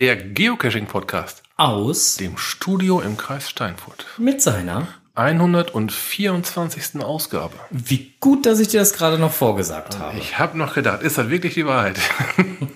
Der 0.00 0.16
Geocaching-Podcast 0.16 1.42
Aus 1.56 2.16
dem 2.16 2.36
Studio 2.36 3.00
im 3.00 3.16
Kreis 3.16 3.48
Steinfurt. 3.48 4.06
mit 4.18 4.42
seiner. 4.42 4.88
124. 5.14 7.02
Ausgabe. 7.02 7.54
Wie 7.70 8.12
gut, 8.20 8.44
dass 8.44 8.60
ich 8.60 8.68
dir 8.68 8.80
das 8.80 8.92
gerade 8.92 9.18
noch 9.18 9.32
vorgesagt 9.32 9.98
habe. 9.98 10.18
Ich 10.18 10.38
habe 10.38 10.58
noch 10.58 10.74
gedacht, 10.74 11.00
ist 11.02 11.16
das 11.16 11.30
wirklich 11.30 11.54
die 11.54 11.64
Wahrheit? 11.66 11.98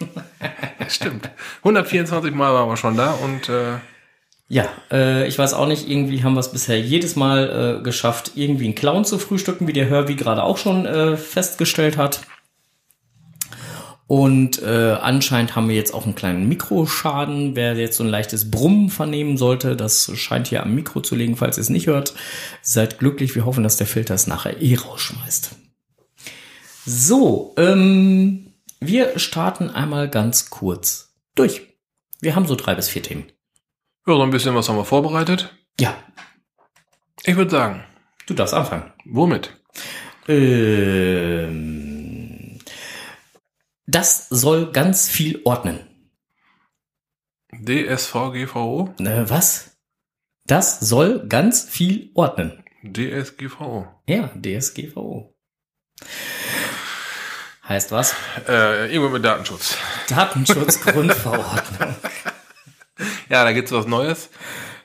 Stimmt. 0.89 1.29
124 1.59 2.33
Mal 2.35 2.55
waren 2.55 2.69
wir 2.69 2.77
schon 2.79 2.97
da 2.97 3.11
und 3.13 3.51
äh, 3.51 3.75
Ja, 4.49 4.69
äh, 4.91 5.29
ich 5.29 5.39
weiß 5.39 5.53
auch 5.53 5.67
nicht, 5.67 5.89
irgendwie 5.89 6.25
haben 6.25 6.33
wir 6.35 6.41
es 6.41 6.51
bisher 6.53 6.81
jedes 6.81 7.15
Mal 7.17 7.81
äh, 7.81 7.83
geschafft, 7.83 8.33
irgendwie 8.37 8.65
einen 8.65 8.75
Clown 8.75 9.05
zu 9.05 9.19
frühstücken, 9.19 9.67
wie 9.69 9.75
der 9.75 9.87
Herbie 9.91 10.17
gerade 10.17 10.43
auch 10.43 10.57
schon 10.57 10.87
äh, 10.87 11.17
festgestellt 11.19 11.99
hat. 11.99 12.21
Und 14.11 14.61
äh, 14.61 14.97
anscheinend 15.01 15.55
haben 15.55 15.69
wir 15.69 15.77
jetzt 15.77 15.95
auch 15.95 16.05
einen 16.05 16.17
kleinen 16.17 16.49
Mikroschaden. 16.49 17.55
Wer 17.55 17.77
jetzt 17.77 17.97
so 17.97 18.03
ein 18.03 18.11
leichtes 18.11 18.51
Brummen 18.51 18.91
vernehmen 18.91 19.37
sollte, 19.37 19.77
das 19.77 20.11
scheint 20.17 20.49
hier 20.49 20.65
am 20.65 20.75
Mikro 20.75 21.01
zu 21.01 21.15
liegen, 21.15 21.37
falls 21.37 21.59
ihr 21.59 21.61
es 21.61 21.69
nicht 21.69 21.87
hört. 21.87 22.15
Seid 22.61 22.99
glücklich, 22.99 23.37
wir 23.37 23.45
hoffen, 23.45 23.63
dass 23.63 23.77
der 23.77 23.87
Filter 23.87 24.15
es 24.15 24.27
nachher 24.27 24.61
eh 24.61 24.75
rausschmeißt. 24.75 25.51
So, 26.85 27.55
ähm, 27.57 28.53
wir 28.81 29.17
starten 29.21 29.71
einmal 29.71 30.09
ganz 30.09 30.51
kurz 30.51 31.15
durch. 31.37 31.63
Wir 32.21 32.35
haben 32.35 32.49
so 32.49 32.57
drei 32.57 32.75
bis 32.75 32.89
vier 32.89 33.05
Themen. 33.05 33.27
ja, 34.09 34.15
so 34.15 34.23
ein 34.23 34.31
bisschen 34.33 34.57
was 34.57 34.69
haben 34.69 34.75
wir 34.77 34.85
vorbereitet. 34.85 35.55
Ja, 35.79 35.95
Ich 37.23 37.37
würde 37.37 37.53
sagen, 37.53 37.85
du 38.27 38.35
darfst 38.35 38.55
anfangen. 38.55 38.93
womit? 39.05 39.55
Ähm, 40.27 41.90
das 43.87 44.29
soll 44.29 44.71
ganz 44.73 45.09
viel 45.09 45.41
ordnen. 45.45 45.81
DSVGVO? 47.53 48.95
Äh, 49.01 49.29
was? 49.29 49.77
Das 50.47 50.81
soll 50.81 51.27
ganz 51.29 51.65
viel 51.65 52.11
ordnen. 52.15 52.63
DSGVO. 52.85 53.87
Ja, 54.09 54.31
DSGVO. 54.35 55.35
Heißt 57.69 57.93
was? 57.93 58.15
Äh, 58.49 58.93
irgendwo 58.93 59.11
mit 59.11 59.25
Datenschutz. 59.25 59.77
Datenschutzgrundverordnung. 60.09 61.95
Ja, 63.31 63.45
da 63.45 63.53
gibt's 63.53 63.73
was 63.73 63.87
Neues. 63.87 64.29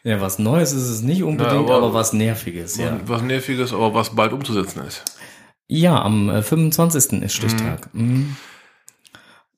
ja, 0.04 0.22
was 0.22 0.40
Neues 0.40 0.72
ist 0.72 0.84
es 0.88 1.02
nicht 1.02 1.22
unbedingt, 1.24 1.68
Ja, 1.68 1.76
aber- 1.76 1.88
aber, 1.88 1.94
was 1.94 2.14
Nerviges, 2.14 2.78
ja. 2.78 2.98
Was 3.06 3.22
Nerviges, 3.24 3.74
aber 3.74 3.94
was 3.94 4.16
bald 4.16 4.32
umzusetzen 4.32 4.86
ist. 4.86 5.04
Ja, 5.68 6.02
am 6.02 6.30
äh, 6.30 6.42
25. 6.42 7.22
ist 7.24 7.34
Stichtag. 7.34 7.94
Mhm. 7.94 8.38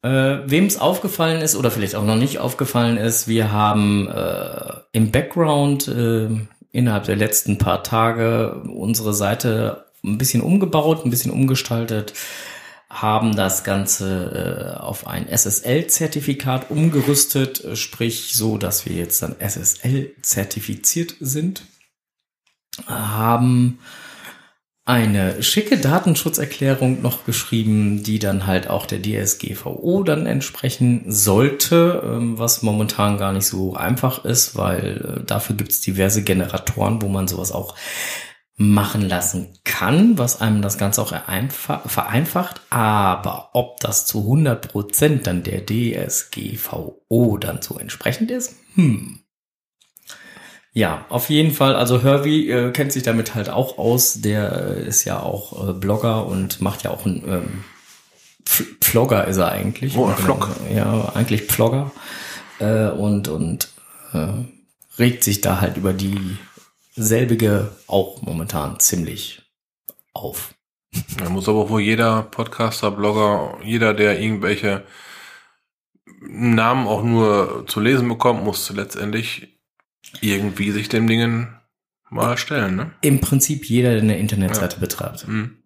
Äh, 0.03 0.39
Wem 0.45 0.65
es 0.65 0.79
aufgefallen 0.79 1.41
ist 1.41 1.55
oder 1.55 1.71
vielleicht 1.71 1.95
auch 1.95 2.05
noch 2.05 2.15
nicht 2.15 2.39
aufgefallen 2.39 2.97
ist, 2.97 3.27
wir 3.27 3.51
haben 3.51 4.07
äh, 4.07 4.73
im 4.91 5.11
Background 5.11 5.87
äh, 5.87 6.29
innerhalb 6.71 7.05
der 7.05 7.15
letzten 7.15 7.57
paar 7.57 7.83
Tage 7.83 8.61
unsere 8.63 9.13
Seite 9.13 9.85
ein 10.03 10.17
bisschen 10.17 10.41
umgebaut, 10.41 11.03
ein 11.03 11.09
bisschen 11.09 11.31
umgestaltet, 11.31 12.13
haben 12.89 13.35
das 13.35 13.63
Ganze 13.63 14.75
äh, 14.77 14.79
auf 14.79 15.07
ein 15.07 15.27
SSL-Zertifikat 15.27 16.71
umgerüstet, 16.71 17.63
äh, 17.63 17.75
sprich 17.75 18.33
so, 18.33 18.57
dass 18.57 18.85
wir 18.85 18.95
jetzt 18.95 19.21
dann 19.21 19.35
SSL-zertifiziert 19.39 21.15
sind, 21.19 21.63
haben 22.85 23.79
eine 24.87 25.43
schicke 25.43 25.77
Datenschutzerklärung 25.77 27.01
noch 27.01 27.25
geschrieben, 27.25 28.03
die 28.03 28.19
dann 28.19 28.47
halt 28.47 28.69
auch 28.69 28.85
der 28.85 29.01
DSGVO 29.01 30.03
dann 30.03 30.25
entsprechen 30.25 31.03
sollte, 31.07 32.01
ähm, 32.05 32.39
was 32.39 32.63
momentan 32.63 33.17
gar 33.17 33.33
nicht 33.33 33.45
so 33.47 33.75
einfach 33.75 34.23
ist, 34.23 34.55
weil 34.55 35.17
äh, 35.19 35.25
dafür 35.25 35.57
gibt 35.57 35.73
es 35.73 35.81
diverse 35.81 36.23
Generatoren, 36.23 37.01
wo 37.01 37.09
man 37.09 37.27
sowas 37.27 37.51
auch 37.51 37.75
machen 38.55 39.01
lassen 39.01 39.59
kann, 39.65 40.17
was 40.17 40.39
einem 40.39 40.61
das 40.61 40.77
Ganze 40.77 41.01
auch 41.01 41.11
vereinfa- 41.11 41.85
vereinfacht. 41.85 42.61
Aber 42.69 43.49
ob 43.51 43.81
das 43.81 44.05
zu 44.05 44.19
100% 44.19 45.23
dann 45.23 45.43
der 45.43 45.65
DSGVO 45.65 47.37
dann 47.37 47.61
so 47.61 47.77
entsprechend 47.77 48.31
ist, 48.31 48.55
hm. 48.75 49.19
Ja, 50.77 51.05
auf 51.09 51.31
jeden 51.31 51.49
Fall. 51.49 51.75
Also 51.75 52.03
Hervey 52.03 52.51
äh, 52.51 52.71
kennt 52.71 52.91
sich 52.91 53.01
damit 53.01 53.33
halt 53.33 53.49
auch 53.49 53.79
aus. 53.79 54.21
Der 54.21 54.75
äh, 54.77 54.87
ist 54.87 55.05
ja 55.05 55.19
auch 55.19 55.69
äh, 55.69 55.73
Blogger 55.73 56.27
und 56.27 56.61
macht 56.61 56.83
ja 56.83 56.91
auch 56.91 57.03
einen 57.03 57.23
ähm, 57.27 57.63
Pflogger 58.45 59.25
ist 59.25 59.37
er 59.37 59.51
eigentlich. 59.51 59.97
Oh, 59.97 60.05
ein 60.05 60.15
Vlog. 60.15 60.51
Ja, 60.71 61.11
eigentlich 61.15 61.47
Pflogger. 61.47 61.89
Äh, 62.59 62.89
und 62.89 63.27
und 63.27 63.69
äh, 64.13 64.27
regt 64.99 65.23
sich 65.23 65.41
da 65.41 65.61
halt 65.61 65.77
über 65.77 65.93
die 65.93 66.37
selbige 66.95 67.71
auch 67.87 68.21
momentan 68.21 68.79
ziemlich 68.79 69.41
auf. 70.13 70.53
Da 71.17 71.27
muss 71.29 71.49
aber 71.49 71.71
wohl 71.71 71.81
jeder 71.81 72.21
Podcaster, 72.21 72.91
Blogger, 72.91 73.57
jeder, 73.63 73.95
der 73.95 74.19
irgendwelche 74.19 74.83
Namen 76.21 76.85
auch 76.85 77.01
nur 77.01 77.65
zu 77.65 77.79
lesen 77.79 78.07
bekommt, 78.07 78.43
muss 78.43 78.69
letztendlich 78.69 79.56
irgendwie 80.21 80.71
sich 80.71 80.89
dem 80.89 81.07
Dingen 81.07 81.57
mal 82.09 82.37
stellen, 82.37 82.75
ne? 82.75 82.91
Im 83.01 83.19
Prinzip 83.19 83.65
jeder, 83.65 83.91
der 83.91 84.01
eine 84.01 84.17
Internetseite 84.17 84.79
betreibt. 84.79 85.27
Hm. 85.27 85.57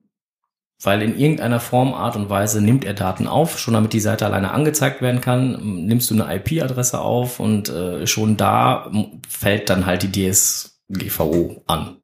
Weil 0.84 1.04
in 1.04 1.18
irgendeiner 1.18 1.60
Form, 1.60 1.94
Art 1.94 2.16
und 2.16 2.30
Weise 2.30 2.60
nimmt 2.60 2.86
er 2.86 2.96
Daten 2.96 3.28
auf, 3.28 3.60
schon 3.60 3.76
damit 3.76 3.94
die 3.94 4.00
Seite 4.00 4.26
alleine 4.26 4.52
angezeigt 4.52 5.02
werden 5.02 5.22
kann, 5.22 5.86
nimmst 5.86 6.10
du 6.10 6.20
eine 6.20 6.36
IP-Adresse 6.36 7.00
auf 7.00 7.40
und 7.40 7.70
äh, 7.70 8.08
schon 8.08 8.36
da 8.36 8.92
fällt 9.30 9.70
dann 9.70 9.86
halt 9.86 10.02
die 10.04 10.32
DSGVO 10.32 11.64
an. 11.68 11.98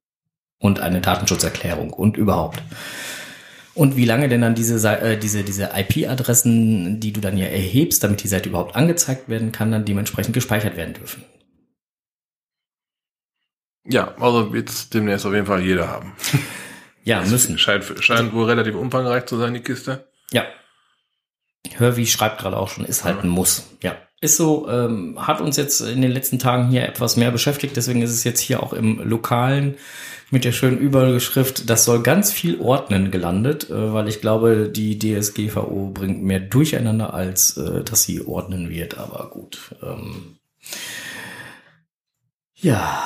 Und 0.60 0.80
eine 0.80 1.02
Datenschutzerklärung 1.02 1.92
und 1.92 2.18
überhaupt. 2.18 2.62
Und 3.76 3.96
wie 3.96 4.06
lange 4.06 4.28
denn 4.28 4.42
dann 4.42 4.56
diese, 4.56 4.76
äh, 4.90 5.18
diese, 5.18 5.44
diese 5.44 5.70
IP-Adressen, 5.76 7.00
die 7.00 7.14
du 7.14 7.22
dann 7.22 7.38
ja 7.38 7.46
erhebst, 7.46 8.04
damit 8.04 8.24
die 8.24 8.28
Seite 8.28 8.50
überhaupt 8.50 8.76
angezeigt 8.76 9.30
werden 9.30 9.52
kann, 9.52 9.72
dann 9.72 9.86
dementsprechend 9.86 10.34
gespeichert 10.34 10.76
werden 10.76 10.96
dürfen. 10.96 11.24
Ja, 13.90 14.14
also 14.20 14.54
wird's 14.54 14.90
demnächst 14.90 15.26
auf 15.26 15.34
jeden 15.34 15.46
Fall 15.46 15.62
jeder 15.62 15.88
haben. 15.88 16.14
Ja, 17.04 17.22
müssen. 17.22 17.58
Scheint, 17.58 17.86
scheint 18.00 18.34
wohl 18.34 18.46
relativ 18.46 18.76
umfangreich 18.76 19.26
zu 19.26 19.38
sein, 19.38 19.54
die 19.54 19.62
Kiste. 19.62 20.08
Ja. 20.32 20.44
Hörvi 21.76 22.06
schreibt 22.06 22.40
gerade 22.40 22.58
auch 22.58 22.70
schon, 22.70 22.86
ist 22.86 23.04
halt 23.04 23.24
ein 23.24 23.30
Muss. 23.30 23.70
Ja. 23.82 23.96
Ist 24.20 24.38
so, 24.38 24.68
ähm, 24.70 25.16
hat 25.28 25.42
uns 25.42 25.58
jetzt 25.58 25.80
in 25.80 26.02
den 26.02 26.12
letzten 26.12 26.40
Tagen 26.40 26.70
hier 26.70 26.88
etwas 26.88 27.18
mehr 27.18 27.32
beschäftigt, 27.32 27.78
deswegen 27.78 28.02
ist 28.02 28.12
es 28.12 28.24
jetzt 28.24 28.40
hier 28.40 28.64
auch 28.64 28.74
im 28.74 29.00
Lokalen 29.08 29.76
mit 30.32 30.44
der 30.44 30.52
schönen 30.52 30.80
Überschrift, 30.80 31.70
das 31.70 31.86
soll 31.86 32.02
ganz 32.02 32.32
viel 32.32 32.60
ordnen 32.60 33.12
gelandet, 33.12 33.70
äh, 33.70 33.94
weil 33.94 34.08
ich 34.08 34.20
glaube, 34.20 34.70
die 34.70 34.98
DSGVO 34.98 35.92
bringt 35.94 36.24
mehr 36.24 36.40
Durcheinander, 36.40 37.14
als 37.14 37.58
äh, 37.58 37.84
dass 37.84 38.04
sie 38.04 38.26
ordnen 38.26 38.70
wird, 38.70 38.98
aber 38.98 39.30
gut. 39.30 39.76
Ähm, 39.84 40.38
ja. 42.56 43.04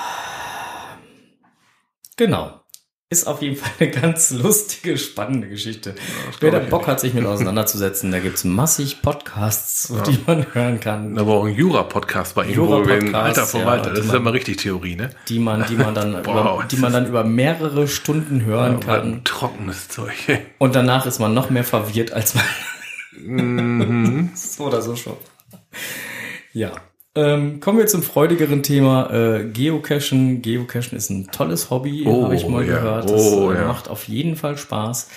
Genau. 2.22 2.62
Ist 3.10 3.26
auf 3.26 3.42
jeden 3.42 3.56
Fall 3.56 3.72
eine 3.80 3.90
ganz 3.90 4.30
lustige, 4.30 4.96
spannende 5.00 5.50
Geschichte. 5.50 5.96
das 6.28 6.40
Wer 6.40 6.52
da 6.52 6.60
Bock 6.60 6.86
hat, 6.86 7.00
sich 7.00 7.16
mit 7.16 7.26
auseinanderzusetzen, 7.26 8.12
da 8.12 8.20
gibt's 8.20 8.44
massig 8.44 9.02
Podcasts, 9.02 9.92
die 10.06 10.20
man 10.28 10.46
hören 10.54 10.80
kann, 10.80 11.16
Da 11.16 11.26
war 11.26 11.34
auch 11.34 11.46
ein 11.46 11.56
Jura-Podcast 11.56 12.36
bei 12.36 12.46
ihm, 12.46 12.58
wo 12.58 12.68
wir 12.70 12.78
Jura-Podcast, 12.78 13.02
reden. 13.02 13.16
Alter 13.16 13.46
Verwalter, 13.48 13.88
ja, 13.88 13.96
das 13.96 14.06
ist 14.06 14.14
ja 14.14 14.20
mal 14.20 14.30
richtig 14.30 14.58
Theorie, 14.58 14.96
ne? 14.98 15.10
die 15.30 15.40
man, 15.40 15.66
die 15.66 15.76
man 15.76 15.96
dann, 15.96 16.12
über, 16.24 16.46
Wow. 16.46 16.68
die 16.68 16.78
man 16.78 16.94
dann 16.94 17.08
über 17.08 17.24
mehrere 17.24 17.88
Stunden 17.88 18.46
hören 18.46 18.76
Ein 18.76 18.80
kann. 18.82 19.24
trockenes 19.24 19.88
Zeug. 19.90 20.14
Und 20.60 20.76
danach 20.76 21.08
ist 21.08 21.18
man 21.18 21.34
noch 21.34 21.50
mehr 21.50 21.64
verwirrt, 21.64 22.14
als 22.14 22.36
man 22.36 22.44
mhm. 23.18 24.30
so 24.36 24.66
oder 24.66 24.84
so 24.84 24.96
schon. 24.96 25.18
Ja. 26.54 26.72
Ähm, 27.14 27.60
kommen 27.60 27.78
wir 27.78 27.88
zum 27.88 28.04
freudigeren 28.04 28.64
Thema 28.64 29.10
äh, 29.12 29.44
Geocachen. 29.46 30.42
Geocachen 30.42 30.98
ist 30.98 31.10
ein 31.10 31.28
tolles 31.32 31.70
Hobby, 31.70 32.04
Oh, 32.08 32.24
habe 32.24 32.36
ich 32.36 32.48
mal 32.48 32.66
ja. 32.66 32.76
gehört. 32.76 33.10
Das 33.10 33.22
Oh, 33.34 33.52
äh, 33.52 33.56
ja. 33.56 33.68
macht 33.68 33.90
auf 33.90 34.08
jeden 34.08 34.38
Fall 34.38 34.58
Spaß. 34.58 35.10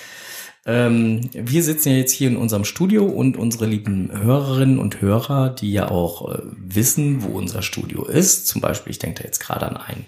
Ähm, 0.65 1.29
wir 1.31 1.63
sitzen 1.63 1.89
ja 1.89 1.95
jetzt 1.97 2.11
hier 2.11 2.27
in 2.27 2.37
unserem 2.37 2.65
Studio 2.65 3.05
und 3.05 3.37
unsere 3.37 3.65
lieben 3.67 4.09
Hörerinnen 4.11 4.79
und 4.79 4.99
Hörer, 4.99 5.51
die 5.51 5.71
ja 5.71 5.89
auch 5.89 6.33
äh, 6.33 6.39
wissen, 6.57 7.23
wo 7.23 7.37
unser 7.37 7.61
Studio 7.61 8.03
ist. 8.03 8.47
Zum 8.47 8.61
Beispiel, 8.61 8.91
ich 8.91 8.99
denke 8.99 9.21
da 9.21 9.25
jetzt 9.27 9.39
gerade 9.39 9.67
an 9.67 9.77
einen 9.77 10.05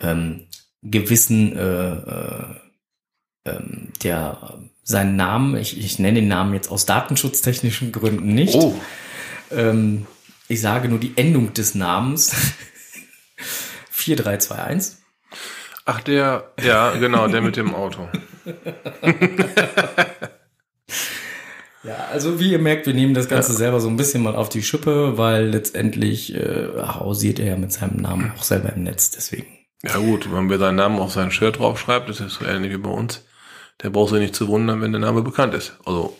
ähm, 0.00 0.46
gewissen, 0.82 1.54
äh, 1.56 1.92
äh, 1.92 2.44
ähm, 3.44 3.88
der 4.02 4.54
seinen 4.82 5.16
Namen, 5.16 5.56
ich, 5.56 5.78
ich 5.78 5.98
nenne 5.98 6.20
den 6.20 6.28
Namen 6.28 6.54
jetzt 6.54 6.70
aus 6.72 6.86
datenschutztechnischen 6.86 7.92
Gründen 7.92 8.34
nicht. 8.34 8.54
Oh, 8.56 8.74
Ähm, 9.50 10.06
ich 10.54 10.60
sage 10.60 10.88
nur 10.88 10.98
die 10.98 11.12
Endung 11.16 11.52
des 11.52 11.74
Namens. 11.74 12.32
4321. 13.90 14.98
ach 15.84 16.00
der, 16.00 16.52
ja, 16.62 16.92
genau, 16.92 17.28
der 17.28 17.40
mit 17.42 17.56
dem 17.56 17.74
Auto. 17.74 18.08
Ja, 21.86 22.06
also 22.10 22.40
wie 22.40 22.50
ihr 22.50 22.58
merkt, 22.58 22.86
wir 22.86 22.94
nehmen 22.94 23.12
das 23.12 23.28
Ganze 23.28 23.52
ja. 23.52 23.58
selber 23.58 23.78
so 23.78 23.88
ein 23.88 23.98
bisschen 23.98 24.22
mal 24.22 24.34
auf 24.34 24.48
die 24.48 24.62
Schippe, 24.62 25.18
weil 25.18 25.48
letztendlich 25.48 26.34
äh, 26.34 26.68
hausiert 26.78 27.38
er 27.38 27.46
ja 27.46 27.56
mit 27.56 27.72
seinem 27.72 28.00
Namen 28.00 28.32
auch 28.34 28.42
selber 28.42 28.72
im 28.72 28.84
Netz, 28.84 29.10
deswegen. 29.10 29.46
Ja 29.82 29.98
gut, 29.98 30.32
wenn 30.32 30.48
wir 30.48 30.56
seinen 30.56 30.76
Namen 30.76 30.98
auf 30.98 31.12
sein 31.12 31.30
Shirt 31.30 31.58
draufschreibt, 31.58 32.08
das 32.08 32.20
ist 32.20 32.36
so 32.36 32.46
ähnlich 32.46 32.72
wie 32.72 32.78
bei 32.78 32.88
uns. 32.88 33.26
Der 33.82 33.90
braucht 33.90 34.12
sich 34.12 34.20
nicht 34.20 34.34
zu 34.34 34.48
wundern, 34.48 34.80
wenn 34.80 34.92
der 34.92 35.00
Name 35.00 35.20
bekannt 35.20 35.52
ist. 35.52 35.74
Also 35.84 36.16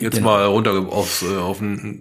jetzt 0.00 0.14
genau. 0.14 0.30
mal 0.30 0.46
runter 0.46 0.72
aufs, 0.88 1.22
äh, 1.22 1.36
auf 1.36 1.60
einen 1.60 2.00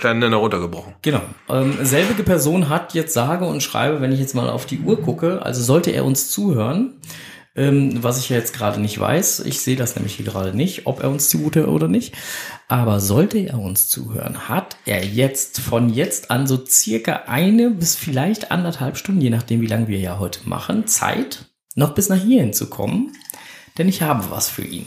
kleinen 0.00 0.32
runtergebrochen. 0.34 0.94
Genau. 1.02 1.22
Ähm, 1.48 1.78
selbige 1.82 2.22
Person 2.22 2.68
hat 2.68 2.94
jetzt 2.94 3.14
sage 3.14 3.44
und 3.44 3.62
schreibe, 3.62 4.00
wenn 4.00 4.12
ich 4.12 4.20
jetzt 4.20 4.34
mal 4.34 4.50
auf 4.50 4.66
die 4.66 4.80
Uhr 4.80 5.00
gucke, 5.00 5.42
also 5.42 5.62
sollte 5.62 5.90
er 5.90 6.04
uns 6.04 6.30
zuhören, 6.30 7.00
ähm, 7.56 8.02
was 8.02 8.18
ich 8.18 8.28
ja 8.28 8.36
jetzt 8.36 8.54
gerade 8.54 8.80
nicht 8.80 8.98
weiß. 8.98 9.40
Ich 9.40 9.60
sehe 9.60 9.76
das 9.76 9.96
nämlich 9.96 10.14
hier 10.14 10.24
gerade 10.24 10.56
nicht, 10.56 10.86
ob 10.86 11.02
er 11.02 11.10
uns 11.10 11.28
zugute 11.28 11.68
oder 11.68 11.88
nicht. 11.88 12.14
Aber 12.68 13.00
sollte 13.00 13.38
er 13.38 13.58
uns 13.58 13.88
zuhören, 13.88 14.48
hat 14.48 14.76
er 14.86 15.04
jetzt 15.04 15.60
von 15.60 15.90
jetzt 15.90 16.30
an 16.30 16.46
so 16.46 16.64
circa 16.64 17.24
eine 17.26 17.70
bis 17.70 17.96
vielleicht 17.96 18.50
anderthalb 18.50 18.96
Stunden, 18.96 19.20
je 19.20 19.30
nachdem, 19.30 19.60
wie 19.60 19.66
lange 19.66 19.88
wir 19.88 19.98
ja 19.98 20.18
heute 20.18 20.48
machen, 20.48 20.86
Zeit, 20.86 21.46
noch 21.74 21.94
bis 21.94 22.08
nach 22.08 22.18
hierhin 22.18 22.52
zu 22.52 22.70
kommen. 22.70 23.12
Denn 23.78 23.88
ich 23.88 24.02
habe 24.02 24.30
was 24.30 24.48
für 24.48 24.64
ihn. 24.64 24.86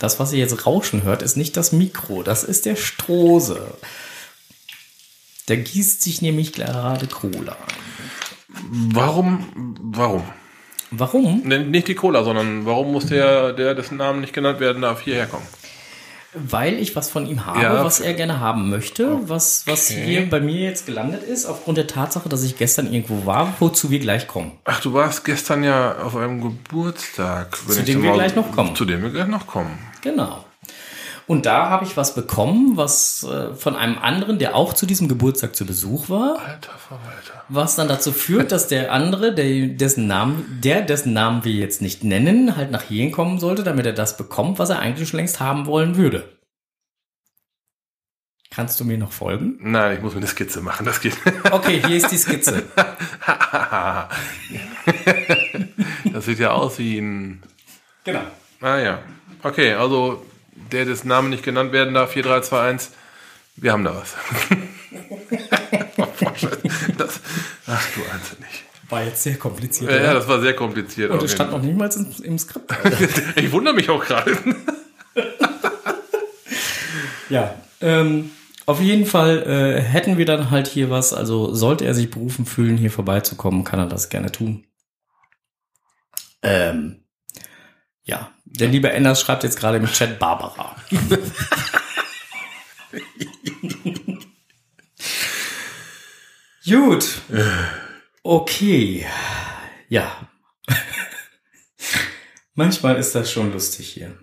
Das, 0.00 0.18
was 0.18 0.32
ihr 0.32 0.38
jetzt 0.38 0.66
rauschen 0.66 1.02
hört, 1.04 1.20
ist 1.20 1.36
nicht 1.36 1.58
das 1.58 1.72
Mikro, 1.72 2.22
das 2.22 2.42
ist 2.42 2.64
der 2.64 2.74
Strose. 2.74 3.74
Der 5.46 5.58
gießt 5.58 6.02
sich 6.02 6.22
nämlich 6.22 6.54
gerade 6.54 7.06
Cola. 7.06 7.56
Warum? 8.48 9.76
Warum? 9.82 10.24
Warum? 10.90 11.42
Nicht 11.42 11.86
die 11.86 11.94
Cola, 11.94 12.24
sondern 12.24 12.64
warum 12.64 12.92
muss 12.92 13.06
der, 13.06 13.52
der 13.52 13.74
dessen 13.74 13.98
Namen 13.98 14.22
nicht 14.22 14.32
genannt 14.32 14.58
werden 14.58 14.80
darf, 14.80 15.02
hierher 15.02 15.26
kommen? 15.26 15.46
Weil 16.32 16.78
ich 16.78 16.96
was 16.96 17.10
von 17.10 17.26
ihm 17.26 17.44
habe, 17.44 17.60
ja. 17.60 17.84
was 17.84 18.00
er 18.00 18.14
gerne 18.14 18.40
haben 18.40 18.70
möchte, 18.70 19.28
was, 19.28 19.66
was 19.66 19.88
hier 19.88 20.30
bei 20.30 20.40
mir 20.40 20.60
jetzt 20.60 20.86
gelandet 20.86 21.24
ist, 21.24 21.44
aufgrund 21.44 21.76
der 21.76 21.88
Tatsache, 21.88 22.28
dass 22.28 22.42
ich 22.42 22.56
gestern 22.56 22.90
irgendwo 22.90 23.26
war, 23.26 23.52
wozu 23.58 23.90
wir 23.90 23.98
gleich 23.98 24.28
kommen. 24.28 24.52
Ach, 24.64 24.80
du 24.80 24.94
warst 24.94 25.24
gestern 25.24 25.62
ja 25.62 25.98
auf 25.98 26.16
einem 26.16 26.40
Geburtstag. 26.40 27.58
Zu 27.68 27.82
dem 27.82 28.02
wir 28.02 28.12
gleich 28.12 28.34
noch 28.34 28.50
kommen. 28.52 28.74
Zu 28.76 28.86
dem 28.86 29.02
wir 29.02 29.10
gleich 29.10 29.26
noch 29.26 29.46
kommen. 29.46 29.89
Genau. 30.02 30.44
Und 31.26 31.46
da 31.46 31.70
habe 31.70 31.84
ich 31.84 31.96
was 31.96 32.16
bekommen, 32.16 32.76
was 32.76 33.22
äh, 33.22 33.54
von 33.54 33.76
einem 33.76 33.98
anderen, 33.98 34.40
der 34.40 34.56
auch 34.56 34.72
zu 34.72 34.84
diesem 34.84 35.06
Geburtstag 35.06 35.54
zu 35.54 35.64
Besuch 35.64 36.08
war. 36.08 36.40
Alter 36.40 36.72
Verwalter. 36.72 37.44
Was 37.48 37.76
dann 37.76 37.86
dazu 37.86 38.10
führt, 38.10 38.50
dass 38.50 38.66
der 38.66 38.92
andere, 38.92 39.32
der 39.32 39.68
dessen 39.68 40.08
Namen, 40.08 40.58
der 40.64 40.82
dessen 40.82 41.12
Namen 41.12 41.44
wir 41.44 41.52
jetzt 41.52 41.82
nicht 41.82 42.02
nennen, 42.02 42.56
halt 42.56 42.72
nach 42.72 42.82
hierhin 42.82 43.12
kommen 43.12 43.38
sollte, 43.38 43.62
damit 43.62 43.86
er 43.86 43.92
das 43.92 44.16
bekommt, 44.16 44.58
was 44.58 44.70
er 44.70 44.80
eigentlich 44.80 45.08
schon 45.08 45.18
längst 45.18 45.38
haben 45.38 45.66
wollen 45.66 45.96
würde. 45.96 46.36
Kannst 48.50 48.80
du 48.80 48.84
mir 48.84 48.98
noch 48.98 49.12
folgen? 49.12 49.58
Nein, 49.60 49.98
ich 49.98 50.02
muss 50.02 50.14
mir 50.14 50.18
eine 50.18 50.26
Skizze 50.26 50.60
machen, 50.60 50.84
das 50.84 51.00
geht. 51.00 51.16
Okay, 51.52 51.80
hier 51.86 51.98
ist 51.98 52.10
die 52.10 52.18
Skizze. 52.18 52.64
das 56.12 56.24
sieht 56.24 56.40
ja 56.40 56.50
aus 56.50 56.76
wie 56.80 56.98
ein. 56.98 57.40
Genau. 58.02 58.22
Ah 58.60 58.78
ja. 58.78 58.98
Okay, 59.42 59.74
also 59.74 60.24
der 60.72 60.84
das 60.84 61.04
Name 61.04 61.28
nicht 61.28 61.42
genannt 61.42 61.72
werden 61.72 61.94
darf, 61.94 62.12
4321, 62.12 62.96
wir 63.56 63.72
haben 63.72 63.84
da 63.84 63.94
was. 63.94 64.14
das, 66.98 67.20
ach 67.66 67.86
du 67.92 68.00
nicht. 68.40 68.64
War 68.88 69.04
jetzt 69.04 69.22
sehr 69.22 69.36
kompliziert. 69.36 69.90
Ja, 69.90 70.02
ja, 70.02 70.14
das 70.14 70.26
war 70.26 70.40
sehr 70.40 70.54
kompliziert. 70.54 71.10
Und 71.10 71.22
es 71.22 71.32
stand 71.32 71.52
noch 71.52 71.62
niemals 71.62 71.96
im, 71.96 72.10
im 72.24 72.38
Skript. 72.38 72.72
ich 73.36 73.52
wundere 73.52 73.74
mich 73.74 73.88
auch 73.88 74.04
gerade. 74.04 74.36
ja, 77.28 77.54
ähm, 77.80 78.32
auf 78.66 78.80
jeden 78.80 79.06
Fall 79.06 79.44
äh, 79.46 79.80
hätten 79.80 80.18
wir 80.18 80.26
dann 80.26 80.50
halt 80.50 80.66
hier 80.66 80.90
was. 80.90 81.12
Also 81.12 81.54
sollte 81.54 81.84
er 81.84 81.94
sich 81.94 82.10
berufen 82.10 82.46
fühlen, 82.46 82.76
hier 82.76 82.90
vorbeizukommen, 82.90 83.62
kann 83.62 83.78
er 83.78 83.86
das 83.86 84.08
gerne 84.08 84.32
tun. 84.32 84.64
Ähm, 86.42 87.04
ja, 88.02 88.32
der 88.50 88.68
liebe 88.68 88.90
Enders 88.90 89.20
schreibt 89.20 89.44
jetzt 89.44 89.58
gerade 89.58 89.78
im 89.78 89.86
Chat 89.86 90.18
Barbara. 90.18 90.76
Gut. 96.64 97.22
Okay. 98.22 99.06
Ja. 99.88 100.28
Manchmal 102.54 102.96
ist 102.96 103.14
das 103.14 103.32
schon 103.32 103.52
lustig 103.52 103.88
hier. 103.88 104.18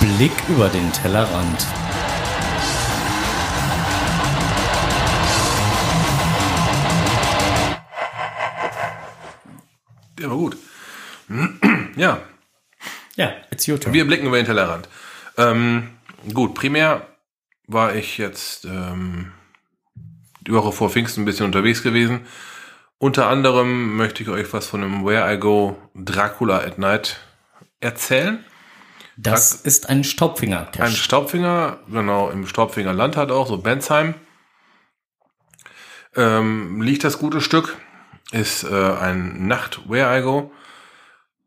Blick 0.00 0.32
über 0.48 0.68
den 0.68 0.92
Tellerrand. 0.92 1.66
War 10.28 10.36
gut. 10.36 10.56
ja. 11.96 12.20
Ja, 13.16 13.32
it's 13.50 13.66
your 13.66 13.80
turn. 13.80 13.94
Wir 13.94 14.06
blicken 14.06 14.26
über 14.26 14.36
den 14.36 14.46
Tellerrand. 14.46 14.88
Ähm, 15.36 15.90
gut, 16.32 16.54
primär 16.54 17.06
war 17.66 17.94
ich 17.94 18.18
jetzt 18.18 18.64
ähm, 18.64 19.32
die 20.40 20.52
Woche 20.52 20.72
vor 20.72 20.90
Pfingsten 20.90 21.22
ein 21.22 21.24
bisschen 21.24 21.46
unterwegs 21.46 21.82
gewesen. 21.82 22.26
Unter 22.98 23.28
anderem 23.28 23.96
möchte 23.96 24.22
ich 24.22 24.28
euch 24.28 24.52
was 24.52 24.66
von 24.66 24.80
dem 24.80 25.04
Where 25.06 25.32
I 25.32 25.38
Go 25.38 25.76
Dracula 25.94 26.58
at 26.58 26.78
Night 26.78 27.20
erzählen. 27.80 28.44
Das 29.16 29.62
Dra 29.62 29.66
ist 29.66 29.88
ein 29.88 30.04
Staubfinger. 30.04 30.70
-Cache. 30.72 30.82
Ein 30.82 30.92
Staubfinger, 30.92 31.78
genau, 31.88 32.30
im 32.30 32.46
Staubfinger 32.46 32.92
Land 32.92 33.16
hat 33.16 33.30
auch, 33.30 33.46
so 33.46 33.58
Bensheim. 33.58 34.14
Ähm, 36.16 36.82
liegt 36.82 37.04
das 37.04 37.18
gute 37.18 37.40
Stück 37.40 37.76
ist 38.30 38.64
äh, 38.64 38.92
ein 39.00 39.46
Nacht 39.46 39.88
Where 39.88 40.18
I 40.18 40.22
Go. 40.22 40.52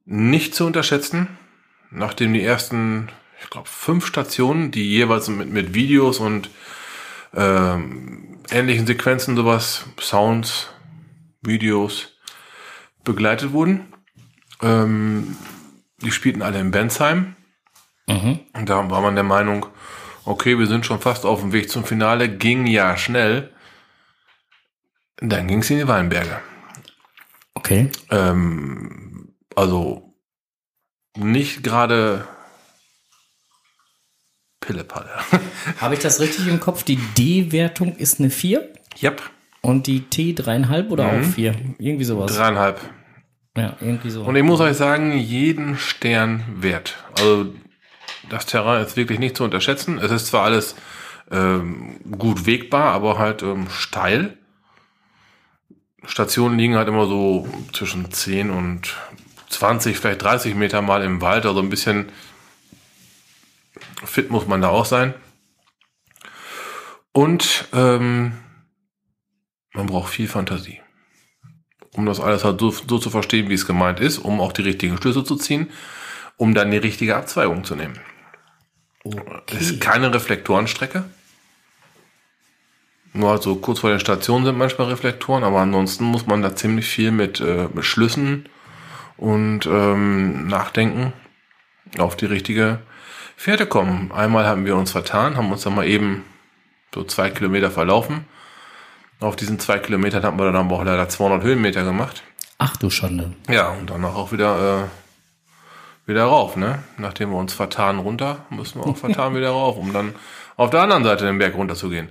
Nicht 0.06 0.56
zu 0.56 0.66
unterschätzen. 0.66 1.38
Nachdem 1.92 2.34
die 2.34 2.44
ersten, 2.44 3.10
ich 3.42 3.50
glaube, 3.50 3.68
fünf 3.68 4.06
Stationen, 4.06 4.72
die 4.72 4.90
jeweils 4.90 5.28
mit, 5.28 5.50
mit 5.50 5.74
Videos 5.74 6.20
und 6.20 6.50
ähm, 7.34 8.40
ähnlichen 8.50 8.88
Sequenzen, 8.88 9.36
sowas, 9.36 9.86
Sounds, 10.00 10.70
Videos 11.42 12.18
begleitet 13.04 13.52
wurden. 13.52 13.94
Ähm, 14.62 15.36
die 16.02 16.12
spielten 16.12 16.42
alle 16.42 16.60
in 16.60 16.72
Bensheim. 16.72 17.36
Mhm. 18.08 18.40
Und 18.54 18.70
da 18.70 18.90
war 18.90 19.02
man 19.02 19.16
der 19.16 19.24
Meinung, 19.24 19.66
okay, 20.26 20.58
wir 20.58 20.68
sind 20.68 20.86
schon 20.86 21.00
fast 21.00 21.26
auf 21.26 21.42
dem 21.42 21.54
Weg 21.54 21.70
zum 21.70 21.84
Finale, 21.84 22.30
ging 22.30 22.66
ja 22.68 22.98
schnell. 22.98 23.54
Dann 25.18 25.48
ging 25.48 25.60
es 25.60 25.70
in 25.70 25.78
die 25.78 25.88
Weinberge. 25.88 26.42
Okay. 27.62 27.90
Ähm, 28.10 29.36
also 29.56 30.16
nicht 31.16 31.62
gerade 31.62 32.28
Pillepalle. 34.62 35.10
Habe 35.80 35.94
ich 35.94 36.00
das 36.00 36.20
richtig 36.20 36.48
im 36.48 36.60
Kopf? 36.60 36.84
Die 36.84 36.96
D-Wertung 36.96 37.96
ist 37.96 38.20
eine 38.20 38.32
4? 38.32 38.68
Yep. 39.04 39.22
Und 39.62 39.86
die 39.86 40.02
T 40.02 40.34
dreieinhalb 40.34 40.90
oder 40.90 41.12
mhm. 41.12 41.22
auch 41.22 41.26
4? 41.28 41.56
Irgendwie 41.78 42.04
sowas. 42.04 42.36
Dreieinhalb. 42.36 42.80
Ja, 43.56 43.78
irgendwie 43.80 44.10
so. 44.10 44.24
Und 44.24 44.36
ich 44.36 44.44
muss 44.44 44.60
euch 44.60 44.78
sagen, 44.78 45.16
jeden 45.16 45.78
Stern 45.78 46.44
wert. 46.56 46.98
Also 47.20 47.54
das 48.28 48.48
Terrain 48.48 48.84
ist 48.84 48.98
wirklich 48.98 49.20
nicht 49.20 49.38
zu 49.38 49.44
unterschätzen. 49.44 50.00
Es 50.00 50.10
ist 50.10 50.28
zwar 50.28 50.46
alles 50.46 50.76
ähm, 51.30 52.00
gut 52.18 52.48
wegbar, 52.48 52.92
aber 52.92 53.20
halt 53.20 53.44
ähm, 53.44 53.68
steil. 53.70 54.38
Stationen 56.06 56.58
liegen 56.58 56.76
halt 56.76 56.88
immer 56.88 57.06
so 57.06 57.48
zwischen 57.74 58.12
10 58.12 58.50
und 58.50 58.96
20, 59.50 59.98
vielleicht 59.98 60.22
30 60.22 60.56
Meter 60.56 60.82
mal 60.82 61.04
im 61.04 61.22
Wald. 61.22 61.46
Also 61.46 61.62
ein 61.62 61.70
bisschen 61.70 62.12
fit 64.04 64.32
muss 64.32 64.48
man 64.48 64.62
da 64.62 64.70
auch 64.70 64.86
sein. 64.86 65.14
Und 67.12 67.68
ähm, 67.74 68.34
man 69.74 69.86
braucht 69.86 70.12
viel 70.12 70.28
Fantasie. 70.28 70.82
Um 71.94 72.06
das 72.06 72.20
alles 72.22 72.46
halt 72.46 72.60
so, 72.60 72.72
so 72.72 73.00
zu 73.00 73.10
verstehen, 73.10 73.50
wie 73.50 73.54
es 73.54 73.68
gemeint 73.68 74.00
ist, 74.00 74.18
um 74.18 74.40
auch 74.40 74.54
die 74.54 74.62
richtigen 74.62 74.98
Schlüsse 74.98 75.24
zu 75.24 75.36
ziehen, 75.36 75.70
um 76.38 76.54
dann 76.54 76.72
die 76.72 76.78
richtige 76.78 77.18
Abzweigung 77.18 77.66
zu 77.66 77.76
nehmen. 77.76 78.00
Okay. 79.04 79.58
Es 79.58 79.72
ist 79.72 79.82
keine 79.82 80.14
Reflektorenstrecke. 80.14 81.04
Nur 83.14 83.42
so 83.42 83.56
kurz 83.56 83.80
vor 83.80 83.90
der 83.90 84.00
Station 84.00 84.46
sind 84.46 84.58
manchmal 84.58 84.88
Reflektoren, 84.88 85.44
aber 85.44 85.60
ansonsten 85.60 86.06
muss 86.06 86.28
man 86.28 86.42
da 86.42 86.56
ziemlich 86.56 86.88
viel 86.88 87.12
mit, 87.12 87.42
äh, 87.42 87.68
mit 87.74 87.84
Schlüssen 87.84 88.48
und 89.18 89.66
ähm, 89.66 90.48
Nachdenken 90.48 91.14
auf 91.98 92.16
die 92.16 92.26
richtige 92.26 92.80
Fährte 93.36 93.66
kommen. 93.66 94.12
Einmal 94.12 94.46
haben 94.46 94.66
wir 94.66 94.76
uns 94.76 94.92
vertan, 94.92 95.36
haben 95.36 95.52
uns 95.52 95.64
dann 95.64 95.76
mal 95.76 95.88
eben 95.88 96.24
so 96.94 97.04
zwei 97.04 97.30
Kilometer 97.30 97.70
verlaufen. 97.70 98.26
Auf 99.20 99.36
diesen 99.36 99.60
zwei 99.60 99.78
Kilometern 99.80 100.24
hatten 100.24 100.40
wir 100.40 100.46
dann 100.46 100.56
aber 100.56 100.78
auch 100.78 100.84
leider 100.84 101.08
200 101.08 101.44
Höhenmeter 101.44 101.84
gemacht. 101.84 102.24
Ach 102.58 102.78
du 102.78 102.90
Schande. 102.90 103.34
Ja, 103.50 103.70
und 103.70 103.90
danach 103.90 104.16
auch 104.16 104.32
wieder, 104.32 104.88
äh, 106.06 106.10
wieder 106.10 106.24
rauf, 106.24 106.56
ne? 106.56 106.84
Nachdem 106.98 107.32
wir 107.32 107.38
uns 107.38 107.54
vertan 107.54 108.00
runter, 108.00 108.46
müssen 108.50 108.82
wir 108.82 108.88
auch 108.88 108.98
vertan 108.98 109.36
wieder 109.36 109.50
rauf, 109.50 109.78
um 109.78 109.94
dann 109.94 110.16
auf 110.58 110.70
der 110.70 110.82
anderen 110.82 111.04
Seite 111.04 111.26
den 111.26 111.38
Berg 111.38 111.56
runter 111.56 111.76
zu 111.76 111.90
gehen. 111.90 112.10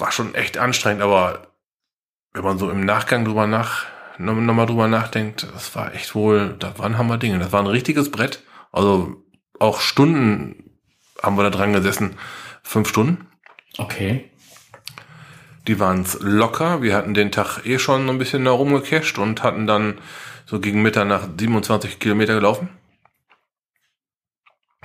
War 0.00 0.12
schon 0.12 0.34
echt 0.34 0.58
anstrengend, 0.58 1.02
aber 1.02 1.48
wenn 2.32 2.44
man 2.44 2.58
so 2.58 2.70
im 2.70 2.84
Nachgang 2.84 3.24
drüber 3.24 3.46
nach, 3.46 3.86
nochmal 4.18 4.66
drüber 4.66 4.88
nachdenkt, 4.88 5.46
das 5.52 5.74
war 5.74 5.94
echt 5.94 6.14
wohl, 6.14 6.56
das 6.58 6.78
waren 6.78 6.98
Hammer 6.98 7.18
Dinge. 7.18 7.38
Das 7.38 7.52
war 7.52 7.60
ein 7.60 7.66
richtiges 7.66 8.10
Brett. 8.10 8.42
Also 8.72 9.22
auch 9.58 9.80
Stunden 9.80 10.78
haben 11.22 11.36
wir 11.36 11.42
da 11.42 11.50
dran 11.50 11.72
gesessen. 11.72 12.16
Fünf 12.62 12.88
Stunden. 12.88 13.26
Okay. 13.78 14.30
Die 15.66 15.78
waren's 15.78 16.18
locker. 16.20 16.82
Wir 16.82 16.96
hatten 16.96 17.14
den 17.14 17.30
Tag 17.30 17.64
eh 17.66 17.78
schon 17.78 18.08
ein 18.08 18.18
bisschen 18.18 18.44
da 18.44 18.52
rumgecasht 18.52 19.18
und 19.18 19.42
hatten 19.42 19.66
dann 19.66 19.98
so 20.46 20.60
gegen 20.60 20.82
Mitternacht 20.82 21.38
27 21.38 21.98
Kilometer 21.98 22.34
gelaufen. 22.34 22.70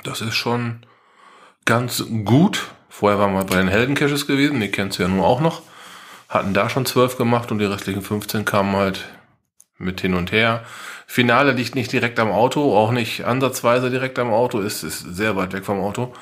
Das 0.04 0.22
ist 0.22 0.36
schon 0.36 0.86
ganz 1.66 2.06
gut. 2.26 2.75
Vorher 2.98 3.20
waren 3.20 3.34
wir 3.34 3.44
bei 3.44 3.58
den 3.58 3.68
Heldencaches 3.68 4.26
gewesen, 4.26 4.62
die 4.62 4.72
kennst 4.72 5.00
du 5.00 5.04
ja 5.04 5.10
nur 5.10 5.28
auch 5.28 5.42
noch. 5.42 5.64
Hatten 6.30 6.54
da 6.54 6.70
schon 6.70 6.86
zwölf 6.86 7.18
gemacht 7.18 7.52
und 7.52 7.60
die 7.60 7.66
restlichen 7.66 8.02
15 8.02 8.46
kamen 8.46 8.74
halt 8.74 9.04
mit 9.78 10.00
hin 10.00 10.14
und 10.14 10.32
her. 10.32 10.64
Finale 11.06 11.52
liegt 11.52 11.76
nicht 11.76 11.92
direkt 11.92 12.22
am 12.22 12.32
Auto, 12.32 12.74
auch 12.74 12.94
nicht 12.94 13.26
ansatzweise 13.26 13.90
direkt 13.90 14.18
am 14.18 14.32
Auto, 14.32 14.62
ist, 14.62 14.84
ist 14.84 15.00
sehr 15.14 15.36
weit 15.36 15.52
weg 15.52 15.66
vom 15.66 15.82
Auto. 15.82 16.14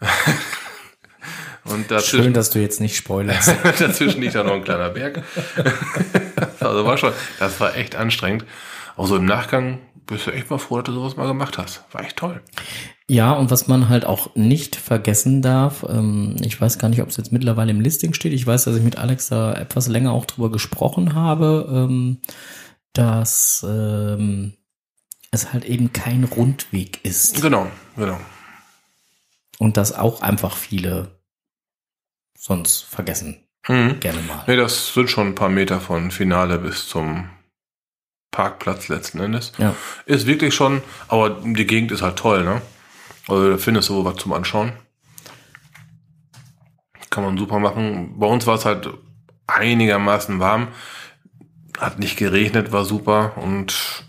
und 1.66 1.88
dazwischen, 1.88 2.24
Schön, 2.24 2.34
dass 2.34 2.50
du 2.50 2.58
jetzt 2.58 2.80
nicht 2.80 2.96
spoilerst. 2.96 3.54
dazwischen 3.78 4.22
liegt 4.22 4.34
da 4.34 4.42
noch 4.42 4.54
ein 4.54 4.64
kleiner 4.64 4.90
Berg. 4.90 5.22
also 6.58 6.84
war 6.84 6.98
schon, 6.98 7.12
das 7.38 7.60
war 7.60 7.76
echt 7.76 7.94
anstrengend. 7.94 8.44
Auch 8.96 9.06
so 9.06 9.16
im 9.16 9.24
Nachgang 9.24 9.78
bist 10.06 10.26
du 10.26 10.30
echt 10.32 10.50
mal 10.50 10.58
froh, 10.58 10.76
dass 10.76 10.86
du 10.86 10.92
sowas 10.92 11.16
mal 11.16 11.26
gemacht 11.26 11.58
hast. 11.58 11.84
War 11.92 12.02
echt 12.02 12.16
toll. 12.16 12.42
Ja, 13.08 13.32
und 13.32 13.50
was 13.50 13.68
man 13.68 13.88
halt 13.88 14.04
auch 14.04 14.34
nicht 14.34 14.76
vergessen 14.76 15.42
darf, 15.42 15.84
ähm, 15.88 16.36
ich 16.40 16.60
weiß 16.60 16.78
gar 16.78 16.88
nicht, 16.88 17.02
ob 17.02 17.08
es 17.08 17.16
jetzt 17.16 17.32
mittlerweile 17.32 17.70
im 17.70 17.80
Listing 17.80 18.14
steht. 18.14 18.32
Ich 18.32 18.46
weiß, 18.46 18.64
dass 18.64 18.76
ich 18.76 18.82
mit 18.82 18.98
Alex 18.98 19.28
da 19.28 19.54
etwas 19.54 19.88
länger 19.88 20.12
auch 20.12 20.26
drüber 20.26 20.50
gesprochen 20.50 21.14
habe, 21.14 21.68
ähm, 21.70 22.18
dass 22.92 23.64
ähm, 23.68 24.54
es 25.30 25.52
halt 25.52 25.64
eben 25.64 25.92
kein 25.92 26.24
Rundweg 26.24 27.04
ist. 27.04 27.40
Genau, 27.40 27.66
genau. 27.96 28.18
Und 29.58 29.76
das 29.76 29.92
auch 29.92 30.22
einfach 30.22 30.56
viele 30.56 31.20
sonst 32.36 32.82
vergessen. 32.82 33.46
Mhm. 33.68 34.00
Gerne 34.00 34.20
mal. 34.22 34.44
Nee, 34.46 34.56
das 34.56 34.92
sind 34.92 35.08
schon 35.08 35.28
ein 35.28 35.34
paar 35.34 35.48
Meter 35.48 35.80
von 35.80 36.10
Finale 36.10 36.58
bis 36.58 36.88
zum 36.88 37.30
Parkplatz 38.32 38.88
letzten 38.88 39.20
Endes. 39.20 39.52
Ja. 39.58 39.76
Ist 40.06 40.26
wirklich 40.26 40.54
schon, 40.54 40.82
aber 41.06 41.30
die 41.44 41.66
Gegend 41.66 41.92
ist 41.92 42.02
halt 42.02 42.18
toll, 42.18 42.42
ne? 42.42 42.60
Also 43.28 43.50
da 43.50 43.58
findest 43.58 43.88
du 43.88 44.04
was 44.04 44.16
zum 44.16 44.32
Anschauen. 44.32 44.72
Kann 47.10 47.22
man 47.22 47.38
super 47.38 47.60
machen. 47.60 48.18
Bei 48.18 48.26
uns 48.26 48.46
war 48.46 48.56
es 48.56 48.64
halt 48.64 48.88
einigermaßen 49.46 50.40
warm. 50.40 50.68
Hat 51.78 51.98
nicht 51.98 52.16
geregnet, 52.16 52.72
war 52.72 52.84
super 52.84 53.36
und 53.36 54.04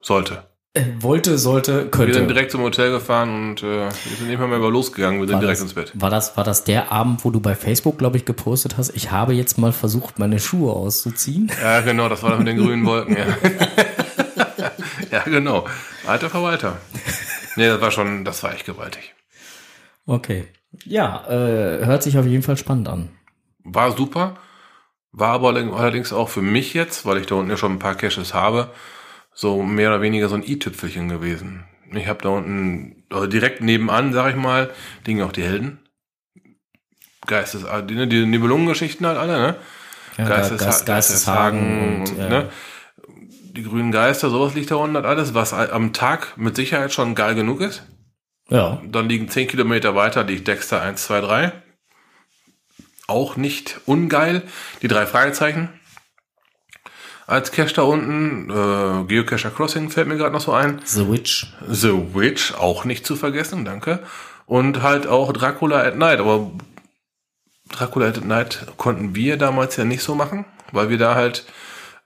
Sollte. 0.00 0.47
Äh, 0.78 1.02
wollte, 1.02 1.38
sollte, 1.38 1.88
könnte. 1.88 2.08
Wir 2.08 2.14
sind 2.14 2.28
direkt 2.28 2.52
zum 2.52 2.62
Hotel 2.62 2.90
gefahren 2.90 3.50
und 3.50 3.62
äh, 3.62 3.86
wir 3.86 4.16
sind 4.16 4.28
nicht 4.28 4.38
mehr, 4.38 4.46
mehr 4.46 4.58
losgegangen, 4.58 5.20
wir 5.20 5.26
sind 5.26 5.34
war 5.34 5.40
direkt 5.40 5.58
das, 5.58 5.64
ins 5.64 5.74
Bett. 5.74 5.92
War 5.94 6.10
das, 6.10 6.36
war 6.36 6.44
das 6.44 6.64
der 6.64 6.92
Abend, 6.92 7.24
wo 7.24 7.30
du 7.30 7.40
bei 7.40 7.54
Facebook, 7.54 7.98
glaube 7.98 8.16
ich, 8.16 8.24
gepostet 8.24 8.76
hast, 8.76 8.94
ich 8.94 9.10
habe 9.10 9.34
jetzt 9.34 9.58
mal 9.58 9.72
versucht, 9.72 10.18
meine 10.18 10.38
Schuhe 10.38 10.72
auszuziehen? 10.72 11.50
Ja, 11.60 11.80
genau, 11.80 12.08
das 12.08 12.22
war 12.22 12.30
das 12.30 12.38
mit 12.38 12.48
den 12.48 12.58
grünen 12.58 12.86
Wolken, 12.86 13.16
ja. 13.16 13.26
ja, 15.10 15.22
genau. 15.24 15.66
Alter 16.06 16.30
Verwalter. 16.30 16.76
Nee, 17.56 17.66
das 17.66 17.80
war 17.80 17.90
schon, 17.90 18.24
das 18.24 18.42
war 18.42 18.54
echt 18.54 18.66
gewaltig. 18.66 19.14
Okay. 20.06 20.46
Ja, 20.84 21.24
äh, 21.28 21.84
hört 21.86 22.02
sich 22.02 22.18
auf 22.18 22.26
jeden 22.26 22.42
Fall 22.42 22.56
spannend 22.56 22.88
an. 22.88 23.08
War 23.64 23.92
super. 23.96 24.36
War 25.10 25.32
aber 25.32 25.48
allerdings 25.48 26.12
auch 26.12 26.28
für 26.28 26.42
mich 26.42 26.74
jetzt, 26.74 27.04
weil 27.04 27.18
ich 27.18 27.26
da 27.26 27.34
unten 27.34 27.50
ja 27.50 27.56
schon 27.56 27.72
ein 27.72 27.78
paar 27.78 27.94
Caches 27.94 28.34
habe, 28.34 28.70
so 29.38 29.62
mehr 29.62 29.90
oder 29.90 30.00
weniger 30.00 30.28
so 30.28 30.34
ein 30.34 30.42
i-Tüpfelchen 30.42 31.08
gewesen. 31.08 31.64
Ich 31.92 32.08
habe 32.08 32.20
da 32.20 32.30
unten, 32.30 33.04
also 33.08 33.28
direkt 33.28 33.60
nebenan, 33.60 34.12
sag 34.12 34.30
ich 34.30 34.36
mal, 34.36 34.68
liegen 35.06 35.22
auch 35.22 35.30
die 35.30 35.44
Helden. 35.44 35.78
Geistes, 37.24 37.64
ah, 37.64 37.80
die, 37.80 38.08
die 38.08 38.26
Nibelungengeschichten 38.26 39.06
halt 39.06 39.16
alle, 39.16 39.38
ne? 39.38 39.56
Ja, 40.16 40.26
Geistes, 40.26 40.60
Geist, 40.60 40.86
Geisteshagen 40.86 42.00
und, 42.00 42.10
und 42.10 42.18
ja. 42.18 42.28
ne? 42.28 42.48
Die 43.52 43.62
grünen 43.62 43.92
Geister, 43.92 44.28
sowas 44.28 44.54
liegt 44.54 44.72
da 44.72 44.74
unten 44.74 44.96
halt 44.96 45.06
alles, 45.06 45.34
was 45.34 45.52
am 45.52 45.92
Tag 45.92 46.36
mit 46.36 46.56
Sicherheit 46.56 46.92
schon 46.92 47.14
geil 47.14 47.36
genug 47.36 47.60
ist. 47.60 47.84
Ja. 48.50 48.82
Dann 48.84 49.08
liegen 49.08 49.28
zehn 49.28 49.46
Kilometer 49.46 49.94
weiter, 49.94 50.24
liegt 50.24 50.48
Dexter 50.48 50.82
1, 50.82 51.04
2, 51.04 51.20
3. 51.20 51.52
Auch 53.06 53.36
nicht 53.36 53.82
ungeil. 53.86 54.42
Die 54.82 54.88
drei 54.88 55.06
Fragezeichen 55.06 55.77
als 57.28 57.52
Cache 57.52 57.74
da 57.74 57.82
unten. 57.82 58.50
Äh, 58.50 59.04
Geocacher 59.04 59.50
Crossing 59.50 59.90
fällt 59.90 60.08
mir 60.08 60.16
gerade 60.16 60.32
noch 60.32 60.40
so 60.40 60.52
ein. 60.52 60.80
The 60.84 61.08
Witch. 61.08 61.46
The 61.68 62.14
Witch, 62.14 62.54
auch 62.54 62.84
nicht 62.84 63.06
zu 63.06 63.14
vergessen, 63.14 63.64
danke. 63.64 64.00
Und 64.46 64.82
halt 64.82 65.06
auch 65.06 65.32
Dracula 65.32 65.82
at 65.82 65.96
Night. 65.96 66.18
Aber 66.20 66.50
Dracula 67.68 68.08
at 68.08 68.24
Night 68.24 68.66
konnten 68.78 69.14
wir 69.14 69.36
damals 69.36 69.76
ja 69.76 69.84
nicht 69.84 70.02
so 70.02 70.14
machen, 70.14 70.46
weil 70.72 70.88
wir 70.88 70.98
da 70.98 71.14
halt 71.14 71.44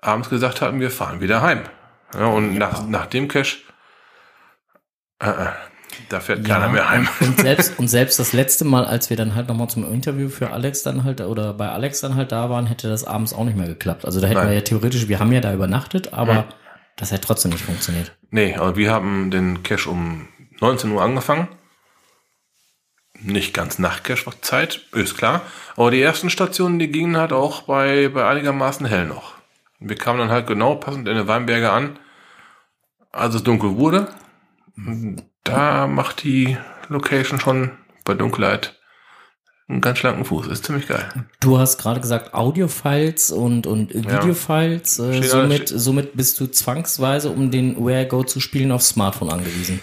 abends 0.00 0.29
gesagt 0.29 0.61
hatten, 0.61 0.81
wir 0.81 0.91
fahren 0.91 1.21
wieder 1.21 1.41
heim. 1.41 1.62
Ja, 2.14 2.26
und 2.26 2.55
ja. 2.55 2.59
nach, 2.59 2.87
nach 2.87 3.07
dem 3.07 3.29
Cache 3.29 3.59
äh, 5.21 5.31
äh, 5.31 5.47
da 6.09 6.21
fährt 6.21 6.47
ja, 6.47 6.55
keiner 6.55 6.73
mehr 6.73 6.89
heim. 6.89 7.09
Und 7.21 7.41
selbst, 7.41 7.79
und 7.79 7.89
selbst 7.89 8.19
das 8.19 8.33
letzte 8.33 8.65
Mal, 8.65 8.85
als 8.85 9.11
wir 9.11 9.17
dann 9.17 9.35
halt 9.35 9.49
nochmal 9.49 9.69
zum 9.69 9.91
Interview 9.91 10.29
für 10.29 10.51
Alex 10.51 10.83
dann 10.83 11.05
halt, 11.05 11.21
oder 11.21 11.55
bei 11.55 11.69
Alex 11.69 12.01
dann 12.01 12.15
halt 12.15 12.33
da 12.33 12.51
waren, 12.51 12.67
hätte 12.67 12.89
das 12.89 13.05
abends 13.05 13.33
auch 13.33 13.45
nicht 13.45 13.57
mehr 13.57 13.67
geklappt. 13.67 14.05
Also 14.05 14.21
da 14.21 14.27
hätten 14.27 14.39
Nein. 14.39 14.49
wir 14.49 14.55
ja 14.55 14.61
theoretisch, 14.61 15.09
wir 15.09 15.19
haben 15.19 15.33
ja 15.33 15.41
da 15.41 15.53
übernachtet, 15.53 16.13
aber 16.13 16.35
mhm. 16.35 16.45
das 16.97 17.13
hätte 17.13 17.27
trotzdem 17.27 17.53
nicht 17.53 17.65
funktioniert. 17.65 18.17
Nee, 18.31 18.55
aber 18.55 18.77
wir 18.77 18.93
haben 18.93 19.31
den 19.31 19.63
Cash 19.63 19.87
um 19.87 20.29
19 20.61 20.91
Uhr 20.91 21.03
angefangen. 21.03 21.49
Nicht 23.21 23.55
ganz 23.55 23.79
Nachtcash-Zeit, 23.79 24.81
ist 24.93 25.17
klar. 25.17 25.43
Aber 25.77 25.91
die 25.91 26.03
ersten 26.03 26.29
Stationen, 26.29 26.79
die 26.79 26.89
gingen 26.89 27.17
halt 27.17 27.33
auch 27.33 27.63
bei, 27.63 28.09
bei 28.09 28.27
einigermaßen 28.27 28.87
hell 28.87 29.07
noch. 29.07 29.35
Wir 29.79 29.97
kamen 29.97 30.19
dann 30.19 30.31
halt 30.31 30.47
genau 30.47 30.75
passend 30.77 31.09
in 31.09 31.17
den 31.17 31.29
Weinberge 31.29 31.71
an, 31.71 31.99
als 33.11 33.35
es 33.35 33.43
dunkel 33.43 33.77
wurde 33.77 34.09
da 35.45 35.87
macht 35.87 36.23
die 36.23 36.57
Location 36.89 37.41
schon 37.41 37.73
bei 38.05 38.15
Dunkelheit 38.15 38.79
einen 39.73 39.81
ganz 39.81 39.99
schlanken 39.99 40.25
Fuß. 40.25 40.49
Ist 40.49 40.67
ziemlich 40.67 40.87
geil. 40.87 41.09
Du 41.41 41.59
hast 41.59 41.79
gerade 41.79 42.01
gesagt 42.01 42.35
Audio-Files 42.35 43.31
und, 43.31 43.67
und 43.67 43.95
Video-Files. 43.95 44.99
Ja. 44.99 45.11
Äh, 45.11 45.23
somit, 45.23 45.69
somit 45.69 46.17
bist 46.17 46.39
du 46.41 46.47
zwangsweise, 46.47 47.31
um 47.31 47.51
den 47.51 47.85
Where 47.85 48.07
Go 48.07 48.23
zu 48.23 48.41
spielen, 48.41 48.71
aufs 48.71 48.91
Smartphone 48.91 49.31
angewiesen. 49.31 49.81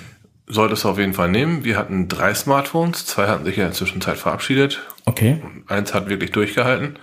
Solltest 0.47 0.83
du 0.83 0.89
auf 0.89 0.97
jeden 0.97 1.13
Fall 1.13 1.29
nehmen. 1.29 1.63
Wir 1.63 1.77
hatten 1.77 2.07
drei 2.07 2.33
Smartphones. 2.33 3.05
Zwei 3.05 3.27
hatten 3.27 3.45
sich 3.45 3.57
ja 3.57 3.63
in 3.63 3.69
der 3.69 3.77
Zwischenzeit 3.77 4.17
verabschiedet. 4.17 4.79
Okay. 5.05 5.41
Eins 5.67 5.93
hat 5.93 6.09
wirklich 6.09 6.31
durchgehalten. 6.31 6.97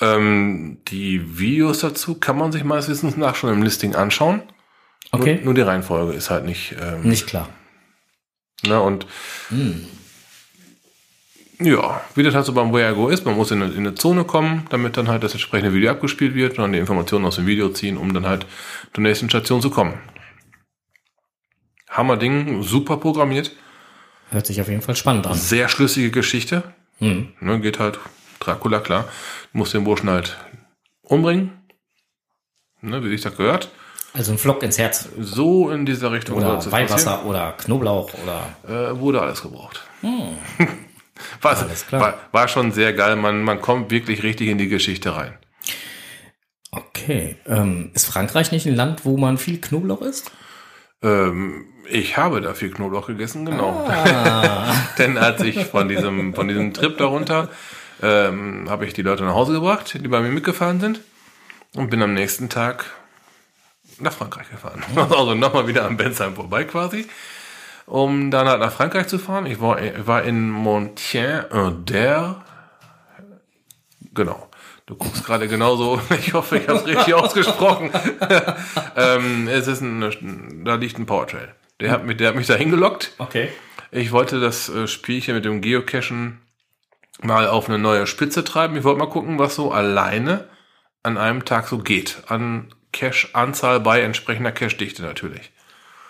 Ähm, 0.00 0.78
die 0.88 1.38
Videos 1.38 1.80
dazu 1.80 2.14
kann 2.16 2.36
man 2.36 2.52
sich 2.52 2.64
meines 2.64 2.88
Wissens 2.88 3.16
nach 3.16 3.34
schon 3.36 3.52
im 3.52 3.62
Listing 3.62 3.94
anschauen. 3.94 4.42
Okay. 5.12 5.36
Nur, 5.36 5.44
nur 5.44 5.54
die 5.54 5.60
Reihenfolge 5.60 6.12
ist 6.12 6.30
halt 6.30 6.44
nicht. 6.44 6.74
Ähm, 6.80 7.02
nicht 7.02 7.26
klar. 7.26 7.48
Ne, 8.66 8.80
und 8.80 9.06
hm. 9.48 9.86
ja, 11.60 12.00
wie 12.14 12.22
das 12.22 12.34
halt 12.34 12.46
so 12.46 12.52
beim 12.52 12.72
Where 12.72 12.94
Go 12.94 13.08
ist, 13.08 13.24
man 13.24 13.36
muss 13.36 13.50
in 13.50 13.62
eine, 13.62 13.72
in 13.72 13.80
eine, 13.80 13.94
Zone 13.94 14.24
kommen, 14.24 14.66
damit 14.70 14.96
dann 14.96 15.08
halt 15.08 15.22
das 15.22 15.32
entsprechende 15.32 15.72
Video 15.74 15.90
abgespielt 15.90 16.34
wird 16.34 16.52
und 16.52 16.62
dann 16.62 16.72
die 16.72 16.78
Informationen 16.78 17.26
aus 17.26 17.36
dem 17.36 17.46
Video 17.46 17.68
ziehen, 17.68 17.96
um 17.96 18.12
dann 18.14 18.26
halt 18.26 18.46
zur 18.92 19.02
nächsten 19.02 19.28
Station 19.28 19.60
zu 19.60 19.70
kommen. 19.70 19.94
Hammer 21.88 22.16
Ding, 22.16 22.62
super 22.62 22.96
programmiert. 22.96 23.52
Hört 24.30 24.46
sich 24.46 24.60
auf 24.60 24.68
jeden 24.68 24.82
Fall 24.82 24.96
spannend 24.96 25.26
an. 25.26 25.34
Sehr 25.34 25.68
schlüssige 25.68 26.10
Geschichte. 26.10 26.64
Hm. 26.98 27.32
Ne, 27.40 27.60
geht 27.60 27.78
halt 27.78 27.98
Dracula, 28.40 28.80
klar. 28.80 29.08
Muss 29.52 29.70
den 29.70 29.84
Burschen 29.84 30.10
halt 30.10 30.36
umbringen. 31.02 31.52
Ne, 32.80 33.02
wie 33.04 33.10
sich 33.10 33.20
das 33.20 33.36
gehört. 33.36 33.70
Also 34.14 34.30
ein 34.30 34.38
Flock 34.38 34.62
ins 34.62 34.78
Herz. 34.78 35.08
So 35.18 35.70
in 35.70 35.84
dieser 35.84 36.12
Richtung 36.12 36.36
Oder. 36.36 36.64
Weihwasser 36.70 37.26
oder 37.26 37.52
Knoblauch 37.58 38.12
oder. 38.22 38.90
Äh, 38.92 38.98
wurde 39.00 39.20
alles 39.20 39.42
gebraucht. 39.42 39.82
war, 40.02 41.56
Hm. 41.56 41.66
Alles 41.66 41.86
klar. 41.86 42.00
war, 42.00 42.14
war 42.30 42.48
schon 42.48 42.70
sehr 42.70 42.92
geil. 42.92 43.16
Man, 43.16 43.42
man 43.42 43.60
kommt 43.60 43.90
wirklich 43.90 44.22
richtig 44.22 44.48
in 44.48 44.58
die 44.58 44.68
Geschichte 44.68 45.16
rein. 45.16 45.36
Okay. 46.70 47.36
Ähm, 47.46 47.90
ist 47.94 48.06
Frankreich 48.06 48.52
nicht 48.52 48.66
ein 48.66 48.76
Land, 48.76 49.04
wo 49.04 49.16
man 49.16 49.36
viel 49.36 49.60
Knoblauch 49.60 50.02
isst? 50.02 50.30
Ähm, 51.02 51.66
ich 51.90 52.16
habe 52.16 52.40
da 52.40 52.54
viel 52.54 52.70
Knoblauch 52.70 53.08
gegessen, 53.08 53.44
genau. 53.44 53.84
Ah. 53.88 54.74
Denn 54.98 55.18
als 55.18 55.42
ich 55.42 55.66
von 55.66 55.88
diesem, 55.88 56.34
von 56.34 56.46
diesem 56.46 56.72
Trip 56.72 56.96
darunter, 56.98 57.48
ähm, 58.00 58.70
habe 58.70 58.86
ich 58.86 58.92
die 58.92 59.02
Leute 59.02 59.24
nach 59.24 59.34
Hause 59.34 59.54
gebracht, 59.54 59.98
die 60.00 60.08
bei 60.08 60.20
mir 60.20 60.30
mitgefahren 60.30 60.78
sind. 60.78 61.00
Und 61.74 61.90
bin 61.90 62.00
am 62.02 62.14
nächsten 62.14 62.48
Tag 62.48 62.86
nach 64.04 64.12
Frankreich 64.12 64.50
gefahren. 64.50 64.82
Also 64.96 65.34
nochmal 65.34 65.66
wieder 65.66 65.84
am 65.84 65.96
Bensheim 65.96 66.34
vorbei 66.34 66.64
quasi. 66.64 67.06
Um 67.86 68.30
dann 68.30 68.48
halt 68.48 68.60
nach 68.60 68.72
Frankreich 68.72 69.08
zu 69.08 69.18
fahren. 69.18 69.46
Ich 69.46 69.60
war, 69.60 69.78
war 70.06 70.22
in 70.22 70.50
Montien-Ader. 70.50 72.44
Genau. 74.14 74.48
Du 74.86 74.96
guckst 74.96 75.24
gerade 75.24 75.48
genauso. 75.48 76.00
Ich 76.18 76.32
hoffe, 76.34 76.58
ich 76.58 76.68
habe 76.68 76.78
es 76.78 76.86
richtig 76.86 77.14
ausgesprochen. 77.14 77.90
ähm, 78.96 79.48
es 79.48 79.66
ist 79.66 79.80
ein, 79.80 80.64
da 80.64 80.74
liegt 80.76 80.98
ein 80.98 81.06
Powertrail. 81.06 81.54
Der 81.80 81.90
hat 81.90 82.04
mich, 82.04 82.16
der 82.16 82.28
hat 82.28 82.36
mich 82.36 82.46
da 82.46 82.54
hingelockt. 82.54 83.12
Okay. 83.18 83.50
Ich 83.90 84.12
wollte 84.12 84.40
das 84.40 84.68
äh, 84.68 84.86
Spielchen 84.86 85.34
mit 85.34 85.44
dem 85.44 85.60
Geocachen 85.60 86.40
mal 87.22 87.46
auf 87.48 87.68
eine 87.68 87.78
neue 87.78 88.06
Spitze 88.06 88.44
treiben. 88.44 88.76
Ich 88.76 88.84
wollte 88.84 88.98
mal 88.98 89.10
gucken, 89.10 89.38
was 89.38 89.54
so 89.54 89.72
alleine 89.72 90.48
an 91.02 91.18
einem 91.18 91.44
Tag 91.44 91.68
so 91.68 91.78
geht. 91.78 92.22
An 92.28 92.74
Cache-Anzahl 92.94 93.80
bei 93.80 94.00
entsprechender 94.00 94.52
Cache-Dichte 94.52 95.02
natürlich. 95.02 95.50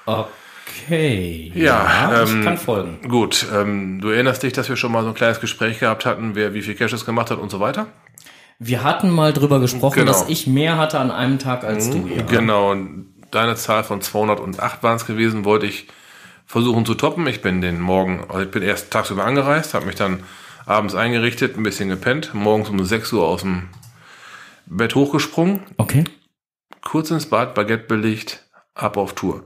Okay. 0.07 1.51
Ja, 1.55 2.23
ich 2.25 2.31
ähm, 2.31 2.45
kann 2.45 2.59
folgen. 2.59 3.09
Gut, 3.09 3.47
ähm, 3.53 4.01
du 4.01 4.11
erinnerst 4.11 4.43
dich, 4.43 4.53
dass 4.53 4.69
wir 4.69 4.77
schon 4.77 4.93
mal 4.93 5.03
so 5.03 5.09
ein 5.09 5.15
kleines 5.15 5.41
Gespräch 5.41 5.81
gehabt 5.81 6.07
hatten, 6.07 6.35
wer 6.35 6.55
wie 6.55 6.63
viel 6.63 6.75
Caches 6.75 7.05
gemacht 7.05 7.31
hat 7.31 7.39
und 7.39 7.51
so 7.51 7.61
weiter? 7.61 7.87
Wir 8.59 8.85
hatten 8.85 9.11
mal 9.11 9.33
drüber 9.33 9.59
gesprochen, 9.61 10.01
Genau. 10.01 10.13
dass 10.13 10.29
ich 10.29 10.47
mehr 10.47 10.79
hatte 10.79 11.01
an 11.01 11.11
einem 11.11 11.39
Tag 11.39 11.65
als 11.65 11.91
du. 11.91 12.07
Ja. 12.07 12.23
Genau, 12.23 12.77
deine 13.31 13.57
Zahl 13.57 13.83
von 13.83 14.01
208 14.01 14.83
waren 14.83 14.97
es 14.97 15.07
gewesen, 15.07 15.45
wollte 15.45 15.67
ich 15.67 15.89
versuchen 16.47 16.87
zu 16.87 16.95
toppen. 16.95 17.27
Ich 17.27 17.43
bin 17.43 17.61
den 17.61 17.81
Morgen, 17.81 18.25
also 18.29 18.43
ich 18.43 18.51
bin 18.51 18.63
erst 18.63 18.91
tagsüber 18.93 19.25
angereist, 19.25 19.75
habe 19.75 19.87
mich 19.87 19.97
dann 19.97 20.23
abends 20.67 20.95
eingerichtet, 20.95 21.57
ein 21.57 21.63
bisschen 21.63 21.89
gepennt, 21.89 22.33
morgens 22.35 22.69
um 22.69 22.83
6 22.85 23.13
Uhr 23.13 23.27
aus 23.27 23.41
dem 23.43 23.69
Bett 24.67 24.95
hochgesprungen, 24.95 25.61
Okay. 25.77 26.05
Kurz 26.85 27.11
ins 27.11 27.27
Bad, 27.27 27.55
Baguette 27.55 27.87
belegt, 27.87 28.45
ab 28.75 28.97
auf 28.97 29.15
Tour. 29.15 29.45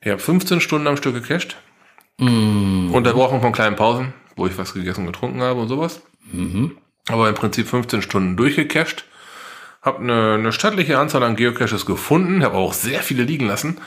Ich 0.00 0.10
habe 0.10 0.20
15 0.20 0.60
Stunden 0.60 0.86
am 0.86 0.96
Stück 0.96 1.14
gecached. 1.14 1.56
Mm, 2.18 2.92
Unterbrochen 2.92 3.40
von 3.40 3.52
kleinen 3.52 3.76
Pausen, 3.76 4.12
wo 4.36 4.46
ich 4.46 4.56
was 4.58 4.74
gegessen 4.74 5.00
und 5.00 5.12
getrunken 5.12 5.42
habe 5.42 5.60
und 5.60 5.68
sowas. 5.68 6.02
mhm. 6.30 6.76
Aber 7.08 7.28
im 7.28 7.34
Prinzip 7.34 7.68
15 7.68 8.02
Stunden 8.02 8.36
durchgecached. 8.36 9.04
Hab 9.82 10.00
eine, 10.00 10.34
eine 10.34 10.52
stattliche 10.52 10.98
Anzahl 10.98 11.22
an 11.22 11.36
Geocaches 11.36 11.84
gefunden, 11.84 12.42
habe 12.42 12.56
auch 12.56 12.72
sehr 12.72 13.02
viele 13.02 13.24
liegen 13.24 13.46
lassen, 13.46 13.78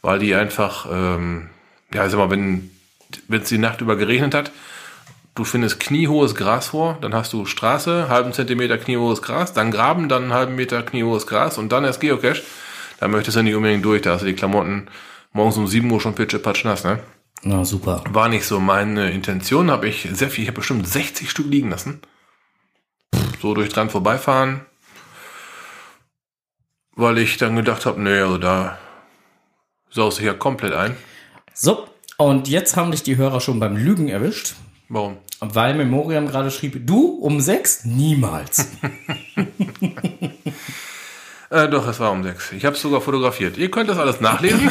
weil 0.00 0.18
die 0.18 0.34
einfach, 0.34 0.86
ähm, 0.90 1.50
ja, 1.92 2.08
sag 2.08 2.18
mal, 2.18 2.30
wenn 2.30 2.70
wenn 3.28 3.42
es 3.42 3.48
die 3.48 3.58
Nacht 3.58 3.80
über 3.80 3.96
geregnet 3.96 4.34
hat, 4.34 4.52
du 5.34 5.44
findest 5.44 5.80
kniehohes 5.80 6.34
Gras 6.34 6.68
vor, 6.68 6.98
dann 7.00 7.14
hast 7.14 7.32
du 7.32 7.46
Straße, 7.46 8.08
halben 8.08 8.32
Zentimeter 8.32 8.78
kniehohes 8.78 9.22
Gras, 9.22 9.52
dann 9.52 9.70
Graben, 9.70 10.08
dann 10.08 10.24
einen 10.24 10.34
halben 10.34 10.54
Meter 10.54 10.82
kniehohes 10.82 11.26
Gras 11.26 11.58
und 11.58 11.72
dann 11.72 11.84
erst 11.84 12.00
Geocache. 12.00 12.42
Da 13.00 13.08
möchtest 13.08 13.36
du 13.36 13.42
nicht 13.42 13.54
unbedingt 13.54 13.84
durch, 13.84 14.02
da 14.02 14.12
hast 14.12 14.22
du 14.22 14.26
die 14.26 14.34
Klamotten 14.34 14.88
morgens 15.32 15.56
um 15.56 15.66
7 15.66 15.90
Uhr 15.90 16.00
schon 16.00 16.14
pitche 16.14 16.38
patsch 16.38 16.64
nass, 16.64 16.84
ne? 16.84 17.00
Na 17.42 17.64
super. 17.64 18.04
War 18.10 18.28
nicht 18.28 18.46
so 18.46 18.60
meine 18.60 19.10
Intention, 19.10 19.70
habe 19.70 19.88
ich 19.88 20.08
sehr 20.12 20.30
viel, 20.30 20.42
ich 20.42 20.48
habe 20.48 20.58
bestimmt 20.58 20.86
60 20.86 21.28
Stück 21.30 21.46
liegen 21.46 21.70
lassen. 21.70 22.00
So 23.40 23.54
durch 23.54 23.70
dran 23.70 23.90
vorbeifahren. 23.90 24.60
Weil 26.94 27.18
ich 27.18 27.38
dann 27.38 27.56
gedacht 27.56 27.86
habe, 27.86 28.00
nee, 28.00 28.20
also 28.20 28.38
da 28.38 28.78
saust 29.90 30.20
du 30.20 30.24
ja 30.24 30.34
komplett 30.34 30.74
ein. 30.74 30.96
So, 31.52 31.88
und 32.18 32.48
jetzt 32.48 32.76
haben 32.76 32.92
dich 32.92 33.02
die 33.02 33.16
Hörer 33.16 33.40
schon 33.40 33.58
beim 33.58 33.76
Lügen 33.76 34.08
erwischt, 34.08 34.54
Warum? 34.92 35.16
weil 35.44 35.74
Memoriam 35.74 36.28
gerade 36.28 36.50
schrieb, 36.50 36.86
du 36.86 37.18
um 37.20 37.40
sechs? 37.40 37.84
Niemals. 37.84 38.68
Äh, 41.50 41.68
doch, 41.68 41.86
es 41.86 42.00
war 42.00 42.12
um 42.12 42.22
sechs. 42.22 42.50
Ich 42.52 42.64
habe 42.64 42.76
es 42.76 42.80
sogar 42.80 43.02
fotografiert. 43.02 43.58
Ihr 43.58 43.70
könnt 43.70 43.90
das 43.90 43.98
alles 43.98 44.22
nachlesen. 44.22 44.70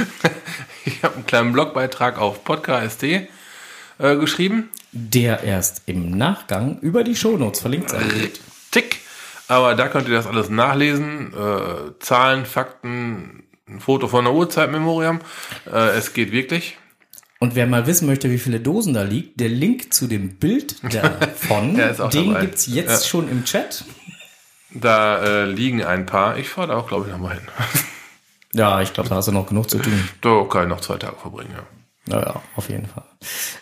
ich 0.84 1.04
habe 1.04 1.14
einen 1.14 1.24
kleinen 1.24 1.52
Blogbeitrag 1.52 2.18
auf 2.18 2.42
podcast 2.42 3.00
äh, 3.04 3.28
geschrieben. 3.98 4.70
Der 4.90 5.44
erst 5.44 5.82
im 5.86 6.10
Nachgang 6.10 6.80
über 6.80 7.04
die 7.04 7.14
Shownotes 7.14 7.60
verlinkt 7.60 7.90
sein 7.90 8.10
wird. 8.12 8.40
Tick. 8.72 9.02
Aber 9.46 9.76
da 9.76 9.86
könnt 9.86 10.08
ihr 10.08 10.16
das 10.16 10.26
alles 10.26 10.50
nachlesen. 10.50 11.32
Äh, 11.32 11.92
Zahlen, 12.00 12.44
Fakten, 12.44 13.44
ein 13.68 13.78
Foto 13.78 14.08
von 14.08 14.24
der 14.24 14.34
Uhrzeit, 14.34 14.72
Memoriam. 14.72 15.20
Äh, 15.72 15.90
es 15.90 16.12
geht 16.12 16.32
wirklich. 16.32 16.76
Und 17.44 17.54
wer 17.56 17.66
mal 17.66 17.86
wissen 17.86 18.06
möchte, 18.06 18.30
wie 18.30 18.38
viele 18.38 18.58
Dosen 18.58 18.94
da 18.94 19.02
liegt, 19.02 19.38
der 19.38 19.50
Link 19.50 19.92
zu 19.92 20.06
dem 20.06 20.36
Bild 20.36 20.76
davon, 20.94 21.74
den 21.76 21.94
dabei. 21.98 22.40
gibt's 22.40 22.66
jetzt 22.66 23.02
Ja. 23.02 23.06
schon 23.10 23.28
im 23.30 23.44
Chat. 23.44 23.84
Da 24.70 25.22
äh, 25.22 25.44
liegen 25.44 25.84
ein 25.84 26.06
paar. 26.06 26.38
Ich 26.38 26.48
fahre 26.48 26.68
da 26.68 26.76
auch, 26.78 26.88
glaube 26.88 27.04
ich, 27.04 27.12
nochmal 27.12 27.34
hin. 27.34 27.42
Ja, 28.54 28.80
ich 28.80 28.94
glaube, 28.94 29.10
da 29.10 29.16
hast 29.16 29.28
du 29.28 29.32
noch 29.32 29.46
genug 29.46 29.68
zu 29.68 29.76
tun. 29.78 30.08
da 30.22 30.42
kann 30.48 30.62
ich 30.62 30.68
noch 30.70 30.80
zwei 30.80 30.96
Tage 30.96 31.16
verbringen, 31.16 31.50
ja. 31.54 31.64
Naja, 32.06 32.42
auf 32.54 32.68
jeden 32.68 32.86
Fall. 32.86 33.04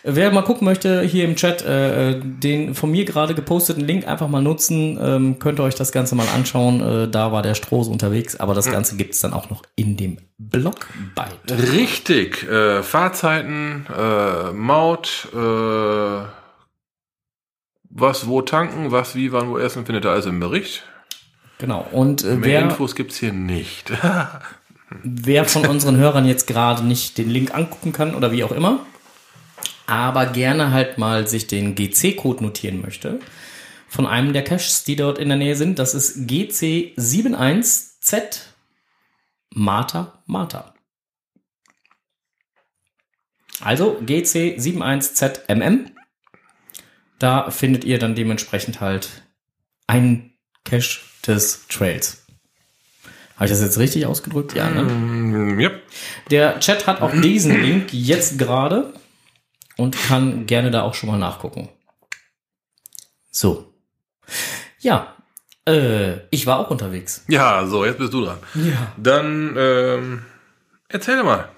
Wer 0.03 0.31
mal 0.31 0.41
gucken 0.41 0.65
möchte, 0.65 1.01
hier 1.01 1.23
im 1.23 1.37
Chat, 1.37 1.61
äh, 1.61 2.19
den 2.19 2.75
von 2.75 2.91
mir 2.91 3.05
gerade 3.05 3.35
geposteten 3.35 3.81
Link 3.81 4.05
einfach 4.05 4.27
mal 4.27 4.41
nutzen, 4.41 4.99
ähm, 5.01 5.39
könnt 5.39 5.59
ihr 5.59 5.63
euch 5.63 5.75
das 5.75 5.93
Ganze 5.93 6.15
mal 6.15 6.27
anschauen. 6.27 6.81
Äh, 6.81 7.07
da 7.07 7.31
war 7.31 7.41
der 7.41 7.55
Stroß 7.55 7.87
unterwegs, 7.87 8.35
aber 8.35 8.53
das 8.53 8.69
Ganze 8.69 8.97
gibt's 8.97 9.21
dann 9.21 9.31
auch 9.31 9.49
noch 9.49 9.63
in 9.75 9.95
dem 9.95 10.17
Blogbeitrag. 10.37 11.71
Richtig. 11.71 12.43
Äh, 12.49 12.83
Fahrzeiten, 12.83 13.85
äh, 13.97 14.51
Maut, 14.51 15.29
äh, 15.33 16.25
was 17.89 18.27
wo 18.27 18.41
tanken, 18.41 18.91
was 18.91 19.15
wie, 19.15 19.31
wann, 19.31 19.49
wo 19.49 19.57
essen, 19.57 19.85
findet 19.85 20.03
ihr 20.03 20.11
alles 20.11 20.25
im 20.25 20.41
Bericht. 20.41 20.83
Genau. 21.59 21.87
Und 21.93 22.25
äh, 22.25 22.35
Mehr 22.35 22.41
wer, 22.41 22.61
Infos 22.63 22.93
gibt's 22.95 23.17
hier 23.17 23.31
nicht. 23.31 23.93
wer 25.03 25.45
von 25.45 25.65
unseren 25.65 25.97
Hörern 25.97 26.27
jetzt 26.27 26.45
gerade 26.47 26.85
nicht 26.85 27.17
den 27.17 27.29
Link 27.29 27.55
angucken 27.55 27.93
kann 27.93 28.15
oder 28.15 28.31
wie 28.31 28.43
auch 28.43 28.51
immer, 28.51 28.85
aber 29.87 30.27
gerne 30.27 30.71
halt 30.71 30.97
mal 30.97 31.27
sich 31.27 31.47
den 31.47 31.75
GC-Code 31.75 32.43
notieren 32.43 32.81
möchte, 32.81 33.19
von 33.87 34.07
einem 34.07 34.33
der 34.33 34.43
Caches, 34.43 34.83
die 34.83 34.95
dort 34.95 35.19
in 35.19 35.29
der 35.29 35.37
Nähe 35.37 35.55
sind, 35.55 35.79
das 35.79 35.93
ist 35.93 36.29
GC71Z 36.29 38.41
Martha 39.51 40.23
Martha. 40.25 40.73
Also 43.61 43.99
GC71ZMM. 43.99 45.91
Da 47.19 47.51
findet 47.51 47.83
ihr 47.83 47.99
dann 47.99 48.15
dementsprechend 48.15 48.81
halt 48.81 49.23
einen 49.87 50.33
Cache 50.65 50.99
des 51.25 51.67
Trails. 51.67 52.22
Habe 53.43 53.51
ich 53.51 53.59
das 53.59 53.65
jetzt 53.65 53.77
richtig 53.77 54.05
ausgedrückt? 54.05 54.55
Ja, 54.55 54.69
ne? 54.69 54.83
Mm, 54.83 55.59
yep. 55.59 55.81
Der 56.31 56.61
Chat 56.61 56.87
hat 56.87 57.01
auch 57.01 57.11
diesen 57.11 57.61
Link 57.61 57.93
jetzt 57.93 58.39
gerade 58.39 58.93
und 59.75 60.01
kann 60.01 60.45
gerne 60.45 60.71
da 60.71 60.83
auch 60.83 60.93
schon 60.93 61.09
mal 61.09 61.17
nachgucken. 61.17 61.67
So. 63.31 63.73
Ja, 64.79 65.17
äh, 65.67 66.19
ich 66.29 66.47
war 66.47 66.57
auch 66.57 66.69
unterwegs. 66.69 67.25
Ja, 67.27 67.67
so, 67.67 67.83
jetzt 67.83 67.97
bist 67.97 68.13
du 68.13 68.23
dran. 68.23 68.37
Ja. 68.55 68.93
Dann 68.95 69.55
ähm, 69.57 70.21
erzähl 70.87 71.21
mal. 71.21 71.49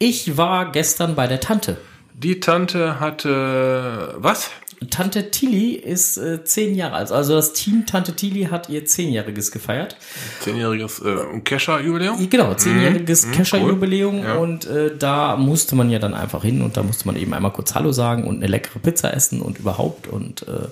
Ich 0.00 0.36
war 0.36 0.72
gestern 0.72 1.14
bei 1.14 1.28
der 1.28 1.38
Tante. 1.38 1.76
Die 2.22 2.38
Tante 2.38 3.00
hatte 3.00 4.14
was? 4.18 4.50
Tante 4.90 5.30
Tilly 5.30 5.72
ist 5.74 6.18
äh, 6.18 6.44
zehn 6.44 6.74
Jahre 6.74 6.96
alt. 6.96 7.12
Also 7.12 7.34
das 7.34 7.52
Team 7.54 7.84
Tante 7.86 8.14
Tilly 8.14 8.44
hat 8.44 8.68
ihr 8.68 8.84
zehnjähriges 8.84 9.50
gefeiert. 9.52 9.96
Zehnjähriges 10.40 11.00
äh, 11.00 11.40
Kescher-Jubiläum? 11.40 12.28
Genau, 12.28 12.52
zehnjähriges 12.54 13.26
Mhm, 13.26 13.32
Kescher-Jubiläum 13.32 14.18
cool. 14.18 14.24
Ja. 14.24 14.34
und 14.36 14.66
äh, 14.66 14.94
da 14.98 15.36
musste 15.36 15.76
man 15.76 15.88
ja 15.90 15.98
dann 15.98 16.12
einfach 16.14 16.42
hin 16.42 16.60
und 16.62 16.76
da 16.76 16.82
musste 16.82 17.06
man 17.06 17.16
eben 17.16 17.32
einmal 17.32 17.52
kurz 17.52 17.74
Hallo 17.74 17.92
sagen 17.92 18.24
und 18.26 18.36
eine 18.36 18.46
leckere 18.48 18.78
Pizza 18.80 19.12
essen 19.14 19.40
und 19.40 19.58
überhaupt 19.58 20.06
und 20.06 20.42
äh, 20.48 20.68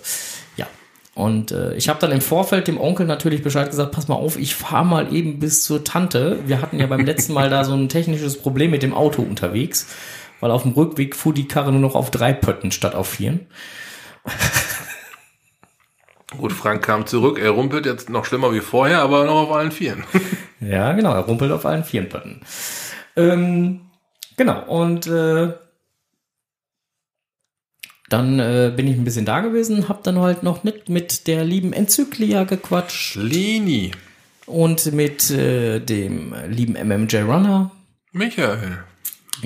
ja. 0.56 0.66
Und 1.14 1.50
äh, 1.52 1.74
ich 1.74 1.88
habe 1.88 1.98
dann 1.98 2.12
im 2.12 2.20
Vorfeld 2.20 2.68
dem 2.68 2.78
Onkel 2.80 3.04
natürlich 3.06 3.42
Bescheid 3.42 3.68
gesagt, 3.68 3.92
pass 3.92 4.06
mal 4.08 4.14
auf, 4.14 4.38
ich 4.38 4.54
fahre 4.54 4.84
mal 4.86 5.14
eben 5.14 5.38
bis 5.40 5.64
zur 5.64 5.82
Tante. 5.82 6.38
Wir 6.46 6.62
hatten 6.62 6.78
ja 6.78 6.86
beim 6.86 7.04
letzten 7.04 7.32
Mal 7.32 7.50
da 7.50 7.64
so 7.64 7.72
ein 7.74 7.88
technisches 7.88 8.38
Problem 8.38 8.70
mit 8.70 8.82
dem 8.82 8.94
Auto 8.94 9.22
unterwegs. 9.22 9.86
Weil 10.40 10.50
auf 10.50 10.62
dem 10.62 10.72
Rückweg 10.72 11.16
fuhr 11.16 11.34
die 11.34 11.48
Karre 11.48 11.72
nur 11.72 11.80
noch 11.80 11.94
auf 11.94 12.10
drei 12.10 12.32
Pötten 12.32 12.70
statt 12.72 12.94
auf 12.94 13.08
vieren. 13.08 13.46
Gut, 16.36 16.52
Frank 16.52 16.84
kam 16.84 17.06
zurück, 17.06 17.38
er 17.38 17.50
rumpelt 17.50 17.86
jetzt 17.86 18.10
noch 18.10 18.26
schlimmer 18.26 18.52
wie 18.52 18.60
vorher, 18.60 19.00
aber 19.00 19.24
noch 19.24 19.48
auf 19.48 19.52
allen 19.52 19.72
Vieren. 19.72 20.04
Ja, 20.60 20.92
genau, 20.92 21.12
er 21.12 21.20
rumpelt 21.20 21.52
auf 21.52 21.64
allen 21.64 21.84
vieren 21.84 22.08
Pötten. 22.08 22.40
Ähm, 23.14 23.82
genau, 24.36 24.64
und 24.64 25.06
äh, 25.06 25.52
dann 28.08 28.40
äh, 28.40 28.72
bin 28.74 28.88
ich 28.88 28.96
ein 28.96 29.04
bisschen 29.04 29.24
da 29.24 29.38
gewesen, 29.38 29.88
hab 29.88 30.02
dann 30.02 30.18
halt 30.18 30.42
noch 30.42 30.64
nicht 30.64 30.88
mit 30.88 31.28
der 31.28 31.44
lieben 31.44 31.72
Enzyklia 31.72 32.42
gequatscht 32.42 33.14
Leni, 33.14 33.92
und 34.48 34.92
mit 34.92 35.30
äh, 35.30 35.78
dem 35.80 36.34
lieben 36.48 36.72
MMJ 36.72 37.18
Runner. 37.18 37.70
Michael. 38.12 38.78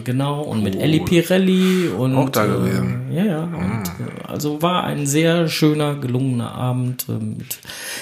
Genau, 0.04 0.40
und 0.42 0.62
mit 0.62 0.74
Cool. 0.74 0.80
Ellie 0.82 1.00
Pirelli 1.04 1.88
und 1.88 2.14
Auch 2.16 2.30
da 2.30 2.46
gewesen. 2.46 3.10
Äh, 3.12 3.16
ja, 3.18 3.24
ja. 3.26 3.42
Und, 3.42 3.82
äh, 4.00 4.26
also 4.26 4.62
war 4.62 4.84
ein 4.84 5.06
sehr 5.06 5.48
schöner, 5.48 5.96
gelungener 5.96 6.54
Abend 6.54 7.06
äh, 7.10 7.12
mit 7.12 7.58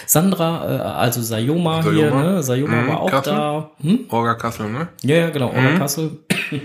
Sandra, 0.07 0.65
äh, 0.73 0.79
also 0.83 1.21
Sayoma, 1.21 1.83
hier, 1.83 1.93
Sayoma. 2.11 2.23
ne? 2.23 2.43
Sayoma 2.45 2.83
Mhm, 2.83 2.89
war 2.89 3.01
auch 3.01 3.11
Kassel. 3.11 3.33
da. 3.33 3.71
Hm? 3.83 4.01
Orga 4.09 4.35
Kassel, 4.35 4.71
ne? 4.71 4.89
Ja, 5.03 5.17
ja, 5.17 5.31
genau, 5.31 5.49
Orga 5.49 5.79
Kassel. 5.79 6.11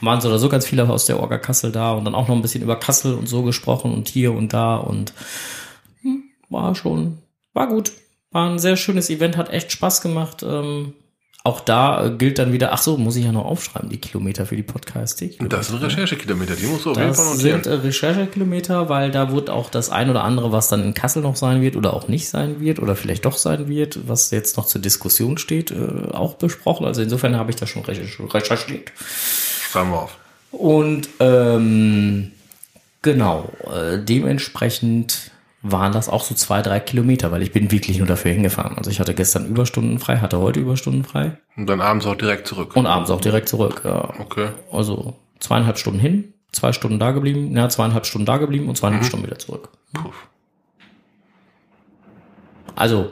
Waren 0.00 0.20
so 0.20 0.28
oder 0.28 0.38
so 0.38 0.48
ganz 0.48 0.64
viele 0.66 0.88
aus 0.88 1.06
der 1.06 1.18
Orga 1.18 1.38
Kassel 1.38 1.72
da 1.72 1.92
und 1.92 2.04
dann 2.04 2.14
auch 2.14 2.28
noch 2.28 2.36
ein 2.36 2.42
bisschen 2.42 2.62
über 2.62 2.76
Kassel 2.76 3.14
und 3.14 3.26
so 3.28 3.42
gesprochen 3.42 3.92
und 3.92 4.06
hier 4.08 4.32
und 4.32 4.52
da 4.52 4.76
und 4.76 5.12
hm, 6.02 6.22
war 6.50 6.74
schon, 6.74 7.18
war 7.54 7.68
gut. 7.68 7.92
War 8.30 8.48
ein 8.50 8.58
sehr 8.58 8.76
schönes 8.76 9.08
Event, 9.10 9.36
hat 9.38 9.48
echt 9.50 9.72
Spaß 9.72 10.02
gemacht. 10.02 10.44
Ähm, 10.46 10.92
auch 11.44 11.60
da 11.60 12.04
äh, 12.06 12.10
gilt 12.10 12.38
dann 12.38 12.52
wieder, 12.52 12.72
ach 12.72 12.82
so, 12.82 12.98
muss 12.98 13.16
ich 13.16 13.24
ja 13.24 13.32
noch 13.32 13.46
aufschreiben, 13.46 13.88
die 13.88 13.96
Kilometer 13.98 14.44
für 14.44 14.56
die 14.56 14.62
Podcast. 14.62 15.20
Die 15.20 15.36
das 15.48 15.68
sind 15.68 15.80
Recherchekilometer, 15.82 16.56
die 16.56 16.66
musst 16.66 16.84
du 16.84 16.90
auf 16.90 16.96
jeden 16.98 17.14
Fall 17.14 17.24
das 17.24 17.36
notieren. 17.36 17.64
sind 17.64 17.72
äh, 17.72 17.76
Recherchekilometer, 17.76 18.88
weil 18.88 19.10
da 19.10 19.32
wird 19.32 19.48
auch 19.48 19.70
das 19.70 19.88
ein 19.88 20.10
oder 20.10 20.24
andere, 20.24 20.52
was 20.52 20.68
dann 20.68 20.82
in 20.82 20.94
Kassel 20.94 21.22
noch 21.22 21.36
sein 21.36 21.62
wird 21.62 21.76
oder 21.76 21.94
auch 21.94 22.08
nicht 22.08 22.28
sein 22.28 22.60
wird 22.60 22.80
oder 22.80 22.96
vielleicht 22.96 23.24
doch 23.24 23.38
sein 23.38 23.68
wird, 23.68 24.08
was 24.08 24.30
jetzt 24.30 24.56
noch 24.56 24.66
zur 24.66 24.80
Diskussion 24.82 25.38
steht, 25.38 25.70
äh, 25.70 26.10
auch 26.12 26.34
besprochen. 26.34 26.84
Also 26.86 27.00
insofern 27.02 27.36
habe 27.36 27.50
ich 27.50 27.56
das 27.56 27.70
schon 27.70 27.82
recherch- 27.84 28.34
recherchiert. 28.34 28.92
Schreiben 29.70 29.90
wir 29.90 30.02
auf. 30.02 30.16
Und 30.50 31.08
ähm, 31.20 32.32
genau, 33.02 33.50
äh, 33.72 33.98
dementsprechend 33.98 35.30
waren 35.62 35.92
das 35.92 36.08
auch 36.08 36.22
so 36.22 36.34
zwei, 36.34 36.62
drei 36.62 36.78
Kilometer, 36.80 37.32
weil 37.32 37.42
ich 37.42 37.52
bin 37.52 37.70
wirklich 37.70 37.98
nur 37.98 38.06
dafür 38.06 38.32
hingefahren. 38.32 38.78
Also 38.78 38.90
ich 38.90 39.00
hatte 39.00 39.14
gestern 39.14 39.46
Überstunden 39.46 39.98
frei, 39.98 40.18
hatte 40.18 40.38
heute 40.38 40.60
Überstunden 40.60 41.04
frei 41.04 41.38
Und 41.56 41.66
dann 41.68 41.80
abends 41.80 42.06
auch 42.06 42.14
direkt 42.14 42.46
zurück. 42.46 42.76
und 42.76 42.86
abends 42.86 43.10
auch 43.10 43.20
direkt 43.20 43.48
zurück. 43.48 43.82
Ja. 43.84 44.14
Okay. 44.20 44.48
Also 44.70 45.16
zweieinhalb 45.40 45.78
Stunden 45.78 45.98
hin, 45.98 46.32
zwei 46.52 46.72
Stunden 46.72 46.98
da 46.98 47.10
geblieben, 47.10 47.56
ja, 47.56 47.68
zweieinhalb 47.68 48.06
Stunden 48.06 48.26
da 48.26 48.36
geblieben 48.36 48.68
und 48.68 48.76
zweieinhalb 48.76 49.04
Stunden 49.04 49.26
wieder 49.26 49.38
zurück. 49.38 49.70
Puh. 49.94 50.10
Also, 52.76 53.10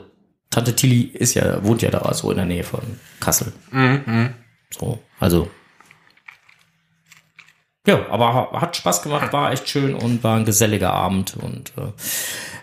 Tante 0.49 0.73
Tilly 0.75 1.01
ist 1.01 1.33
ja, 1.33 1.61
wohnt 1.63 1.81
ja 1.81 1.91
da 1.91 2.13
so 2.13 2.31
in 2.31 2.37
der 2.37 2.45
Nähe 2.45 2.63
von 2.63 2.79
Kassel. 3.19 3.51
So, 4.69 4.99
also. 5.19 5.49
Ja, 7.87 8.05
aber 8.09 8.33
ha- 8.33 8.61
hat 8.61 8.75
Spaß 8.75 9.01
gemacht, 9.01 9.31
war 9.33 9.51
echt 9.51 9.67
schön 9.69 9.95
und 9.95 10.23
war 10.23 10.35
ein 10.37 10.45
geselliger 10.45 10.91
Abend 10.93 11.35
und 11.41 11.71
äh, 11.77 11.91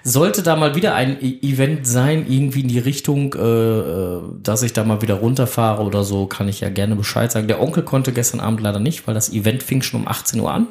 sollte 0.05 0.43
da 0.43 0.55
mal 0.55 0.75
wieder 0.75 0.95
ein 0.95 1.17
E- 1.21 1.39
Event 1.41 1.87
sein, 1.87 2.27
irgendwie 2.29 2.61
in 2.61 2.69
die 2.69 2.79
Richtung, 2.79 3.33
äh, 3.35 3.39
äh, 3.39 4.21
dass 4.43 4.63
ich 4.63 4.75
da 4.75 4.85
mal 4.85 5.01
wieder 5.01 5.15
runterfahre 5.15 5.83
oder 5.83 6.05
so, 6.05 6.27
kann 6.27 6.47
ich 6.47 6.61
ja 6.61 6.69
gerne 6.69 6.95
Bescheid 6.95 7.33
sagen. 7.33 7.49
Der 7.49 7.61
Onkel 7.63 7.83
konnte 7.85 8.13
gestern 8.13 8.41
Abend 8.41 8.61
leider 8.61 8.81
nicht, 8.81 9.07
weil 9.07 9.15
das 9.15 9.33
Event 9.33 9.63
fing 9.63 9.81
schon 9.83 10.03
um 10.03 10.09
18 10.09 10.39
Uhr 10.41 10.53
an. 10.53 10.67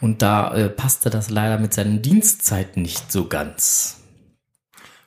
Und 0.00 0.22
da 0.22 0.54
äh, 0.54 0.70
passte 0.70 1.10
das 1.10 1.28
leider 1.28 1.58
mit 1.58 1.74
seinen 1.74 2.00
Dienstzeiten 2.00 2.80
nicht 2.82 3.12
so 3.12 3.26
ganz. 3.26 3.98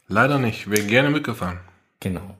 Leider 0.07 0.37
nicht. 0.37 0.69
Wäre 0.69 0.83
gerne 0.85 1.09
mitgefahren. 1.09 1.59
Genau. 2.03 2.35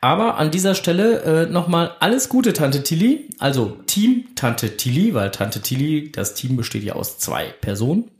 Aber 0.00 0.36
an 0.36 0.50
dieser 0.50 0.74
Stelle 0.74 1.22
äh, 1.22 1.46
nochmal 1.46 1.92
alles 2.00 2.28
Gute, 2.28 2.52
Tante 2.52 2.82
Tilly. 2.82 3.30
Also 3.38 3.78
Team 3.86 4.34
Tante 4.34 4.76
Tilly, 4.76 5.14
weil 5.14 5.30
Tante 5.30 5.60
Tilly, 5.60 6.10
das 6.10 6.34
Team 6.34 6.56
besteht 6.56 6.82
ja 6.82 6.94
aus 6.94 7.16
zwei 7.18 7.44
Personen. 7.60 8.10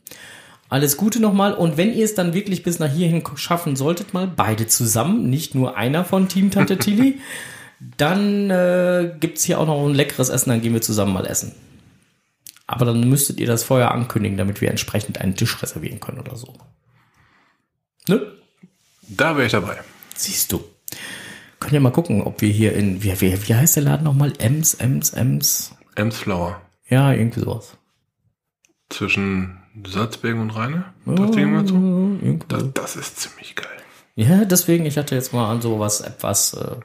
Alles 0.69 0.97
Gute 0.97 1.19
nochmal. 1.19 1.55
Und 1.55 1.77
wenn 1.77 1.93
ihr 1.93 2.05
es 2.05 2.15
dann 2.15 2.35
wirklich 2.35 2.63
bis 2.63 2.79
nach 2.79 2.91
hierhin 2.91 3.25
schaffen 3.35 3.75
solltet, 3.75 4.15
mal 4.15 4.29
beide 4.29 4.69
zusammen, 4.69 5.29
nicht 5.29 5.57
nur 5.57 5.77
einer 5.77 6.05
von 6.05 6.29
Team 6.29 6.53
Tante 6.53 6.77
Tilly, 6.79 7.21
dann 7.81 8.49
äh, 8.49 9.13
gibt's 9.19 9.43
hier 9.43 9.59
auch 9.59 9.67
noch 9.67 9.85
ein 9.85 9.95
leckeres 9.95 10.29
Essen, 10.29 10.51
dann 10.51 10.61
gehen 10.61 10.73
wir 10.73 10.83
zusammen 10.83 11.13
mal 11.13 11.27
essen. 11.27 11.53
Aber 12.69 12.85
dann 12.85 13.09
müsstet 13.09 13.41
ihr 13.41 13.49
das 13.49 13.65
vorher 13.65 13.91
ankündigen, 13.91 14.39
damit 14.39 14.61
wir 14.61 14.71
entsprechend 14.71 15.21
einen 15.21 15.35
Tisch 15.35 15.61
reservieren 15.61 15.99
können 15.99 16.21
oder 16.21 16.37
so. 16.37 16.55
Ne? 18.07 18.25
Da 19.09 19.37
wäre 19.37 19.47
ich 19.47 19.53
dabei. 19.53 19.81
Siehst 20.15 20.53
du. 20.53 20.63
Können 21.61 21.75
ja 21.75 21.81
mal 21.81 21.91
gucken, 21.91 22.23
ob 22.23 22.41
wir 22.43 22.51
hier 22.51 22.75
in, 22.75 23.03
wie, 23.03 23.19
wie, 23.21 23.49
wie 23.49 23.55
heißt 23.55 23.77
der 23.77 23.83
Laden 23.85 24.05
nochmal? 24.05 24.33
Ems, 24.39 24.75
Ems, 24.75 25.11
Ems. 25.11 25.73
Emsflower. 25.95 26.61
Ja, 26.89 27.13
irgendwie 27.13 27.41
sowas. 27.41 27.77
Zwischen 28.91 29.59
Salzbergen 29.87 30.41
und 30.41 30.51
Rheine. 30.51 30.85
Das 31.07 31.31
Ding 31.33 31.53
mal 31.53 31.67
so. 31.67 32.19
Das, 32.49 32.65
das 32.75 32.97
ist 32.97 33.21
ziemlich 33.21 33.57
geil. 33.57 33.67
Ja, 34.15 34.45
deswegen, 34.45 34.87
ich 34.87 34.97
hatte 34.97 35.15
jetzt 35.15 35.33
mal 35.33 35.51
an 35.51 35.61
sowas 35.61 36.01
etwas, 36.01 36.55
äh, 36.55 36.77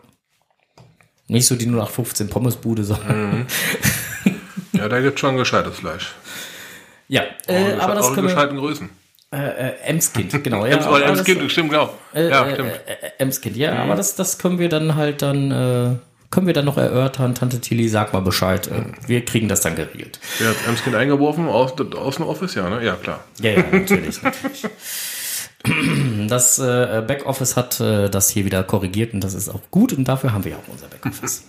nicht 1.28 1.47
so 1.47 1.56
die 1.56 1.65
0815 1.65 2.30
Pommesbude, 2.30 2.84
sondern, 2.84 3.47
Ja, 4.74 4.89
da 4.89 5.00
gibt 5.00 5.19
schon 5.19 5.38
gescheites 5.38 5.78
Fleisch. 5.78 6.15
ja, 7.08 7.24
äh, 7.47 7.74
aber 7.74 7.93
das 7.95 8.08
können 8.08 8.28
wir, 8.28 8.34
gescheiten 8.34 8.58
Größen. 8.58 8.89
Äh, 9.31 9.37
äh, 9.37 9.71
Emskind, 9.85 10.43
genau, 10.43 10.65
ja. 10.65 10.73
Ems, 10.77 10.87
oder 10.87 11.07
das- 11.07 11.19
Emskind, 11.19 11.51
stimmt, 11.51 11.69
genau. 11.71 11.93
Äh, 12.13 12.29
ja, 12.29 12.45
äh, 12.47 12.53
stimmt. 12.53 12.69
Äh, 12.69 12.91
äh, 12.91 13.11
Emskind, 13.19 13.55
ja, 13.57 13.75
aber 13.83 13.95
das, 13.95 14.15
das 14.15 14.37
können 14.37 14.59
wir 14.59 14.69
dann 14.69 14.95
halt 14.95 15.21
dann, 15.21 15.51
äh, 15.51 15.95
können 16.31 16.47
wir 16.47 16.53
dann 16.53 16.65
noch 16.65 16.77
erörtern. 16.77 17.35
Tante 17.35 17.59
Tilly, 17.59 17.89
sag 17.89 18.13
mal 18.13 18.21
Bescheid. 18.21 18.67
Äh, 18.67 18.83
wir 19.07 19.23
kriegen 19.25 19.47
das 19.49 19.61
dann 19.61 19.75
geregelt. 19.75 20.19
Hat 20.39 20.55
Emskind 20.67 20.95
eingeworfen? 20.95 21.47
Aus, 21.47 21.73
aus 21.79 22.15
dem 22.15 22.25
Office, 22.25 22.55
ja, 22.55 22.69
ne? 22.69 22.83
Ja, 22.85 22.95
klar. 22.95 23.23
Ja, 23.41 23.51
ja, 23.51 23.63
natürlich, 23.71 24.21
natürlich. 24.21 24.63
Das 26.27 26.57
äh, 26.57 27.03
Backoffice 27.05 27.55
hat 27.55 27.79
äh, 27.79 28.09
das 28.09 28.29
hier 28.29 28.45
wieder 28.45 28.63
korrigiert 28.63 29.13
und 29.13 29.23
das 29.23 29.33
ist 29.35 29.47
auch 29.49 29.61
gut 29.69 29.93
und 29.93 30.05
dafür 30.07 30.33
haben 30.33 30.43
wir 30.43 30.53
ja 30.53 30.57
auch 30.57 30.67
unser 30.71 30.87
Backoffice. 30.87 31.43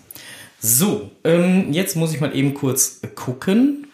So, 0.61 1.11
ähm, 1.25 1.73
jetzt 1.73 1.97
muss 1.97 2.13
ich 2.13 2.21
mal 2.21 2.35
eben 2.37 2.53
kurz 2.53 3.01
gucken. 3.15 3.87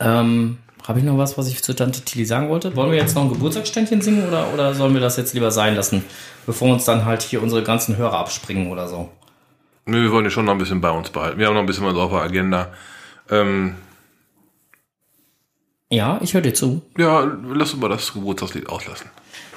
Ähm, 0.00 0.58
Habe 0.88 1.00
ich 1.00 1.04
noch 1.04 1.18
was, 1.18 1.36
was 1.36 1.48
ich 1.48 1.62
zu 1.62 1.74
Tante 1.76 2.00
Tilly 2.00 2.24
sagen 2.24 2.48
wollte? 2.48 2.74
Wollen 2.74 2.90
wir 2.90 2.96
jetzt 2.98 3.14
noch 3.14 3.22
ein 3.22 3.28
Geburtstagsständchen 3.28 4.00
singen 4.00 4.26
oder, 4.26 4.52
oder 4.54 4.72
sollen 4.74 4.94
wir 4.94 5.02
das 5.02 5.18
jetzt 5.18 5.34
lieber 5.34 5.50
sein 5.50 5.76
lassen, 5.76 6.02
bevor 6.46 6.72
uns 6.72 6.86
dann 6.86 7.04
halt 7.04 7.20
hier 7.20 7.42
unsere 7.42 7.62
ganzen 7.62 7.98
Hörer 7.98 8.18
abspringen 8.18 8.72
oder 8.72 8.88
so? 8.88 9.10
Nee, 9.84 10.00
wir 10.00 10.10
wollen 10.12 10.24
die 10.24 10.30
schon 10.30 10.46
noch 10.46 10.52
ein 10.52 10.58
bisschen 10.58 10.80
bei 10.80 10.90
uns 10.90 11.10
behalten. 11.10 11.38
Wir 11.38 11.46
haben 11.46 11.54
noch 11.54 11.60
ein 11.60 11.66
bisschen 11.66 11.84
was 11.84 11.94
auf 11.94 12.10
der 12.10 12.22
Agenda. 12.22 12.68
Ähm, 13.30 13.74
Ja, 15.90 16.18
ich 16.22 16.32
höre 16.32 16.40
dir 16.40 16.54
zu. 16.54 16.80
ja, 16.96 17.20
lass 17.52 17.72
uns 17.74 17.82
mal 17.82 17.88
das 17.88 18.12
Geburtstagslied 18.12 18.68
auslassen. 18.70 19.10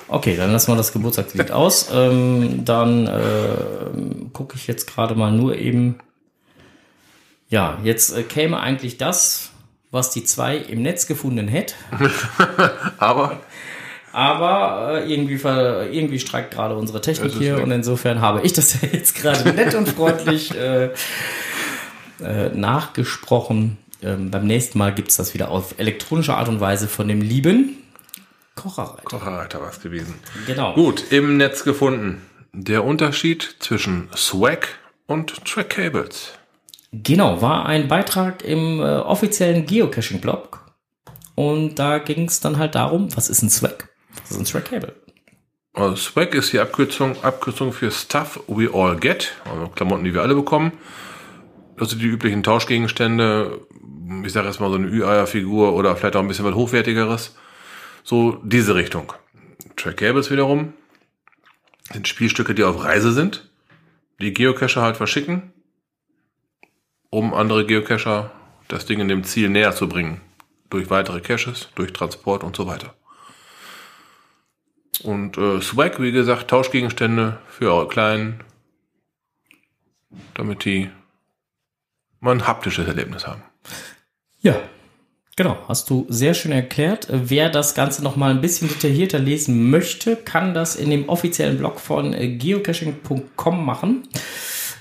Okay, 0.09 0.35
dann 0.35 0.51
lassen 0.51 0.69
wir 0.71 0.75
das 0.75 0.91
Geburtstagslied 0.91 1.51
aus. 1.53 1.89
Ähm, 1.93 2.65
dann 2.65 3.07
äh, 3.07 4.29
gucke 4.33 4.57
ich 4.57 4.67
jetzt 4.67 4.85
gerade 4.93 5.15
mal 5.15 5.31
nur 5.31 5.55
eben. 5.55 5.95
Ja, 7.47 7.77
jetzt 7.83 8.17
äh, 8.17 8.23
käme 8.23 8.59
eigentlich 8.59 8.97
das, 8.97 9.50
was 9.91 10.09
die 10.09 10.23
zwei 10.23 10.57
im 10.57 10.81
Netz 10.81 11.05
gefunden 11.05 11.47
hätte. 11.47 11.75
Aber 12.97 13.41
Aber 14.13 15.01
äh, 15.03 15.13
irgendwie, 15.13 15.37
ver, 15.37 15.89
irgendwie 15.91 16.19
streikt 16.19 16.53
gerade 16.53 16.75
unsere 16.75 17.01
Technik 17.01 17.33
Es 17.33 17.37
hier 17.37 17.61
und 17.61 17.71
insofern 17.71 18.21
habe 18.21 18.41
ich 18.43 18.53
das 18.53 18.81
jetzt 18.91 19.15
gerade 19.15 19.51
nett 19.53 19.75
und 19.75 19.87
freundlich 19.89 20.53
äh, 20.55 20.85
äh, 22.23 22.49
nachgesprochen. 22.53 23.77
Ähm, 24.03 24.31
beim 24.31 24.47
nächsten 24.47 24.79
Mal 24.79 24.93
gibt's 24.93 25.17
das 25.17 25.33
wieder 25.33 25.51
auf 25.51 25.75
elektronische 25.77 26.33
Art 26.33 26.49
und 26.49 26.59
Weise 26.59 26.87
von 26.87 27.07
dem 27.07 27.21
lieben 27.21 27.77
Kocherreiter. 28.55 29.03
Kocherreiter 29.03 29.61
was 29.61 29.81
gewesen. 29.81 30.15
Genau. 30.45 30.73
Gut, 30.73 31.11
im 31.11 31.37
Netz 31.37 31.63
gefunden. 31.63 32.21
Der 32.53 32.83
Unterschied 32.83 33.55
zwischen 33.59 34.09
Swag 34.15 34.67
und 35.07 35.45
Track 35.45 35.69
Cables. 35.69 36.33
Genau, 36.91 37.41
war 37.41 37.65
ein 37.65 37.87
Beitrag 37.87 38.43
im 38.43 38.79
äh, 38.79 38.97
offiziellen 38.97 39.65
Geocaching-Blog. 39.65 40.65
Und 41.35 41.75
da 41.79 41.99
ging 41.99 42.25
es 42.25 42.41
dann 42.41 42.57
halt 42.57 42.75
darum, 42.75 43.15
was 43.15 43.29
ist 43.29 43.41
ein 43.41 43.49
Swag? 43.49 43.89
Was 44.21 44.31
ist 44.31 44.39
ein 44.39 44.45
Swag-Cable? 44.45 44.93
Also 45.73 45.95
Swag 45.95 46.35
ist 46.35 46.51
die 46.51 46.59
Abkürzung, 46.59 47.15
Abkürzung 47.23 47.71
für 47.71 47.91
Stuff 47.91 48.41
We 48.47 48.69
All 48.73 48.97
Get, 48.97 49.33
also 49.45 49.69
Klamotten, 49.69 50.03
die 50.03 50.13
wir 50.13 50.21
alle 50.21 50.35
bekommen. 50.35 50.73
Also 51.79 51.95
die 51.95 52.05
üblichen 52.05 52.43
Tauschgegenstände, 52.43 53.61
ich 54.25 54.33
sage 54.33 54.47
erstmal 54.47 54.69
so 54.69 54.75
eine 54.75 54.87
Ü-Eier-Figur 54.87 55.73
oder 55.73 55.95
vielleicht 55.95 56.17
auch 56.17 56.19
ein 56.19 56.27
bisschen 56.27 56.45
was 56.45 56.55
Hochwertigeres. 56.55 57.35
So 58.03 58.39
diese 58.43 58.75
Richtung. 58.75 59.13
Track 59.77 59.97
Cables 59.97 60.29
wiederum 60.29 60.73
sind 61.93 62.07
Spielstücke, 62.07 62.53
die 62.53 62.63
auf 62.63 62.83
Reise 62.83 63.13
sind, 63.13 63.49
die 64.19 64.33
Geocacher 64.33 64.81
halt 64.81 64.97
verschicken. 64.97 65.53
Um 67.11 67.35
andere 67.35 67.65
Geocacher 67.67 68.31
das 68.67 68.87
Ding 68.87 68.99
in 68.99 69.07
dem 69.07 69.23
Ziel 69.23 69.49
näher 69.49 69.75
zu 69.75 69.87
bringen. 69.87 70.21
Durch 70.71 70.89
weitere 70.89 71.19
Caches, 71.19 71.69
durch 71.75 71.93
Transport 71.93 72.43
und 72.43 72.55
so 72.55 72.65
weiter. 72.65 72.95
Und 75.03 75.37
äh, 75.37 75.61
Swag, 75.61 76.01
wie 76.01 76.11
gesagt, 76.11 76.49
Tauschgegenstände 76.49 77.37
für 77.47 77.73
eure 77.73 77.87
Kleinen, 77.87 78.41
damit 80.33 80.63
die 80.65 80.89
mal 82.21 82.31
ein 82.31 82.47
haptisches 82.47 82.87
Erlebnis 82.87 83.27
haben. 83.27 83.41
Ja, 84.41 84.55
genau, 85.35 85.57
hast 85.67 85.89
du 85.89 86.05
sehr 86.07 86.33
schön 86.33 86.51
erklärt. 86.51 87.07
Wer 87.09 87.49
das 87.49 87.75
Ganze 87.75 88.03
noch 88.03 88.15
mal 88.15 88.31
ein 88.31 88.41
bisschen 88.41 88.69
detaillierter 88.69 89.19
lesen 89.19 89.69
möchte, 89.69 90.15
kann 90.15 90.53
das 90.53 90.77
in 90.77 90.89
dem 90.89 91.09
offiziellen 91.09 91.57
Blog 91.57 91.81
von 91.81 92.13
äh, 92.13 92.29
geocaching.com 92.37 93.65
machen. 93.65 94.07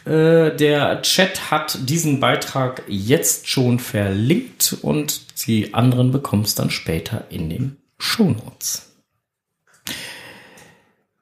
Äh, 0.05 0.57
der 0.57 1.03
Chat 1.03 1.51
hat 1.51 1.79
diesen 1.89 2.21
Beitrag 2.21 2.83
jetzt 2.89 3.49
schon 3.49 3.79
verlinkt 3.79 4.77
und 4.83 5.47
die 5.47 5.75
anderen 5.75 6.11
bekommst 6.11 6.59
dann 6.59 6.71
später 6.71 7.25
in 7.31 7.51
den 7.51 7.77
Shownotes. 7.99 8.91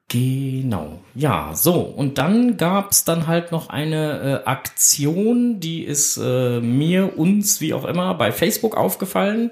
Genau. 0.09 1.03
Ja, 1.13 1.51
so. 1.53 1.81
Und 1.81 2.17
dann 2.17 2.57
gab's 2.57 3.03
dann 3.03 3.27
halt 3.27 3.51
noch 3.51 3.69
eine 3.69 4.41
äh, 4.43 4.49
Aktion, 4.49 5.59
die 5.59 5.83
ist 5.83 6.17
äh, 6.17 6.59
mir, 6.59 7.17
uns, 7.17 7.61
wie 7.61 7.75
auch 7.75 7.85
immer, 7.85 8.15
bei 8.15 8.31
Facebook 8.31 8.75
aufgefallen. 8.75 9.51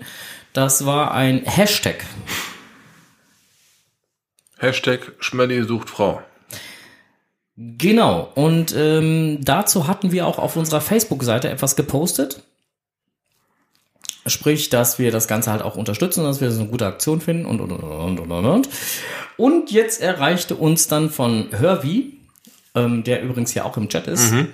Das 0.53 0.85
war 0.87 1.13
ein 1.13 1.43
Hashtag. 1.45 2.03
Hashtag 4.57 5.13
Schmelly 5.19 5.63
sucht 5.63 5.91
Frau. 5.91 6.23
Genau. 7.57 8.31
Und 8.35 8.73
ähm, 8.77 9.39
dazu 9.43 9.87
hatten 9.87 10.11
wir 10.11 10.27
auch 10.27 10.37
auf 10.37 10.55
unserer 10.55 10.79
Facebook-Seite 10.79 11.49
etwas 11.49 11.75
gepostet. 11.75 12.43
Sprich, 14.27 14.69
dass 14.69 14.99
wir 14.99 15.11
das 15.11 15.27
Ganze 15.27 15.51
halt 15.51 15.63
auch 15.63 15.75
unterstützen, 15.75 16.23
dass 16.23 16.39
wir 16.39 16.49
das 16.49 16.59
eine 16.59 16.67
gute 16.67 16.85
Aktion 16.85 17.19
finden 17.19 17.45
und, 17.45 17.59
und, 17.61 17.71
und, 17.71 18.19
und, 18.19 18.31
und, 18.31 18.45
und. 18.45 18.69
Und 19.37 19.71
jetzt 19.71 20.01
erreichte 20.01 20.55
uns 20.55 20.87
dann 20.87 21.09
von 21.09 21.47
Hervey, 21.51 22.13
ähm, 22.75 23.03
der 23.03 23.23
übrigens 23.23 23.53
ja 23.55 23.63
auch 23.63 23.77
im 23.77 23.89
Chat 23.89 24.07
ist, 24.07 24.33
mhm. 24.33 24.49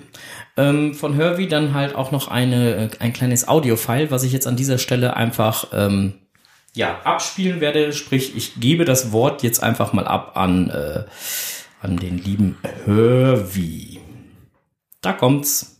ähm, 0.56 0.94
von 0.94 1.14
Hervey 1.14 1.46
dann 1.46 1.74
halt 1.74 1.96
auch 1.96 2.10
noch 2.10 2.28
eine, 2.28 2.90
ein 3.00 3.12
kleines 3.12 3.48
Audio-File, 3.48 4.10
was 4.10 4.22
ich 4.22 4.32
jetzt 4.32 4.46
an 4.46 4.56
dieser 4.56 4.78
Stelle 4.78 5.14
einfach, 5.16 5.68
ähm, 5.72 6.14
ja, 6.74 7.00
abspielen 7.04 7.60
werde. 7.60 7.92
Sprich, 7.92 8.34
ich 8.36 8.60
gebe 8.60 8.84
das 8.84 9.12
Wort 9.12 9.42
jetzt 9.42 9.62
einfach 9.62 9.92
mal 9.92 10.06
ab 10.06 10.36
an, 10.36 10.70
äh, 10.70 11.04
an 11.84 11.98
den 11.98 12.16
lieben 12.16 12.56
Hervey. 12.86 14.00
Da 15.02 15.12
kommt's. 15.12 15.76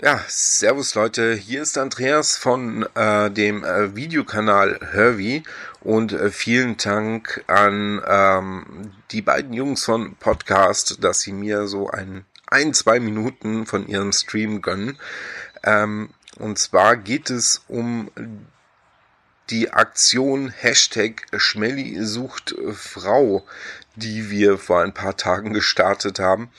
Ja, 0.00 0.20
servus 0.28 0.94
Leute, 0.94 1.34
hier 1.34 1.62
ist 1.62 1.76
Andreas 1.76 2.36
von 2.36 2.86
äh, 2.94 3.30
dem 3.30 3.64
äh, 3.64 3.96
Videokanal 3.96 4.78
Hervey 4.92 5.42
und 5.80 6.12
äh, 6.12 6.30
vielen 6.30 6.76
Dank 6.76 7.42
an 7.48 8.00
ähm, 8.06 8.92
die 9.10 9.22
beiden 9.22 9.52
Jungs 9.52 9.84
von 9.84 10.14
Podcast, 10.16 11.02
dass 11.02 11.20
sie 11.20 11.32
mir 11.32 11.66
so 11.66 11.90
ein, 11.90 12.24
ein, 12.46 12.72
zwei 12.72 13.00
Minuten 13.00 13.66
von 13.66 13.88
ihrem 13.88 14.12
Stream 14.12 14.62
gönnen. 14.62 14.98
Ähm, 15.64 16.10
und 16.38 16.58
zwar 16.58 16.96
geht 16.96 17.30
es 17.30 17.64
um 17.66 18.10
die 19.50 19.72
Aktion 19.72 20.48
Hashtag 20.50 21.26
Schmelly 21.36 22.02
sucht 22.04 22.54
Frau, 22.72 23.44
die 23.96 24.30
wir 24.30 24.58
vor 24.58 24.82
ein 24.82 24.94
paar 24.94 25.16
Tagen 25.16 25.52
gestartet 25.52 26.18
haben. 26.18 26.50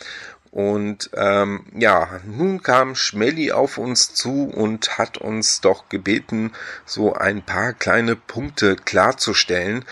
Und 0.51 1.09
ähm, 1.15 1.65
ja, 1.75 2.21
nun 2.25 2.63
kam 2.63 2.95
Schmelly 2.95 3.51
auf 3.51 3.77
uns 3.77 4.13
zu 4.13 4.45
und 4.45 4.97
hat 4.97 5.17
uns 5.17 5.59
doch 5.59 5.89
gebeten, 5.89 6.53
so 6.85 7.13
ein 7.13 7.41
paar 7.41 7.73
kleine 7.73 8.15
Punkte 8.15 8.77
klarzustellen, 8.77 9.83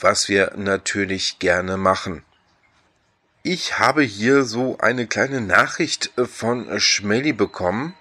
was 0.00 0.28
wir 0.28 0.52
natürlich 0.56 1.38
gerne 1.38 1.78
machen. 1.78 2.24
Ich 3.42 3.78
habe 3.78 4.02
hier 4.02 4.44
so 4.44 4.76
eine 4.78 5.06
kleine 5.06 5.40
Nachricht 5.40 6.12
von 6.16 6.78
Schmelly 6.78 7.32
bekommen. 7.32 7.94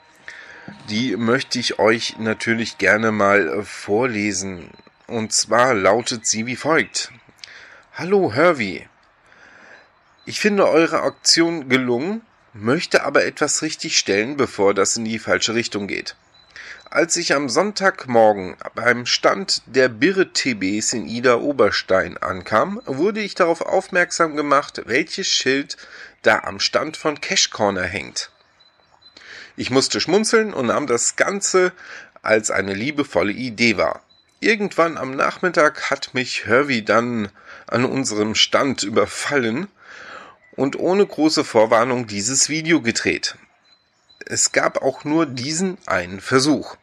Die 0.89 1.15
möchte 1.15 1.59
ich 1.59 1.79
euch 1.79 2.17
natürlich 2.19 2.77
gerne 2.77 3.11
mal 3.11 3.63
vorlesen. 3.63 4.69
Und 5.07 5.33
zwar 5.33 5.73
lautet 5.73 6.25
sie 6.25 6.45
wie 6.45 6.55
folgt. 6.55 7.11
Hallo 7.93 8.33
Hervey. 8.33 8.87
Ich 10.25 10.39
finde 10.39 10.69
eure 10.69 11.01
Aktion 11.01 11.67
gelungen, 11.67 12.21
möchte 12.53 13.03
aber 13.03 13.25
etwas 13.25 13.61
richtigstellen, 13.61 14.37
bevor 14.37 14.73
das 14.73 14.95
in 14.95 15.05
die 15.05 15.19
falsche 15.19 15.55
Richtung 15.55 15.87
geht. 15.87 16.15
Als 16.89 17.15
ich 17.15 17.33
am 17.33 17.47
Sonntagmorgen 17.47 18.57
beim 18.75 19.05
Stand 19.05 19.61
der 19.65 19.87
Birre 19.87 20.33
TBs 20.33 20.93
in 20.93 21.07
Ida 21.07 21.37
Oberstein 21.37 22.17
ankam, 22.17 22.81
wurde 22.85 23.21
ich 23.21 23.33
darauf 23.33 23.61
aufmerksam 23.61 24.35
gemacht, 24.35 24.81
welches 24.85 25.27
Schild 25.27 25.77
da 26.21 26.39
am 26.39 26.59
Stand 26.59 26.97
von 26.97 27.19
Cash 27.21 27.49
Corner 27.49 27.83
hängt. 27.83 28.29
Ich 29.55 29.69
musste 29.69 29.99
schmunzeln 29.99 30.53
und 30.53 30.67
nahm 30.67 30.87
das 30.87 31.15
Ganze 31.15 31.71
als 32.21 32.51
eine 32.51 32.73
liebevolle 32.73 33.31
Idee 33.31 33.77
wahr. 33.77 34.01
Irgendwann 34.39 34.97
am 34.97 35.15
Nachmittag 35.15 35.91
hat 35.91 36.13
mich 36.13 36.45
Hervey 36.45 36.83
dann 36.83 37.29
an 37.67 37.85
unserem 37.85 38.33
Stand 38.35 38.83
überfallen 38.83 39.67
und 40.55 40.77
ohne 40.79 41.05
große 41.05 41.43
Vorwarnung 41.43 42.07
dieses 42.07 42.49
Video 42.49 42.81
gedreht. 42.81 43.35
Es 44.25 44.51
gab 44.51 44.81
auch 44.81 45.03
nur 45.03 45.25
diesen 45.25 45.77
einen 45.85 46.21
Versuch. 46.21 46.75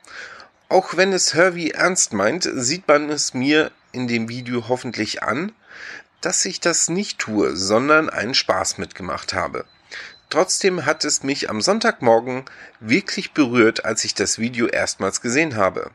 Auch 0.69 0.97
wenn 0.97 1.13
es 1.13 1.35
Hervey 1.35 1.71
ernst 1.71 2.13
meint, 2.13 2.49
sieht 2.53 2.87
man 2.87 3.11
es 3.11 3.35
mir 3.35 3.71
in 3.93 4.07
dem 4.07 4.29
Video 4.29 4.69
hoffentlich 4.69 5.23
an, 5.23 5.53
dass 6.21 6.45
ich 6.45 6.61
das 6.61 6.89
nicht 6.89 7.19
tue, 7.19 7.57
sondern 7.57 8.11
einen 8.11 8.35
Spaß 8.35 8.79
mitgemacht 8.79 9.35
habe. 9.35 9.65
Trotzdem 10.31 10.85
hat 10.85 11.05
es 11.05 11.23
mich 11.23 11.49
am 11.49 11.61
Sonntagmorgen 11.61 12.45
wirklich 12.81 13.33
berührt, 13.33 13.85
als 13.85 14.05
ich 14.05 14.15
das 14.15 14.39
Video 14.39 14.67
erstmals 14.67 15.21
gesehen 15.21 15.57
habe. 15.57 15.91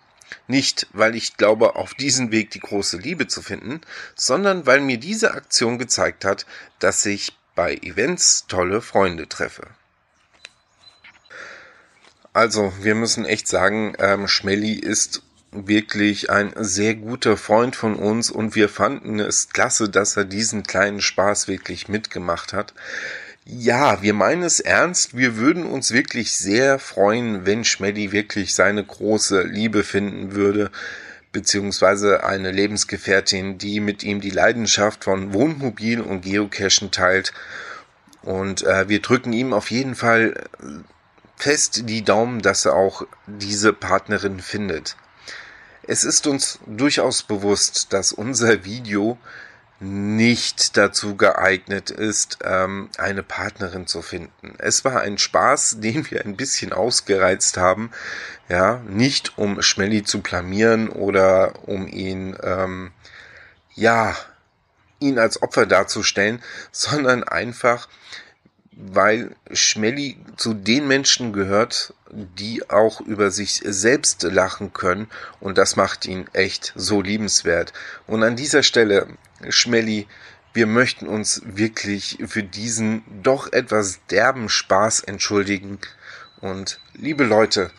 Nicht, 0.48 0.88
weil 0.94 1.16
ich 1.16 1.38
glaube, 1.38 1.76
auf 1.76 1.94
diesem 1.94 2.32
Weg 2.32 2.52
die 2.52 2.60
große 2.60 2.98
Liebe 2.98 3.28
zu 3.28 3.42
finden, 3.42 3.82
sondern 4.16 4.66
weil 4.66 4.82
mir 4.82 4.98
diese 4.98 5.34
Aktion 5.34 5.78
gezeigt 5.78 6.26
hat, 6.26 6.46
dass 6.80 7.06
ich 7.06 7.38
bei 7.56 7.76
Events 7.76 8.46
tolle 8.48 8.82
Freunde 8.82 9.30
treffe. 9.30 9.68
Also, 12.34 12.74
wir 12.82 12.96
müssen 12.96 13.26
echt 13.26 13.48
sagen, 13.48 13.94
ähm, 14.00 14.28
Schmelly 14.28 14.74
ist 14.74 15.22
wirklich 15.52 16.32
ein 16.32 16.52
sehr 16.56 16.96
guter 16.96 17.38
Freund 17.38 17.76
von 17.76 17.96
uns 17.96 18.32
und 18.32 18.56
wir 18.56 18.70
fanden 18.70 19.20
es 19.20 19.50
klasse, 19.50 19.88
dass 19.88 20.18
er 20.18 20.26
diesen 20.26 20.64
kleinen 20.64 21.00
Spaß 21.00 21.48
wirklich 21.48 21.88
mitgemacht 21.88 22.54
hat. 22.54 22.74
Ja, 23.46 24.02
wir 24.02 24.14
meinen 24.14 24.44
es 24.44 24.62
ernst. 24.62 25.18
Wir 25.18 25.36
würden 25.36 25.66
uns 25.66 25.92
wirklich 25.92 26.38
sehr 26.38 26.80
freuen, 26.80 27.46
wenn 27.46 27.66
Schmelly 27.66 28.14
wirklich 28.14 28.56
seine 28.56 28.84
große 28.84 29.42
Liebe 29.44 29.84
finden 29.84 30.34
würde 30.34 30.72
beziehungsweise 31.34 32.24
eine 32.24 32.52
Lebensgefährtin, 32.52 33.58
die 33.58 33.82
mit 33.82 34.04
ihm 34.04 34.22
die 34.22 34.30
Leidenschaft 34.30 35.04
von 35.04 35.34
Wohnmobil 35.34 36.00
und 36.00 36.22
Geocachen 36.22 36.92
teilt. 36.92 37.34
Und 38.22 38.64
äh, 38.64 38.88
wir 38.88 39.02
drücken 39.02 39.34
ihm 39.34 39.52
auf 39.52 39.72
jeden 39.72 39.96
Fall 39.96 40.36
fest 41.36 41.90
die 41.90 42.04
Daumen, 42.04 42.42
dass 42.42 42.66
er 42.66 42.76
auch 42.76 43.06
diese 43.26 43.74
Partnerin 43.74 44.40
findet. 44.40 44.96
Es 45.86 46.06
ist 46.06 46.28
uns 46.28 46.60
durchaus 46.66 47.24
bewusst, 47.24 47.92
dass 47.92 48.14
unser 48.14 48.64
Video 48.64 49.18
nicht 49.84 50.78
dazu 50.78 51.18
geeignet 51.18 51.92
ist, 51.92 52.40
ähm, 52.44 52.90
eine 52.98 53.22
Partnerin 53.22 53.86
zu 53.86 54.02
finden. 54.02 54.56
Es 54.58 54.86
war 54.86 55.02
ein 55.02 55.18
Spaß, 55.18 55.78
den 55.80 56.10
wir 56.10 56.26
ein 56.26 56.38
bisschen 56.38 56.74
ausgereizt 56.74 57.58
haben, 57.58 57.92
ja, 58.50 58.82
nicht 58.88 59.38
um 59.38 59.62
Schmelly 59.62 60.04
zu 60.04 60.22
blamieren 60.22 60.90
oder 60.90 61.68
um 61.68 61.88
ihn, 61.88 62.38
ähm, 62.42 62.92
ja, 63.76 64.16
ihn 65.00 65.20
als 65.20 65.42
Opfer 65.42 65.66
darzustellen, 65.66 66.42
sondern 66.72 67.24
einfach, 67.24 67.90
weil 68.78 69.36
Schmelly 69.52 70.18
zu 70.38 70.54
den 70.54 70.88
Menschen 70.88 71.34
gehört, 71.34 71.94
die 72.12 72.70
auch 72.70 73.02
über 73.02 73.32
sich 73.32 73.62
selbst 73.66 74.24
lachen 74.24 74.74
können 74.74 75.08
und 75.40 75.58
das 75.58 75.76
macht 75.76 76.06
ihn 76.06 76.26
echt 76.34 76.74
so 76.76 77.02
liebenswert. 77.02 77.74
Und 78.08 78.24
an 78.24 78.36
dieser 78.36 78.64
Stelle, 78.64 79.08
Schmelly, 79.50 80.08
wir 80.54 80.68
möchten 80.68 81.08
uns 81.08 81.42
wirklich 81.46 82.20
für 82.28 82.44
diesen 82.44 83.04
doch 83.24 83.52
etwas 83.52 84.00
derben 84.12 84.50
Spaß 84.50 85.02
entschuldigen. 85.02 85.80
Und 86.42 86.80
liebe 86.94 87.24
Leute, 87.24 87.72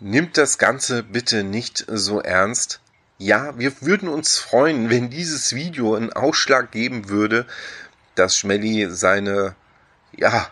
nimmt 0.00 0.36
das 0.36 0.58
Ganze 0.58 1.02
bitte 1.02 1.44
nicht 1.44 1.84
so 1.88 2.20
ernst. 2.20 2.80
Ja, 3.18 3.56
wir 3.58 3.80
würden 3.82 4.08
uns 4.08 4.38
freuen, 4.38 4.90
wenn 4.90 5.10
dieses 5.10 5.54
Video 5.54 5.94
einen 5.94 6.12
Ausschlag 6.12 6.70
geben 6.70 7.08
würde, 7.08 7.46
dass 8.18 8.36
Schmelly 8.36 8.88
seine, 8.90 9.54
ja, 10.16 10.50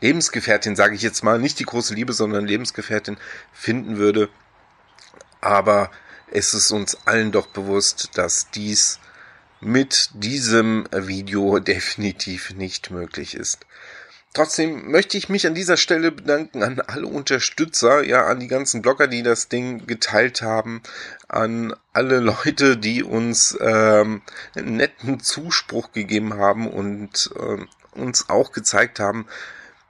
Lebensgefährtin, 0.00 0.76
sage 0.76 0.94
ich 0.94 1.02
jetzt 1.02 1.24
mal, 1.24 1.38
nicht 1.38 1.58
die 1.58 1.64
große 1.64 1.94
Liebe, 1.94 2.12
sondern 2.12 2.46
Lebensgefährtin 2.46 3.16
finden 3.52 3.96
würde. 3.96 4.28
Aber 5.40 5.90
es 6.30 6.54
ist 6.54 6.70
uns 6.70 7.06
allen 7.06 7.32
doch 7.32 7.48
bewusst, 7.48 8.10
dass 8.14 8.50
dies 8.50 9.00
mit 9.60 10.10
diesem 10.14 10.86
Video 10.92 11.58
definitiv 11.58 12.54
nicht 12.54 12.90
möglich 12.90 13.34
ist. 13.34 13.66
Trotzdem 14.38 14.92
möchte 14.92 15.18
ich 15.18 15.28
mich 15.28 15.48
an 15.48 15.54
dieser 15.54 15.76
Stelle 15.76 16.12
bedanken 16.12 16.62
an 16.62 16.78
alle 16.78 17.08
Unterstützer, 17.08 18.04
ja, 18.04 18.26
an 18.26 18.38
die 18.38 18.46
ganzen 18.46 18.82
Blogger, 18.82 19.08
die 19.08 19.24
das 19.24 19.48
Ding 19.48 19.84
geteilt 19.88 20.42
haben, 20.42 20.80
an 21.26 21.74
alle 21.92 22.20
Leute, 22.20 22.76
die 22.76 23.02
uns 23.02 23.58
ähm, 23.60 24.22
netten 24.54 25.18
Zuspruch 25.18 25.90
gegeben 25.90 26.34
haben 26.34 26.70
und 26.70 27.32
ähm, 27.36 27.66
uns 27.90 28.28
auch 28.28 28.52
gezeigt 28.52 29.00
haben, 29.00 29.26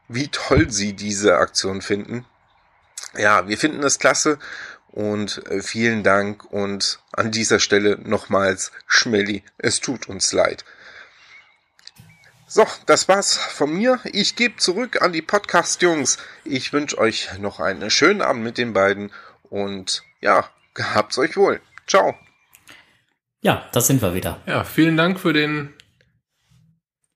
wie 0.08 0.28
toll 0.28 0.70
sie 0.70 0.94
diese 0.94 1.36
Aktion 1.36 1.82
finden. 1.82 2.24
Ja, 3.18 3.48
wir 3.48 3.58
finden 3.58 3.82
das 3.82 3.98
klasse 3.98 4.38
und 4.92 5.46
äh, 5.50 5.60
vielen 5.60 6.02
Dank 6.02 6.50
und 6.50 7.00
an 7.12 7.32
dieser 7.32 7.60
Stelle 7.60 7.98
nochmals 8.02 8.72
Schmelly, 8.86 9.42
es 9.58 9.80
tut 9.80 10.08
uns 10.08 10.32
leid. 10.32 10.64
So, 12.50 12.64
das 12.86 13.08
war's 13.08 13.36
von 13.36 13.74
mir. 13.74 14.00
Ich 14.04 14.34
gebe 14.34 14.56
zurück 14.56 15.02
an 15.02 15.12
die 15.12 15.20
Podcast-Jungs. 15.20 16.16
Ich 16.46 16.72
wünsche 16.72 16.96
euch 16.96 17.28
noch 17.38 17.60
einen 17.60 17.90
schönen 17.90 18.22
Abend 18.22 18.42
mit 18.42 18.56
den 18.56 18.72
beiden 18.72 19.12
und 19.50 20.02
ja, 20.22 20.46
gehabt's 20.72 21.18
euch 21.18 21.36
wohl. 21.36 21.60
Ciao. 21.86 22.14
Ja, 23.42 23.66
das 23.72 23.86
sind 23.86 24.00
wir 24.00 24.14
wieder. 24.14 24.40
Ja, 24.46 24.64
vielen 24.64 24.96
Dank 24.96 25.20
für 25.20 25.34
den 25.34 25.74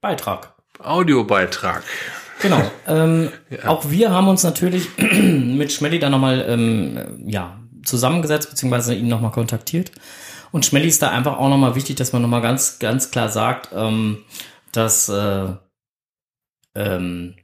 Beitrag. 0.03 0.53
Audiobeitrag. 0.79 1.83
Genau. 2.43 2.71
Ähm, 2.87 3.31
ja. 3.49 3.69
Auch 3.69 3.89
wir 3.89 4.11
haben 4.11 4.29
uns 4.29 4.43
natürlich 4.43 4.89
mit 4.99 5.73
Schmelly 5.73 5.99
dann 5.99 6.11
nochmal 6.11 6.45
ähm, 6.47 7.25
ja, 7.27 7.59
zusammengesetzt, 7.85 8.51
beziehungsweise 8.51 8.95
ihn 8.95 9.09
nochmal 9.09 9.31
kontaktiert. 9.31 9.93
Und 10.51 10.67
Schmelly 10.67 10.89
ist 10.89 11.01
da 11.01 11.11
einfach 11.11 11.39
auch 11.39 11.49
nochmal 11.49 11.75
wichtig, 11.75 11.97
dass 11.97 12.13
man 12.13 12.21
nochmal 12.21 12.43
ganz, 12.43 12.81
ganz 12.81 13.11
klar 13.11 13.31
sagt, 13.31 13.71
ähm, 13.73 14.25
dass 14.73 15.09
äh, 15.09 15.49
ähm, 16.75 17.35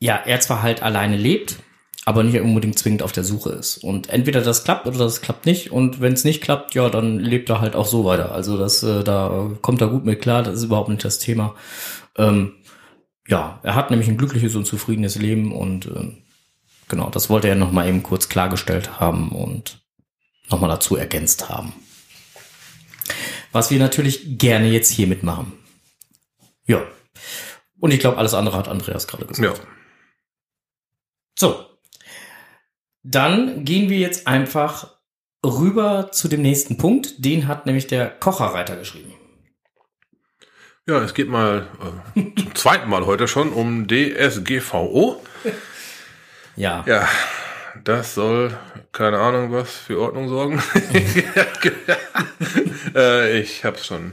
ja, 0.00 0.16
er 0.16 0.40
zwar 0.40 0.62
halt 0.62 0.82
alleine 0.82 1.16
lebt, 1.16 1.56
aber 2.04 2.22
nicht 2.22 2.38
unbedingt 2.38 2.78
zwingend 2.78 3.02
auf 3.02 3.12
der 3.12 3.24
Suche 3.24 3.50
ist. 3.50 3.78
Und 3.78 4.10
entweder 4.10 4.42
das 4.42 4.64
klappt 4.64 4.86
oder 4.86 4.98
das 4.98 5.22
klappt 5.22 5.46
nicht. 5.46 5.72
Und 5.72 6.00
wenn 6.00 6.12
es 6.12 6.24
nicht 6.24 6.42
klappt, 6.42 6.74
ja, 6.74 6.90
dann 6.90 7.18
lebt 7.18 7.48
er 7.48 7.60
halt 7.60 7.74
auch 7.74 7.86
so 7.86 8.04
weiter. 8.04 8.32
Also 8.32 8.58
das, 8.58 8.82
äh, 8.82 9.02
da 9.02 9.50
kommt 9.62 9.80
er 9.80 9.88
gut 9.88 10.04
mit 10.04 10.20
klar, 10.20 10.42
das 10.42 10.56
ist 10.56 10.64
überhaupt 10.64 10.90
nicht 10.90 11.04
das 11.04 11.18
Thema. 11.18 11.54
Ähm, 12.16 12.54
ja, 13.26 13.58
er 13.62 13.74
hat 13.74 13.90
nämlich 13.90 14.08
ein 14.08 14.18
glückliches 14.18 14.54
und 14.54 14.66
zufriedenes 14.66 15.16
Leben 15.16 15.52
und 15.52 15.86
ähm, 15.86 16.18
genau, 16.88 17.08
das 17.08 17.30
wollte 17.30 17.48
er 17.48 17.54
nochmal 17.54 17.88
eben 17.88 18.02
kurz 18.02 18.28
klargestellt 18.28 19.00
haben 19.00 19.30
und 19.30 19.82
nochmal 20.50 20.68
dazu 20.68 20.96
ergänzt 20.96 21.48
haben. 21.48 21.72
Was 23.52 23.70
wir 23.70 23.78
natürlich 23.78 24.38
gerne 24.38 24.68
jetzt 24.68 24.90
hier 24.90 25.06
mitmachen. 25.06 25.52
Ja. 26.66 26.82
Und 27.78 27.92
ich 27.92 28.00
glaube, 28.00 28.18
alles 28.18 28.34
andere 28.34 28.56
hat 28.56 28.68
Andreas 28.68 29.06
gerade 29.06 29.26
gesagt. 29.26 29.58
Ja. 29.58 29.64
So. 31.38 31.66
Dann 33.02 33.64
gehen 33.64 33.90
wir 33.90 33.98
jetzt 33.98 34.26
einfach 34.26 34.96
rüber 35.44 36.10
zu 36.10 36.28
dem 36.28 36.42
nächsten 36.42 36.78
Punkt. 36.78 37.24
Den 37.24 37.46
hat 37.46 37.66
nämlich 37.66 37.86
der 37.86 38.08
Kocherreiter 38.08 38.76
geschrieben. 38.76 39.12
Ja, 40.86 41.02
es 41.02 41.14
geht 41.14 41.28
mal 41.28 41.66
äh, 42.14 42.40
zum 42.40 42.54
zweiten 42.54 42.90
Mal 42.90 43.06
heute 43.06 43.26
schon 43.26 43.52
um 43.52 43.86
DSGVO. 43.86 45.22
Ja. 46.56 46.84
Ja, 46.86 47.08
das 47.82 48.14
soll, 48.14 48.56
keine 48.92 49.18
Ahnung 49.18 49.52
was, 49.52 49.74
für 49.74 49.98
Ordnung 49.98 50.28
sorgen. 50.28 50.62
äh, 52.94 53.40
ich 53.40 53.64
hab's 53.64 53.86
schon 53.86 54.12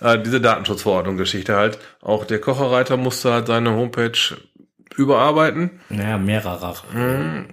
äh, 0.00 0.18
diese 0.18 0.40
Datenschutzverordnung-Geschichte 0.40 1.56
halt. 1.56 1.78
Auch 2.00 2.24
der 2.24 2.40
Kocherreiter 2.40 2.96
musste 2.96 3.32
halt 3.32 3.46
seine 3.46 3.72
Homepage 3.72 4.18
überarbeiten. 4.96 5.80
Naja, 5.88 6.18
mehrerer. 6.18 6.76
Mhm. 6.92 7.46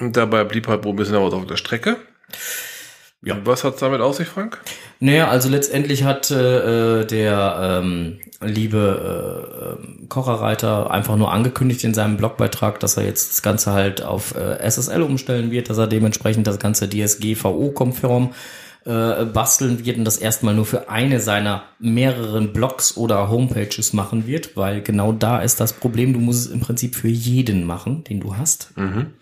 Und 0.00 0.16
dabei 0.16 0.44
blieb 0.44 0.68
halt 0.68 0.84
wohl 0.84 0.92
ein 0.92 0.96
bisschen 0.96 1.22
was 1.22 1.34
auf 1.34 1.46
der 1.46 1.56
Strecke. 1.56 1.96
Ja. 3.24 3.34
Und 3.34 3.46
was 3.46 3.62
hat's 3.62 3.78
damit 3.78 4.00
aus 4.00 4.16
sich, 4.16 4.26
Frank? 4.26 4.60
Naja, 4.98 5.28
also 5.28 5.48
letztendlich 5.48 6.02
hat 6.02 6.30
äh, 6.32 7.04
der 7.04 7.80
ähm, 7.80 8.18
liebe 8.40 9.78
äh, 9.78 10.06
Kocherreiter 10.08 10.90
einfach 10.90 11.16
nur 11.16 11.30
angekündigt 11.32 11.84
in 11.84 11.94
seinem 11.94 12.16
Blogbeitrag, 12.16 12.80
dass 12.80 12.96
er 12.96 13.04
jetzt 13.04 13.30
das 13.30 13.42
Ganze 13.42 13.72
halt 13.72 14.02
auf 14.02 14.34
äh, 14.34 14.58
SSL 14.68 15.02
umstellen 15.02 15.52
wird, 15.52 15.70
dass 15.70 15.78
er 15.78 15.86
dementsprechend 15.86 16.48
das 16.48 16.58
ganze 16.58 16.88
DSGVO-konform 16.88 18.34
äh, 18.84 19.24
basteln 19.24 19.84
wird 19.84 19.98
und 19.98 20.04
das 20.04 20.18
erstmal 20.18 20.54
nur 20.54 20.66
für 20.66 20.88
eine 20.88 21.20
seiner 21.20 21.64
mehreren 21.78 22.52
Blogs 22.52 22.96
oder 22.96 23.30
Homepages 23.30 23.92
machen 23.92 24.26
wird, 24.26 24.56
weil 24.56 24.82
genau 24.82 25.12
da 25.12 25.40
ist 25.40 25.60
das 25.60 25.72
Problem. 25.72 26.12
Du 26.12 26.20
musst 26.20 26.46
es 26.46 26.52
im 26.52 26.60
Prinzip 26.60 26.94
für 26.94 27.08
jeden 27.08 27.64
machen, 27.64 28.04
den 28.04 28.20
du 28.20 28.36
hast. 28.36 28.76
Mhm. 28.76 29.14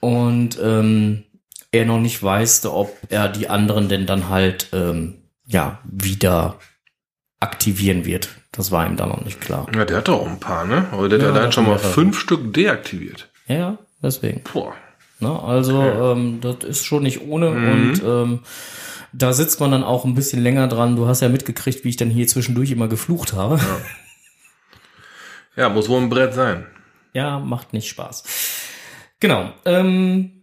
Und 0.00 0.58
ähm, 0.62 1.24
er 1.72 1.84
noch 1.84 2.00
nicht 2.00 2.22
weiß, 2.22 2.66
ob 2.66 2.96
er 3.08 3.28
die 3.28 3.48
anderen 3.48 3.88
denn 3.88 4.06
dann 4.06 4.28
halt 4.28 4.68
ähm, 4.72 5.18
ja 5.46 5.80
wieder 5.84 6.58
aktivieren 7.38 8.04
wird. 8.04 8.30
Das 8.52 8.70
war 8.70 8.86
ihm 8.86 8.96
da 8.96 9.06
noch 9.06 9.24
nicht 9.24 9.40
klar. 9.40 9.66
Ja, 9.74 9.84
der 9.84 9.98
hat 9.98 10.08
doch 10.08 10.20
auch 10.20 10.28
ein 10.28 10.40
paar, 10.40 10.64
ne? 10.64 10.86
Aber 10.92 11.08
der 11.08 11.18
ja, 11.18 11.28
hat 11.28 11.36
allein 11.36 11.52
schon 11.52 11.66
mal 11.66 11.78
fünf 11.78 12.18
Stück 12.18 12.52
deaktiviert. 12.52 13.30
Ja, 13.46 13.78
deswegen. 14.02 14.42
Boah. 14.52 14.74
Ne? 15.20 15.42
Also 15.42 15.78
okay. 15.78 16.12
ähm, 16.12 16.40
das 16.40 16.64
ist 16.64 16.84
schon 16.84 17.02
nicht 17.02 17.22
ohne 17.22 17.50
mhm. 17.50 17.70
und 17.70 18.02
ähm, 18.04 18.38
da 19.12 19.32
sitzt 19.32 19.60
man 19.60 19.72
dann 19.72 19.84
auch 19.84 20.04
ein 20.04 20.14
bisschen 20.14 20.42
länger 20.42 20.68
dran. 20.68 20.96
Du 20.96 21.06
hast 21.06 21.20
ja 21.20 21.28
mitgekriegt, 21.28 21.84
wie 21.84 21.88
ich 21.88 21.96
dann 21.96 22.10
hier 22.10 22.26
zwischendurch 22.26 22.70
immer 22.70 22.88
geflucht 22.88 23.32
habe. 23.32 23.58
Ja, 25.56 25.64
ja 25.64 25.68
muss 25.68 25.88
wohl 25.88 26.00
ein 26.00 26.10
Brett 26.10 26.34
sein. 26.34 26.66
Ja, 27.12 27.38
macht 27.38 27.72
nicht 27.72 27.88
Spaß. 27.88 28.22
Genau. 29.18 29.52
Ähm, 29.64 30.39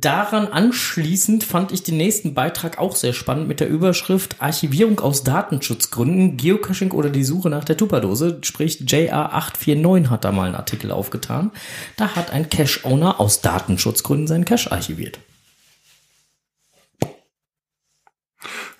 daran 0.00 0.48
anschließend 0.48 1.44
fand 1.44 1.72
ich 1.72 1.82
den 1.82 1.96
nächsten 1.96 2.34
Beitrag 2.34 2.78
auch 2.78 2.96
sehr 2.96 3.12
spannend 3.12 3.48
mit 3.48 3.60
der 3.60 3.68
Überschrift 3.68 4.36
Archivierung 4.40 5.00
aus 5.00 5.24
Datenschutzgründen, 5.24 6.36
Geocaching 6.36 6.92
oder 6.92 7.10
die 7.10 7.24
Suche 7.24 7.50
nach 7.50 7.64
der 7.64 7.76
Tupperdose. 7.76 8.38
Sprich, 8.42 8.80
JA849 8.80 10.10
hat 10.10 10.24
da 10.24 10.32
mal 10.32 10.46
einen 10.46 10.54
Artikel 10.54 10.90
aufgetan. 10.90 11.50
Da 11.96 12.16
hat 12.16 12.32
ein 12.32 12.48
Cache-Owner 12.48 13.20
aus 13.20 13.40
Datenschutzgründen 13.40 14.26
seinen 14.26 14.44
Cache 14.44 14.72
archiviert. 14.72 15.18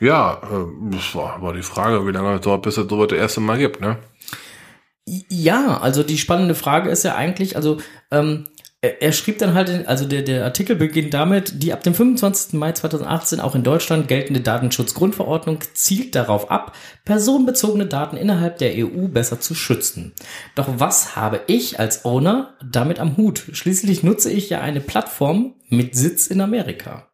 Ja, 0.01 0.41
äh, 0.43 0.95
das 0.95 1.15
war 1.15 1.35
aber 1.35 1.53
die 1.53 1.63
Frage, 1.63 2.07
wie 2.07 2.13
lange 2.13 2.37
es 2.37 2.41
dauert, 2.41 2.63
bis 2.63 2.79
es 2.79 2.89
sowas 2.89 3.09
das 3.09 3.19
erste 3.19 3.41
Mal 3.41 3.59
gibt, 3.59 3.81
ne? 3.81 3.99
Ja, 5.29 5.79
also 5.79 6.03
die 6.03 6.19
spannende 6.19 6.55
Frage 6.55 6.89
ist 6.89 7.03
ja 7.03 7.17
eigentlich, 7.17 7.57
also 7.57 7.79
ähm, 8.11 8.47
er 8.83 9.13
schrieb 9.13 9.37
dann 9.39 9.53
halt, 9.53 9.87
also 9.87 10.07
der, 10.07 10.23
der 10.23 10.43
Artikel 10.45 10.75
beginnt 10.75 11.13
damit, 11.13 11.63
die 11.63 11.75
ab 11.75 11.83
dem 11.83 11.95
25. 11.95 12.55
Mai 12.55 12.73
2018 12.73 13.39
auch 13.39 13.55
in 13.55 13.63
Deutschland 13.63 14.09
geltende 14.09 14.41
Datenschutzgrundverordnung 14.41 15.59
zielt 15.75 16.15
darauf 16.15 16.51
ab, 16.51 16.75
personenbezogene 17.05 17.85
Daten 17.85 18.17
innerhalb 18.17 18.57
der 18.57 18.73
EU 18.75 19.09
besser 19.09 19.39
zu 19.39 19.55
schützen. 19.55 20.15
Doch 20.55 20.67
was 20.79 21.15
habe 21.15 21.43
ich 21.47 21.79
als 21.79 22.07
Owner 22.07 22.55
damit 22.65 23.01
am 23.01 23.19
Hut? 23.19 23.43
Schließlich 23.53 24.03
nutze 24.03 24.31
ich 24.31 24.49
ja 24.49 24.63
eine 24.63 24.81
Plattform 24.81 25.57
mit 25.69 25.95
Sitz 25.95 26.27
in 26.27 26.41
Amerika. 26.41 27.11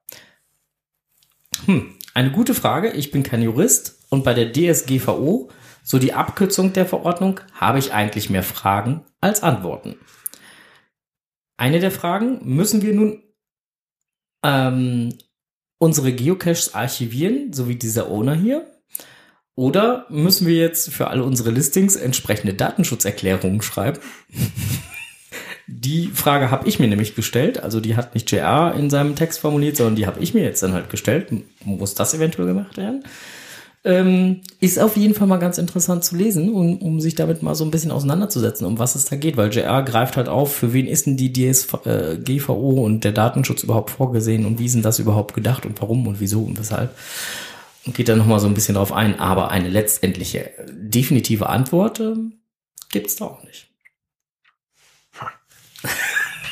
Hm, 1.65 1.97
eine 2.15 2.31
gute 2.31 2.55
Frage. 2.55 2.91
Ich 2.93 3.11
bin 3.11 3.25
kein 3.25 3.43
Jurist 3.43 4.05
und 4.09 4.23
bei 4.23 4.35
der 4.35 4.53
DSGVO, 4.53 5.51
so 5.83 5.99
die 5.99 6.13
Abkürzung 6.13 6.73
der 6.73 6.87
Verordnung, 6.87 7.41
habe 7.55 7.81
ich 7.81 7.93
eigentlich 7.93 8.31
mehr 8.31 8.45
Fragen 8.45 9.05
als 9.21 9.43
Antworten. 9.43 9.97
Eine 11.57 11.81
der 11.81 11.91
Fragen, 11.91 12.41
müssen 12.43 12.83
wir 12.83 12.93
nun 12.93 13.23
ähm, 14.45 15.17
unsere 15.79 16.13
Geocaches 16.13 16.75
archivieren, 16.75 17.53
so 17.53 17.69
wie 17.69 17.77
dieser 17.77 18.11
Owner 18.11 18.35
hier? 18.35 18.67
Oder 19.55 20.07
müssen 20.11 20.47
wir 20.47 20.57
jetzt 20.57 20.93
für 20.93 21.09
alle 21.09 21.25
unsere 21.25 21.51
Listings 21.51 21.97
entsprechende 21.97 22.53
Datenschutzerklärungen 22.53 23.63
schreiben? 23.63 23.99
die 25.67 26.09
Frage 26.09 26.51
habe 26.51 26.69
ich 26.69 26.79
mir 26.79 26.89
nämlich 26.89 27.15
gestellt. 27.15 27.63
Also 27.63 27.81
die 27.81 27.97
hat 27.97 28.15
nicht 28.15 28.31
JR 28.31 28.75
in 28.75 28.91
seinem 28.91 29.17
Text 29.17 29.41
formuliert, 29.41 29.79
sondern 29.79 29.97
die 29.97 30.07
habe 30.07 30.21
ich 30.21 30.35
mir 30.35 30.43
jetzt 30.43 30.63
dann 30.63 30.75
halt 30.75 30.91
gestellt. 30.91 31.33
Muss 31.65 31.95
das 31.95 32.13
eventuell 32.13 32.47
gemacht 32.47 32.77
werden? 32.77 33.05
Ähm, 33.87 34.41
ist 34.59 34.81
auf 34.81 34.97
jeden 34.97 35.15
Fall 35.15 35.29
mal 35.29 35.37
ganz 35.37 35.59
interessant 35.59 36.03
zu 36.03 36.17
lesen, 36.17 36.53
um, 36.53 36.79
um 36.79 37.01
sich 37.01 37.15
damit 37.15 37.45
mal 37.45 37.55
so 37.55 37.65
ein 37.65 37.71
bisschen 37.71 37.93
auseinanderzusetzen, 37.93 38.67
um 38.67 38.81
was 38.81 38.97
es 38.97 39.05
da 39.05 39.15
geht, 39.15 39.37
weil 39.37 39.55
JR 39.55 39.85
greift 39.85 40.17
halt 40.17 40.29
auf, 40.29 40.53
für 40.53 40.73
wen 40.73 40.89
ist 40.89 41.07
denn 41.07 41.17
die 41.17 41.33
DSGVO 41.33 42.85
und 42.85 43.05
der 43.05 43.13
Datenschutz 43.13 43.63
überhaupt 43.63 43.91
vorgesehen 43.91 44.45
und 44.45 44.59
wie 44.59 44.69
sind 44.69 44.85
das 44.85 44.99
überhaupt 44.99 45.35
gedacht 45.35 45.65
und 45.67 45.81
warum 45.81 46.05
und 46.09 46.19
wieso 46.19 46.43
und 46.43 46.59
weshalb. 46.59 46.99
Und 47.87 47.95
geht 47.95 48.09
da 48.09 48.17
nochmal 48.17 48.41
so 48.41 48.49
ein 48.49 48.55
bisschen 48.55 48.75
drauf 48.75 48.93
ein, 48.93 49.21
aber 49.21 49.53
eine 49.53 49.69
letztendliche 49.69 50.51
definitive 50.73 51.49
Antwort 51.49 52.01
äh, 52.01 52.17
gibt's 52.91 53.15
da 53.15 53.27
auch 53.27 53.45
nicht. 53.45 53.69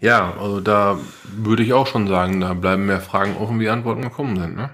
Ja, 0.03 0.34
also 0.38 0.59
da 0.59 0.99
würde 1.24 1.64
ich 1.64 1.72
auch 1.72 1.88
schon 1.88 2.09
sagen, 2.09 2.41
da 2.41 2.53
bleiben 2.53 2.88
mehr 2.88 2.99
Fragen 2.99 3.38
offen, 3.38 3.61
wie 3.61 3.70
Antworten 3.70 4.01
gekommen 4.01 4.38
sind. 4.38 4.57
Ne? 4.57 4.70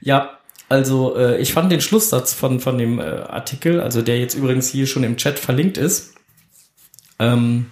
Ja, 0.00 0.38
also 0.68 1.16
äh, 1.16 1.40
ich 1.40 1.52
fand 1.52 1.72
den 1.72 1.80
Schlusssatz 1.80 2.34
von, 2.34 2.60
von 2.60 2.76
dem 2.78 2.98
äh, 2.98 3.02
Artikel, 3.02 3.80
also 3.80 4.02
der 4.02 4.18
jetzt 4.18 4.34
übrigens 4.34 4.68
hier 4.68 4.86
schon 4.86 5.04
im 5.04 5.16
Chat 5.16 5.38
verlinkt 5.38 5.78
ist, 5.78 6.14
ähm, 7.18 7.66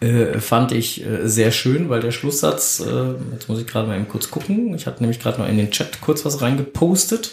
äh, 0.00 0.40
fand 0.40 0.72
ich 0.72 1.06
äh, 1.06 1.28
sehr 1.28 1.52
schön, 1.52 1.88
weil 1.88 2.00
der 2.00 2.10
Schlusssatz, 2.10 2.80
äh, 2.80 3.14
jetzt 3.32 3.48
muss 3.48 3.60
ich 3.60 3.66
gerade 3.68 3.86
mal 3.86 3.96
eben 3.96 4.08
kurz 4.08 4.30
gucken, 4.30 4.74
ich 4.74 4.86
hatte 4.86 5.00
nämlich 5.00 5.20
gerade 5.20 5.40
noch 5.40 5.48
in 5.48 5.58
den 5.58 5.70
Chat 5.70 6.00
kurz 6.00 6.24
was 6.24 6.42
reingepostet. 6.42 7.32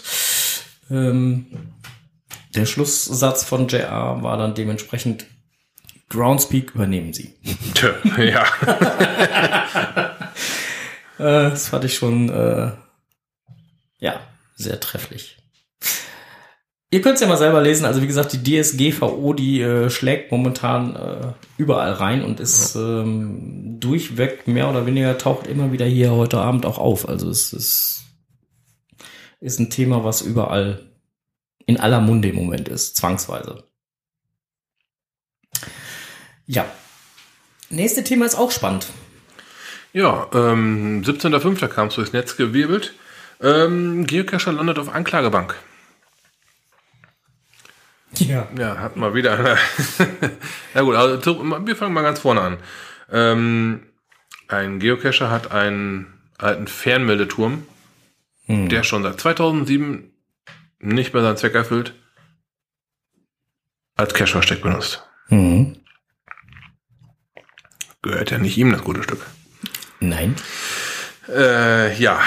Ähm, 0.88 1.46
der 2.54 2.66
Schlusssatz 2.66 3.44
von 3.44 3.66
JR 3.66 4.22
war 4.22 4.36
dann 4.36 4.54
dementsprechend 4.54 5.26
Groundspeak 6.08 6.74
übernehmen 6.74 7.12
Sie. 7.12 7.34
Tja, 7.74 7.94
ja. 8.18 8.44
Äh, 11.18 11.50
das 11.50 11.68
fand 11.68 11.84
ich 11.84 11.96
schon, 11.96 12.30
ja, 14.00 14.20
sehr 14.56 14.80
trefflich. 14.80 15.36
Ihr 16.92 17.02
könnt 17.02 17.14
es 17.14 17.20
ja 17.20 17.28
mal 17.28 17.36
selber 17.36 17.62
lesen. 17.62 17.84
Also 17.84 18.02
wie 18.02 18.08
gesagt, 18.08 18.32
die 18.32 18.42
DSGVO, 18.42 19.32
die 19.32 19.60
äh, 19.60 19.90
schlägt 19.90 20.32
momentan 20.32 20.96
äh, 20.96 21.32
überall 21.56 21.92
rein 21.92 22.24
und 22.24 22.40
ist 22.40 22.74
ähm, 22.74 23.78
durchweg 23.78 24.48
mehr 24.48 24.68
oder 24.68 24.86
weniger 24.86 25.16
taucht 25.16 25.46
immer 25.46 25.70
wieder 25.70 25.86
hier 25.86 26.10
heute 26.10 26.38
Abend 26.38 26.66
auch 26.66 26.78
auf. 26.78 27.08
Also 27.08 27.30
es 27.30 27.52
ist, 27.52 28.02
ist 29.38 29.60
ein 29.60 29.70
Thema, 29.70 30.02
was 30.02 30.20
überall 30.20 30.90
in 31.64 31.78
aller 31.78 32.00
Munde 32.00 32.28
im 32.28 32.36
Moment 32.36 32.68
ist, 32.68 32.96
zwangsweise. 32.96 33.62
Ja. 36.46 36.66
Nächste 37.68 38.02
Thema 38.02 38.26
ist 38.26 38.34
auch 38.34 38.50
spannend. 38.50 38.86
Ja, 39.92 40.28
ähm, 40.34 41.02
17.05. 41.04 41.68
kam 41.68 41.86
es 41.86 41.94
durchs 41.94 42.12
Netz 42.12 42.36
gewirbelt. 42.36 42.94
Ähm, 43.40 44.06
Geocacher 44.06 44.52
landet 44.52 44.78
auf 44.78 44.92
Anklagebank. 44.92 45.56
Ja. 48.14 48.48
Ja, 48.58 48.78
hat 48.78 48.96
mal 48.96 49.14
wieder 49.14 49.38
einer. 49.38 49.56
Na 50.74 50.82
gut, 50.82 50.94
also 50.94 51.42
wir 51.66 51.76
fangen 51.76 51.94
mal 51.94 52.02
ganz 52.02 52.18
vorne 52.20 52.40
an. 52.42 52.56
Ähm, 53.10 53.86
ein 54.48 54.78
Geocacher 54.78 55.30
hat 55.30 55.52
einen 55.52 56.20
alten 56.38 56.66
Fernmeldeturm, 56.66 57.66
der 58.48 58.82
schon 58.82 59.02
seit 59.02 59.20
2007 59.20 60.12
nicht 60.80 61.14
mehr 61.14 61.22
seinen 61.22 61.36
Zweck 61.36 61.54
erfüllt, 61.54 61.94
als 63.96 64.14
Cache-Versteck 64.14 64.62
benutzt. 64.62 65.04
Mhm. 65.28 65.76
Gehört 68.02 68.30
ja 68.30 68.38
nicht 68.38 68.56
ihm 68.56 68.72
das 68.72 68.82
gute 68.82 69.02
Stück. 69.02 69.24
Nein. 70.00 70.34
Äh, 71.28 71.94
ja. 71.96 72.20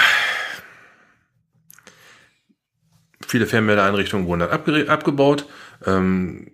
Viele 3.26 3.46
Fernmeldeeinrichtungen 3.46 4.26
wurden 4.26 4.40
dann 4.40 4.50
abge 4.50 4.88
abgebaut, 4.88 5.46
ähm, 5.84 6.50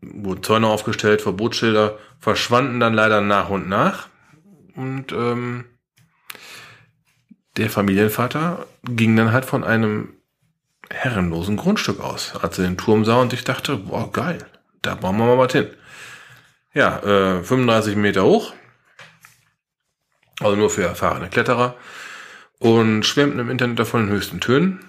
wurden 0.00 0.42
Zäune 0.42 0.66
aufgestellt, 0.66 1.22
Verbotsschilder 1.22 1.98
verschwanden 2.20 2.80
dann 2.80 2.94
leider 2.94 3.20
nach 3.20 3.50
und 3.50 3.68
nach. 3.68 4.08
Und 4.76 5.12
ähm, 5.12 5.64
der 7.56 7.70
Familienvater 7.70 8.66
ging 8.84 9.16
dann 9.16 9.32
halt 9.32 9.44
von 9.44 9.64
einem 9.64 10.14
herrenlosen 10.90 11.56
Grundstück 11.56 12.00
aus, 12.00 12.34
als 12.36 12.58
er 12.58 12.64
den 12.64 12.76
Turm 12.76 13.04
sah 13.04 13.20
und 13.20 13.32
ich 13.32 13.44
dachte, 13.44 13.76
boah, 13.76 14.10
geil, 14.12 14.38
da 14.82 14.94
bauen 14.94 15.16
wir 15.16 15.26
mal 15.26 15.38
was 15.38 15.52
hin. 15.52 15.68
Ja, 16.72 16.98
äh, 16.98 17.42
35 17.42 17.96
Meter 17.96 18.24
hoch, 18.24 18.52
also 20.40 20.56
nur 20.56 20.70
für 20.70 20.82
erfahrene 20.82 21.28
Kletterer. 21.28 21.76
Und 22.58 23.04
schwärmten 23.04 23.40
im 23.40 23.50
Internet 23.50 23.78
davon 23.78 24.04
in 24.04 24.08
höchsten 24.08 24.40
Tönen. 24.40 24.80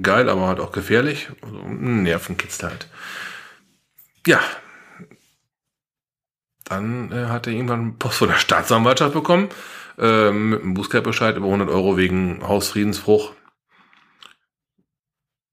Geil, 0.00 0.28
aber 0.28 0.46
halt 0.46 0.60
auch 0.60 0.72
gefährlich. 0.72 1.28
Also 1.42 1.58
ein 1.58 2.02
Nervenkitzel 2.02 2.70
halt. 2.70 2.88
Ja. 4.26 4.40
Dann 6.64 7.10
äh, 7.10 7.26
hat 7.26 7.46
er 7.46 7.52
irgendwann 7.52 7.98
Post 7.98 8.18
von 8.18 8.28
der 8.28 8.36
Staatsanwaltschaft 8.36 9.14
bekommen. 9.14 9.48
Äh, 9.98 10.30
mit 10.30 10.62
einem 10.62 10.74
Bußgeldbescheid 10.74 11.36
über 11.36 11.46
100 11.46 11.68
Euro 11.68 11.96
wegen 11.96 12.46
Hausfriedensbruch. 12.46 13.32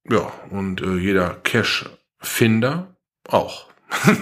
Ja, 0.10 0.32
und 0.52 0.82
äh, 0.82 0.96
jeder 0.98 1.36
Cash-Finder 1.44 2.96
auch. 3.28 3.68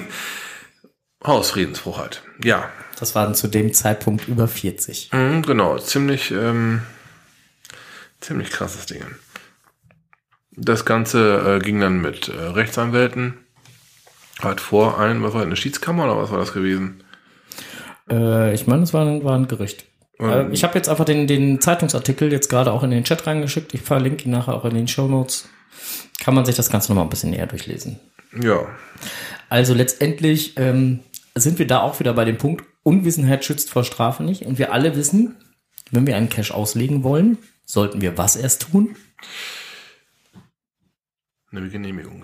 Hausfriedensbruch 1.26 1.97
halt. 1.97 2.24
Ja, 2.43 2.72
Das 2.99 3.13
waren 3.16 3.36
zu 3.36 3.47
dem 3.47 3.74
Zeitpunkt 3.74 4.28
über 4.28 4.47
40. 4.47 5.11
Mhm, 5.11 5.41
genau, 5.41 5.78
ziemlich, 5.80 6.32
ähm, 6.32 6.82
ziemlich 8.22 8.49
krasses 8.51 8.86
Ding. 8.86 9.03
Das 10.58 10.86
Ganze 10.86 11.56
äh, 11.58 11.60
ging 11.64 11.80
dann 11.80 12.01
mit 12.01 12.30
äh, 12.30 12.32
Rechtsanwälten. 12.41 13.36
Hat 14.39 14.60
vor 14.62 14.99
ein, 14.99 15.24
was 15.24 15.34
war 15.34 15.41
das, 15.41 15.47
eine 15.47 15.56
Schiedskammer 15.56 16.06
oder 16.06 16.18
was 16.18 16.32
war 16.32 16.39
das 16.39 16.53
gewesen? 16.53 17.03
Äh, 18.10 18.53
ich 18.53 18.68
meine, 18.68 18.84
es 18.84 18.93
war, 18.93 19.06
ein- 19.06 19.24
war 19.24 19.38
ein 19.38 19.47
Gericht. 19.47 19.86
Äh, 20.20 20.51
ich 20.51 20.64
habe 20.64 20.76
jetzt 20.76 20.89
einfach 20.89 21.06
den, 21.06 21.28
den 21.28 21.60
Zeitungsartikel 21.62 22.32
jetzt 22.32 22.49
gerade 22.49 22.72
auch 22.72 22.84
in 22.84 22.91
den 22.91 23.03
Chat 23.03 23.26
reingeschickt. 23.28 23.74
Ich 23.74 23.82
verlinke 23.82 24.26
ihn 24.26 24.32
nachher 24.32 24.53
auch 24.56 24.66
in 24.66 24.74
den 24.76 24.88
Show 24.88 25.08
Notes. 25.08 25.47
Kann 26.24 26.36
man 26.36 26.45
sich 26.45 26.56
das 26.56 26.70
Ganze 26.70 26.89
nochmal 26.91 27.06
ein 27.06 27.10
bisschen 27.10 27.32
näher 27.32 27.47
durchlesen. 27.47 27.99
Ja, 28.41 28.66
Also 29.49 29.74
letztendlich 29.74 30.53
ähm, 30.58 30.99
sind 31.36 31.60
wir 31.60 31.68
da 31.68 31.82
auch 31.82 31.99
wieder 31.99 32.14
bei 32.14 32.26
dem 32.26 32.38
Punkt, 32.38 32.66
Unwissenheit 32.84 33.43
schützt 33.45 33.70
vor 33.70 33.84
Strafe 33.84 34.24
nicht. 34.24 34.43
Und 34.43 34.58
wir 34.60 34.72
alle 34.74 34.95
wissen, 34.95 35.36
wenn 35.91 36.06
wir 36.08 36.16
einen 36.18 36.30
Cache 36.30 36.53
auslegen 36.53 37.03
wollen, 37.03 37.38
sollten 37.66 38.01
wir 38.01 38.18
was 38.18 38.36
erst 38.36 38.70
tun? 38.72 38.95
Eine 41.52 41.70
Genehmigung. 41.70 42.24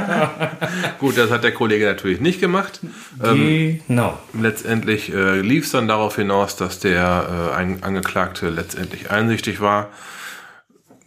Gut, 0.98 1.18
das 1.18 1.30
hat 1.30 1.44
der 1.44 1.52
Kollege 1.52 1.84
natürlich 1.84 2.20
nicht 2.20 2.40
gemacht. 2.40 2.80
Ähm, 3.22 3.80
genau. 3.86 4.18
Letztendlich 4.32 5.12
äh, 5.12 5.40
lief 5.40 5.64
es 5.66 5.72
dann 5.72 5.88
darauf 5.88 6.16
hinaus, 6.16 6.56
dass 6.56 6.78
der 6.78 7.52
äh, 7.54 7.84
Angeklagte 7.84 8.48
letztendlich 8.48 9.10
einsichtig 9.10 9.60
war. 9.60 9.88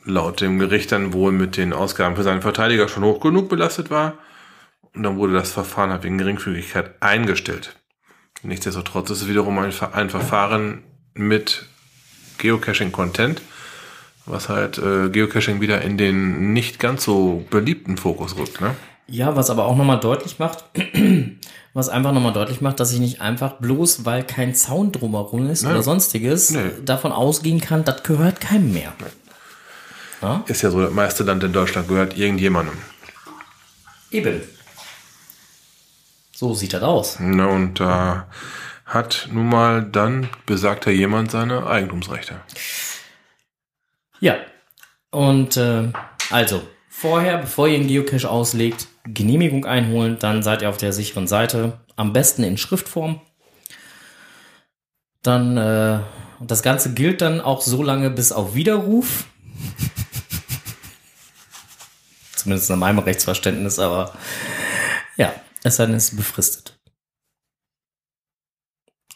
Laut 0.06 0.42
dem 0.42 0.60
Gericht 0.60 0.92
dann 0.92 1.14
wohl 1.14 1.32
mit 1.32 1.58
den 1.58 1.74
Ausgaben 1.74 2.16
für 2.16 2.24
seinen 2.24 2.42
Verteidiger 2.42 2.88
schon 2.88 3.04
hoch 3.04 3.20
genug 3.22 3.50
belastet 3.50 3.90
war. 3.90 4.16
Und 4.94 5.04
dann 5.04 5.18
wurde 5.18 5.34
das 5.34 5.52
Verfahren 5.52 5.90
halt 5.90 6.04
wegen 6.04 6.18
Geringfügigkeit 6.18 7.02
eingestellt. 7.02 7.76
Nichtsdestotrotz 8.44 9.10
ist 9.10 9.22
es 9.24 9.28
wiederum 9.30 9.58
ein, 9.60 9.72
Ver- 9.72 9.96
ein 9.96 10.10
Verfahren 10.10 10.84
mit 11.16 11.66
Geocaching-Content, 12.38 13.42
was 14.26 14.50
halt 14.50 14.78
äh, 14.78 15.10
Geocaching 15.10 15.62
wieder 15.62 15.82
in 15.82 15.98
den 15.98 16.54
nicht 16.54 16.80
ganz 16.80 17.04
so 17.04 17.46
beliebten 17.50 17.98
Fokus 17.98 18.38
rückt. 18.38 18.62
Ne? 18.62 18.76
Ja, 19.08 19.36
was 19.36 19.50
aber 19.50 19.66
auch 19.66 19.76
nochmal 19.76 20.00
deutlich 20.00 20.40
macht, 20.40 20.64
was 21.74 21.90
einfach 21.90 22.14
nochmal 22.14 22.34
deutlich 22.34 22.62
macht, 22.62 22.80
dass 22.80 22.94
ich 22.94 23.00
nicht 23.00 23.20
einfach 23.22 23.54
bloß, 23.54 24.06
weil 24.06 24.24
kein 24.24 24.56
Zaun 24.56 24.92
drumherum 24.92 25.50
ist 25.50 25.64
Nee. 25.64 25.72
oder 25.72 25.84
sonstiges, 25.84 26.52
Nee. 26.52 26.72
davon 26.86 27.12
ausgehen 27.12 27.60
kann, 27.60 27.84
das 27.84 28.04
gehört 28.04 28.40
keinem 28.40 28.72
mehr. 28.74 28.94
Ja? 30.22 30.44
Ist 30.48 30.62
ja 30.62 30.72
so, 30.72 30.82
das 30.82 30.94
meiste 30.94 31.24
Land 31.24 31.44
in 31.44 31.52
Deutschland 31.52 31.88
gehört 31.90 32.18
irgendjemandem. 32.18 32.76
Eben. 34.10 34.42
So 36.36 36.54
sieht 36.54 36.74
das 36.74 36.84
aus. 36.84 37.20
Ne, 37.20 37.48
und 37.48 37.80
da 37.80 38.28
hat 38.86 39.28
nun 39.32 39.50
mal 39.50 39.84
dann 39.84 40.30
besagter 40.46 40.92
jemand 40.92 41.32
seine 41.32 41.68
Eigentumsrechte. 41.68 42.36
Ja. 44.24 44.38
Und 45.12 45.58
äh, 45.58 45.92
also, 46.30 46.66
vorher, 46.88 47.40
bevor 47.40 47.68
ihr 47.68 47.76
einen 47.76 47.90
Geocache 47.90 48.30
auslegt, 48.30 48.88
Genehmigung 49.04 49.66
einholen, 49.66 50.18
dann 50.18 50.44
seid 50.44 50.62
ihr 50.62 50.70
auf 50.70 50.78
der 50.78 50.94
sicheren 50.94 51.28
Seite. 51.28 51.82
Am 51.98 52.14
besten 52.14 52.44
in 52.44 52.58
Schriftform. 52.58 53.20
Dann, 55.24 55.58
äh, 55.58 56.00
das 56.40 56.64
Ganze 56.64 56.94
gilt 56.94 57.20
dann 57.20 57.42
auch 57.42 57.62
so 57.62 57.84
lange 57.84 58.10
bis 58.10 58.32
auf 58.32 58.56
Widerruf. 58.56 59.26
Zumindest 62.38 62.70
nach 62.70 62.78
meinem 62.78 63.00
Rechtsverständnis, 63.00 63.78
aber 63.78 64.14
ja, 65.18 65.34
es 65.64 65.80
es 65.80 65.90
ist 65.90 66.16
befristet. 66.16 66.80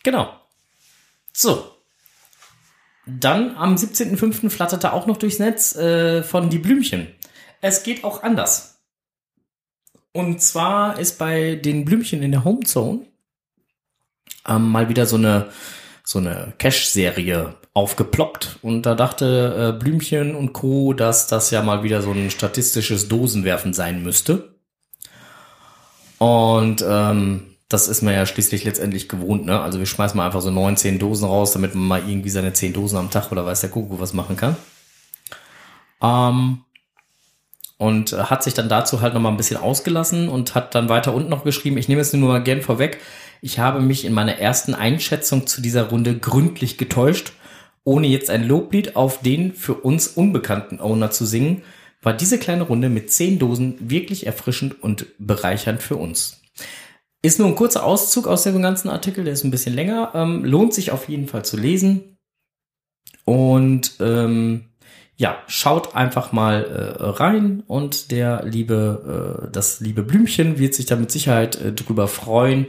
Genau. 0.04 0.34
So, 1.32 1.77
dann 3.08 3.56
am 3.56 3.76
17.05. 3.76 4.50
flatterte 4.50 4.94
auch 4.94 5.08
noch 5.08 5.18
durchs 5.18 5.40
Netz 5.40 5.76
äh, 5.76 6.24
von 6.24 6.50
Die 6.50 6.60
Blümchen. 6.60 7.08
Es 7.62 7.84
geht 7.84 8.04
auch 8.04 8.24
anders. 8.24 8.80
Und 10.14 10.42
zwar 10.42 11.00
ist 11.00 11.18
bei 11.18 11.56
den 11.56 11.86
Blümchen 11.86 12.22
in 12.24 12.32
der 12.32 12.44
Homezone 12.44 13.02
ähm, 14.48 14.72
mal 14.72 14.90
wieder 14.90 15.06
so 15.06 15.16
eine, 15.16 15.50
so 16.04 16.20
eine 16.20 16.54
Cash-Serie 16.58 17.56
aufgeploppt. 17.74 18.60
Und 18.62 18.86
da 18.86 18.96
dachte 18.96 19.76
äh, 19.76 19.80
Blümchen 19.80 20.36
und 20.36 20.54
Co., 20.54 20.94
dass 20.94 21.28
das 21.28 21.52
ja 21.52 21.62
mal 21.62 21.84
wieder 21.84 22.02
so 22.02 22.12
ein 22.12 22.32
statistisches 22.32 23.08
Dosenwerfen 23.08 23.74
sein 23.74 24.02
müsste. 24.02 24.56
Und 26.18 26.84
ähm, 26.88 27.57
das 27.70 27.88
ist 27.90 28.02
man 28.02 28.14
ja 28.14 28.26
schließlich 28.26 28.64
letztendlich 28.64 29.10
gewohnt, 29.10 29.46
ne? 29.46 29.60
Also 29.60 29.80
wir 29.80 29.86
schmeißen 29.86 30.16
mal 30.16 30.26
einfach 30.26 30.42
so 30.42 30.52
neun, 30.52 30.78
zehn 30.78 31.00
Dosen 31.00 31.28
raus, 31.28 31.52
damit 31.52 31.76
man 31.76 31.88
mal 31.88 32.10
irgendwie 32.10 32.30
seine 32.30 32.54
zehn 32.54 32.74
Dosen 32.74 32.98
am 32.98 33.12
Tag 33.12 33.32
oder 33.32 33.46
weiß 33.46 33.62
der 33.62 33.70
Kuckuck 33.70 34.00
was 34.00 34.14
machen 34.14 34.38
kann. 34.38 34.56
Ähm, 36.02 36.62
und 37.78 38.14
hat 38.14 38.44
sich 38.44 38.54
dann 38.54 38.70
dazu 38.70 39.02
halt 39.02 39.14
noch 39.14 39.22
mal 39.22 39.30
ein 39.30 39.38
bisschen 39.38 39.58
ausgelassen 39.58 40.30
und 40.30 40.56
hat 40.56 40.76
dann 40.76 40.90
weiter 40.90 41.14
unten 41.14 41.30
noch 41.30 41.44
geschrieben, 41.44 41.78
ich 41.78 41.88
nehme 41.90 42.02
es 42.02 42.14
nur 42.14 42.30
mal 42.30 42.44
gern 42.44 42.62
vorweg, 42.62 43.00
ich 43.42 43.60
habe 43.60 43.82
mich 43.82 44.06
in 44.06 44.14
meiner 44.14 44.40
ersten 44.40 44.74
Einschätzung 44.74 45.46
zu 45.46 45.62
dieser 45.62 45.90
Runde 45.90 46.18
gründlich 46.18 46.78
getäuscht. 46.78 47.34
Ohne 47.84 48.08
jetzt 48.08 48.30
ein 48.30 48.46
Loblied 48.46 48.96
auf 48.96 49.22
den 49.22 49.54
für 49.54 49.76
uns 49.76 50.08
unbekannten 50.08 50.82
Owner 50.82 51.12
zu 51.12 51.26
singen, 51.26 51.64
war 52.02 52.14
diese 52.14 52.38
kleine 52.38 52.64
Runde 52.64 52.90
mit 52.90 53.12
zehn 53.12 53.40
Dosen 53.40 53.76
wirklich 53.80 54.26
erfrischend 54.26 54.82
und 54.82 55.06
bereichernd 55.20 55.82
für 55.82 55.96
uns. 55.96 56.42
Ist 57.28 57.40
nur 57.40 57.50
ein 57.50 57.56
kurzer 57.56 57.84
Auszug 57.84 58.26
aus 58.26 58.44
dem 58.44 58.62
ganzen 58.62 58.88
Artikel, 58.88 59.26
der 59.26 59.34
ist 59.34 59.44
ein 59.44 59.52
bisschen 59.52 59.76
länger, 59.76 60.12
ähm, 60.16 60.46
lohnt 60.46 60.74
sich 60.74 60.92
auf 60.92 61.10
jeden 61.10 61.28
Fall 61.28 61.44
zu 61.44 61.58
lesen. 61.58 62.18
Und 63.26 63.98
ähm, 64.00 64.70
ja, 65.18 65.38
schaut 65.46 65.94
einfach 65.94 66.32
mal 66.32 66.64
äh, 66.64 67.04
rein 67.04 67.64
und 67.68 68.12
der 68.12 68.46
liebe, 68.46 69.44
äh, 69.46 69.52
das 69.52 69.82
liebe 69.82 70.04
Blümchen 70.04 70.58
wird 70.58 70.74
sich 70.74 70.86
da 70.86 70.96
mit 70.96 71.12
Sicherheit 71.12 71.60
äh, 71.60 71.74
drüber 71.74 72.08
freuen, 72.08 72.68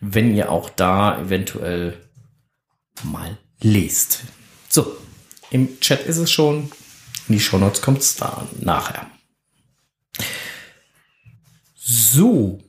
wenn 0.00 0.36
ihr 0.36 0.52
auch 0.52 0.70
da 0.70 1.20
eventuell 1.20 1.94
mal 3.02 3.36
lest. 3.60 4.22
So, 4.68 4.96
im 5.50 5.80
Chat 5.80 6.06
ist 6.06 6.18
es 6.18 6.30
schon. 6.30 6.70
In 7.26 7.34
die 7.34 7.40
Shownotes 7.40 7.82
kommt 7.82 7.98
es 7.98 8.14
da 8.14 8.46
nachher. 8.60 9.10
So. 11.74 12.60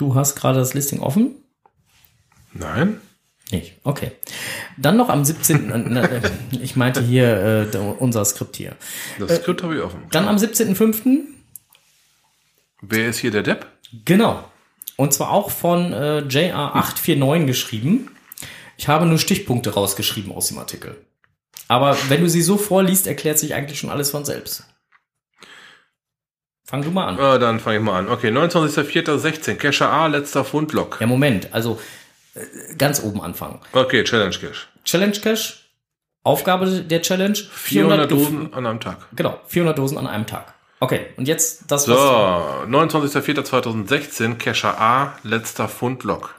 Du 0.00 0.14
hast 0.14 0.34
gerade 0.34 0.58
das 0.58 0.72
Listing 0.72 1.00
offen? 1.00 1.34
Nein. 2.54 3.02
Nicht. 3.50 3.74
Okay. 3.84 4.12
Dann 4.78 4.96
noch 4.96 5.10
am 5.10 5.26
17. 5.26 5.96
äh, 5.96 6.20
ich 6.52 6.74
meinte 6.74 7.02
hier 7.02 7.68
äh, 7.74 7.76
unser 7.76 8.24
Skript 8.24 8.56
hier. 8.56 8.76
Das 9.18 9.36
Skript 9.36 9.62
habe 9.62 9.76
ich 9.76 9.82
offen. 9.82 10.04
Dann 10.10 10.26
am 10.26 10.36
17.05. 10.36 11.18
Wer 12.80 13.08
ist 13.10 13.18
hier 13.18 13.30
der 13.30 13.42
Depp? 13.42 13.66
Genau. 14.06 14.42
Und 14.96 15.12
zwar 15.12 15.32
auch 15.32 15.50
von 15.50 15.92
äh, 15.92 16.24
JR849 16.26 17.44
geschrieben. 17.44 18.10
Ich 18.78 18.88
habe 18.88 19.04
nur 19.04 19.18
Stichpunkte 19.18 19.74
rausgeschrieben 19.74 20.32
aus 20.32 20.48
dem 20.48 20.56
Artikel. 20.56 20.96
Aber 21.68 21.94
wenn 22.08 22.22
du 22.22 22.28
sie 22.30 22.42
so 22.42 22.56
vorliest, 22.56 23.06
erklärt 23.06 23.38
sich 23.38 23.52
eigentlich 23.52 23.78
schon 23.78 23.90
alles 23.90 24.10
von 24.10 24.24
selbst. 24.24 24.64
Fang 26.70 26.82
du 26.82 26.90
mal 26.92 27.08
an. 27.08 27.18
Ah, 27.18 27.36
dann 27.38 27.58
fange 27.58 27.78
ich 27.78 27.82
mal 27.82 27.98
an. 27.98 28.08
Okay, 28.08 28.28
29.04.16. 28.28 29.56
Kescher 29.56 29.90
A, 29.90 30.06
letzter 30.06 30.44
Fundlock. 30.44 30.98
Ja, 31.00 31.08
Moment. 31.08 31.48
Also 31.52 31.80
äh, 32.36 32.42
ganz 32.76 33.02
oben 33.02 33.20
anfangen. 33.20 33.58
Okay, 33.72 34.04
Challenge 34.04 34.36
Cash. 34.36 34.68
Challenge 34.84 35.18
Cash. 35.18 35.68
Aufgabe 36.22 36.82
der 36.82 37.02
Challenge. 37.02 37.36
400 37.36 38.08
Dosen 38.08 38.54
an 38.54 38.66
einem 38.66 38.78
Tag. 38.78 38.98
Genau, 39.16 39.40
400 39.48 39.76
Dosen 39.78 39.98
an 39.98 40.06
einem 40.06 40.28
Tag. 40.28 40.54
Okay, 40.78 41.06
und 41.16 41.26
jetzt 41.26 41.64
das, 41.72 41.86
So, 41.86 41.94
29.04.2016, 41.94 44.36
Kescher 44.36 44.80
A, 44.80 45.18
letzter 45.24 45.66
Fundlock. 45.66 46.36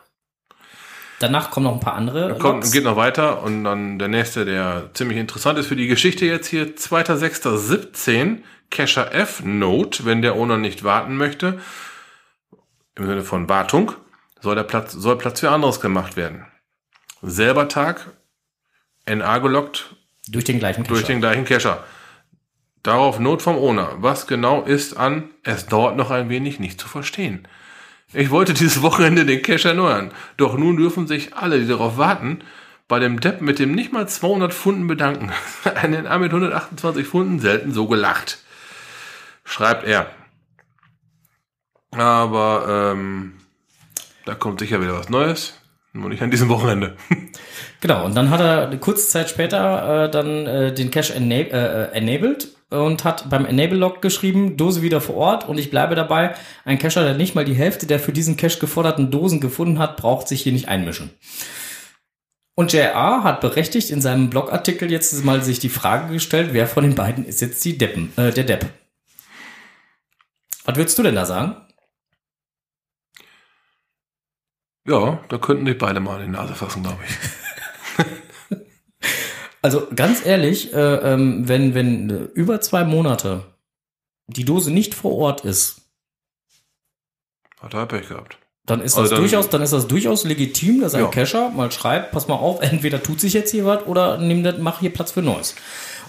danach 1.20 1.52
kommen 1.52 1.66
noch 1.66 1.74
ein 1.74 1.82
paar 1.82 1.96
andere. 1.96 2.38
Kommt, 2.38 2.72
geht 2.72 2.86
noch 2.86 2.96
weiter 2.96 3.44
und 3.44 3.66
dann 3.66 4.00
der 4.00 4.08
nächste, 4.08 4.46
der 4.46 4.92
ziemlich 4.94 5.18
interessant 5.18 5.60
ist 5.60 5.68
für 5.68 5.76
die 5.76 5.88
Geschichte 5.88 6.26
jetzt 6.26 6.48
hier, 6.48 6.74
2.06.17, 6.76 8.38
Kescher 8.72 9.14
F, 9.14 9.44
Note, 9.44 10.06
wenn 10.06 10.24
der 10.24 10.36
Owner 10.36 10.58
nicht 10.58 10.84
warten 10.84 11.16
möchte, 11.18 11.60
im 12.96 13.06
Sinne 13.06 13.24
von 13.24 13.48
Wartung, 13.48 13.92
soll 14.40 14.56
der 14.56 14.64
Platz, 14.64 14.94
soll 14.94 15.18
Platz 15.18 15.42
für 15.42 15.52
anderes 15.52 15.80
gemacht 15.80 16.18
werden. 16.18 16.46
Selber 17.22 17.68
Tag, 17.68 18.12
NA 19.06 19.38
gelockt, 19.38 19.96
Durch 20.28 20.46
den 20.46 20.60
gleichen 20.60 20.84
durch 20.86 21.02
Cacher. 21.02 21.14
den 21.14 21.20
gleichen 21.22 21.46
Kescher. 21.46 21.84
Darauf 22.84 23.20
Not 23.20 23.42
vom 23.42 23.58
Owner. 23.58 23.98
Was 23.98 24.26
genau 24.26 24.64
ist 24.64 24.98
an, 24.98 25.30
es 25.44 25.68
dauert 25.68 25.96
noch 25.96 26.10
ein 26.10 26.30
wenig 26.30 26.60
nicht 26.60 26.80
zu 26.82 26.88
verstehen. 26.88 27.48
Ich 28.14 28.32
wollte 28.32 28.54
dieses 28.54 28.82
Wochenende 28.82 29.26
den 29.26 29.42
Cash 29.42 29.66
erneuern. 29.66 30.12
Doch 30.38 30.58
nun 30.58 30.78
dürfen 30.78 31.08
sich 31.08 31.36
alle, 31.36 31.60
die 31.60 31.68
darauf 31.68 31.98
warten, 31.98 32.44
bei 32.88 33.00
dem 33.00 33.20
Depp 33.20 33.42
mit 33.42 33.60
dem 33.60 33.74
nicht 33.74 33.94
mal 33.94 34.08
200 34.08 34.54
Pfunden 34.54 34.88
bedanken. 34.88 35.32
Ein 35.76 35.92
NA 35.92 36.18
mit 36.18 36.32
128 36.32 37.06
Pfunden 37.08 37.40
selten 37.40 37.72
so 37.72 37.88
gelacht. 37.88 38.40
Schreibt 39.44 39.86
er. 39.86 40.08
Aber 41.92 42.94
ähm, 42.94 43.34
da 44.26 44.36
kommt 44.36 44.60
sicher 44.60 44.82
wieder 44.82 44.98
was 44.98 45.10
Neues. 45.10 45.54
Nur 45.94 46.10
nicht 46.10 46.22
an 46.22 46.32
diesem 46.32 46.50
Wochenende. 46.50 46.96
Genau, 47.82 48.06
und 48.06 48.16
dann 48.16 48.30
hat 48.30 48.40
er 48.40 48.78
kurze 48.78 49.08
Zeit 49.10 49.28
später 49.32 50.06
äh, 50.06 50.12
dann 50.12 50.46
äh, 50.46 50.72
den 50.72 50.92
Cache 50.92 51.16
ena 51.16 51.36
äh, 51.36 51.92
enabled 51.94 52.50
und 52.70 53.04
hat 53.04 53.28
beim 53.28 53.44
Enable-Log 53.44 54.04
geschrieben, 54.04 54.56
Dose 54.56 54.84
wieder 54.84 55.02
vor 55.02 55.16
Ort 55.16 55.50
und 55.50 55.58
ich 55.58 55.72
bleibe 55.72 55.96
dabei, 55.96 56.36
ein 56.64 56.78
Cacher, 56.78 57.04
der 57.04 57.16
nicht 57.16 57.34
mal 57.34 57.44
die 57.44 57.56
Hälfte 57.56 57.88
der 57.88 58.00
für 58.00 58.12
diesen 58.12 58.38
Cache 58.38 58.60
geforderten 58.60 59.10
Dosen 59.10 59.42
gefunden 59.42 59.80
hat, 59.80 59.98
braucht 59.98 60.28
sich 60.28 60.44
hier 60.44 60.54
nicht 60.54 60.68
einmischen. 60.68 61.10
Und 62.54 62.72
JR 62.72 63.24
hat 63.24 63.42
berechtigt 63.42 63.90
in 63.90 64.00
seinem 64.00 64.30
Blogartikel 64.30 64.92
jetzt 64.92 65.26
mal 65.26 65.44
sich 65.44 65.58
die 65.58 65.70
Frage 65.70 66.14
gestellt, 66.14 66.50
wer 66.52 66.68
von 66.68 66.84
den 66.84 66.94
beiden 66.94 67.26
ist 67.26 67.42
jetzt 67.42 67.66
die 67.66 67.80
Deppen, 67.80 68.14
äh, 68.16 68.32
der 68.32 68.44
Depp. 68.44 68.68
Was 70.66 70.76
würdest 70.76 70.98
du 70.98 71.04
denn 71.04 71.16
da 71.16 71.26
sagen? 71.26 71.56
Ja, 74.88 75.24
da 75.30 75.38
könnten 75.38 75.66
sich 75.66 75.78
beide 75.78 76.00
mal 76.00 76.20
in 76.22 76.32
die 76.32 76.38
Nase 76.38 76.56
fassen, 76.56 76.84
glaube 76.84 77.00
ich. 77.08 77.16
Also 79.64 79.88
ganz 79.96 80.26
ehrlich, 80.26 80.74
äh, 80.74 80.96
ähm, 81.14 81.48
wenn, 81.48 81.76
wenn 81.76 82.10
äh, 82.10 82.14
über 82.34 82.62
zwei 82.62 82.84
Monate 82.84 83.44
die 84.26 84.44
Dose 84.44 84.72
nicht 84.72 84.96
vor 84.96 85.16
Ort 85.16 85.42
ist, 85.46 85.82
Hat 87.62 87.76
er 87.76 87.86
Pech 87.86 88.08
gehabt. 88.10 88.40
dann 88.66 88.82
ist 88.82 88.94
das 88.94 89.02
Also 89.04 89.12
dann- 89.12 89.22
durchaus, 89.24 89.50
dann 89.50 89.62
ist 89.62 89.72
das 89.72 89.86
durchaus 89.88 90.24
legitim, 90.24 90.82
dass 90.82 90.96
ein 90.96 91.02
Ja. 91.02 91.10
Cacher 91.10 91.52
mal 91.52 91.72
schreibt, 91.72 92.12
pass 92.12 92.28
mal 92.28 92.38
auf, 92.38 92.60
entweder 92.64 93.04
tut 93.04 93.20
sich 93.22 93.34
jetzt 93.34 93.52
hier 93.52 93.64
was 93.66 93.86
oder 93.86 94.18
nimm 94.18 94.44
das, 94.44 94.58
mach 94.58 94.80
hier 94.80 94.92
Platz 94.92 95.12
für 95.12 95.22
Neues. 95.22 95.54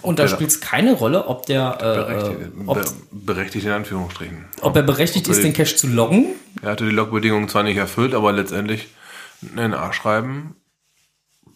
Und 0.02 0.18
da 0.18 0.26
spielt 0.28 0.50
es 0.50 0.60
keine 0.60 0.92
Rolle, 0.94 1.26
ob 1.28 1.46
der, 1.46 1.76
äh, 1.80 1.94
Berechtigt, 1.94 2.40
äh, 2.40 2.62
ob, 2.66 2.76
be 2.78 2.84
berechtigt 3.12 3.66
in 3.66 3.72
Anführungsstrichen. 3.72 4.44
ob 4.60 4.76
er 4.76 4.82
berechtigt 4.82 5.26
ob 5.26 5.32
ist, 5.32 5.38
er- 5.38 5.44
den 5.44 5.52
Cache 5.52 5.76
zu 5.76 5.86
loggen. 5.86 6.26
Er 6.60 6.72
hatte 6.72 6.84
die 6.84 6.90
Logbedingungen 6.90 7.48
zwar 7.48 7.62
nicht 7.62 7.76
erfüllt, 7.76 8.14
aber 8.14 8.32
letztendlich 8.32 8.88
ein 9.56 9.74
A 9.74 9.92
schreiben, 9.92 10.56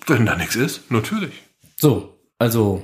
wenn 0.07 0.27
da 0.27 0.37
nichts 0.37 0.57
ist, 0.57 0.91
natürlich. 0.91 1.33
So, 1.77 2.15
also 2.39 2.83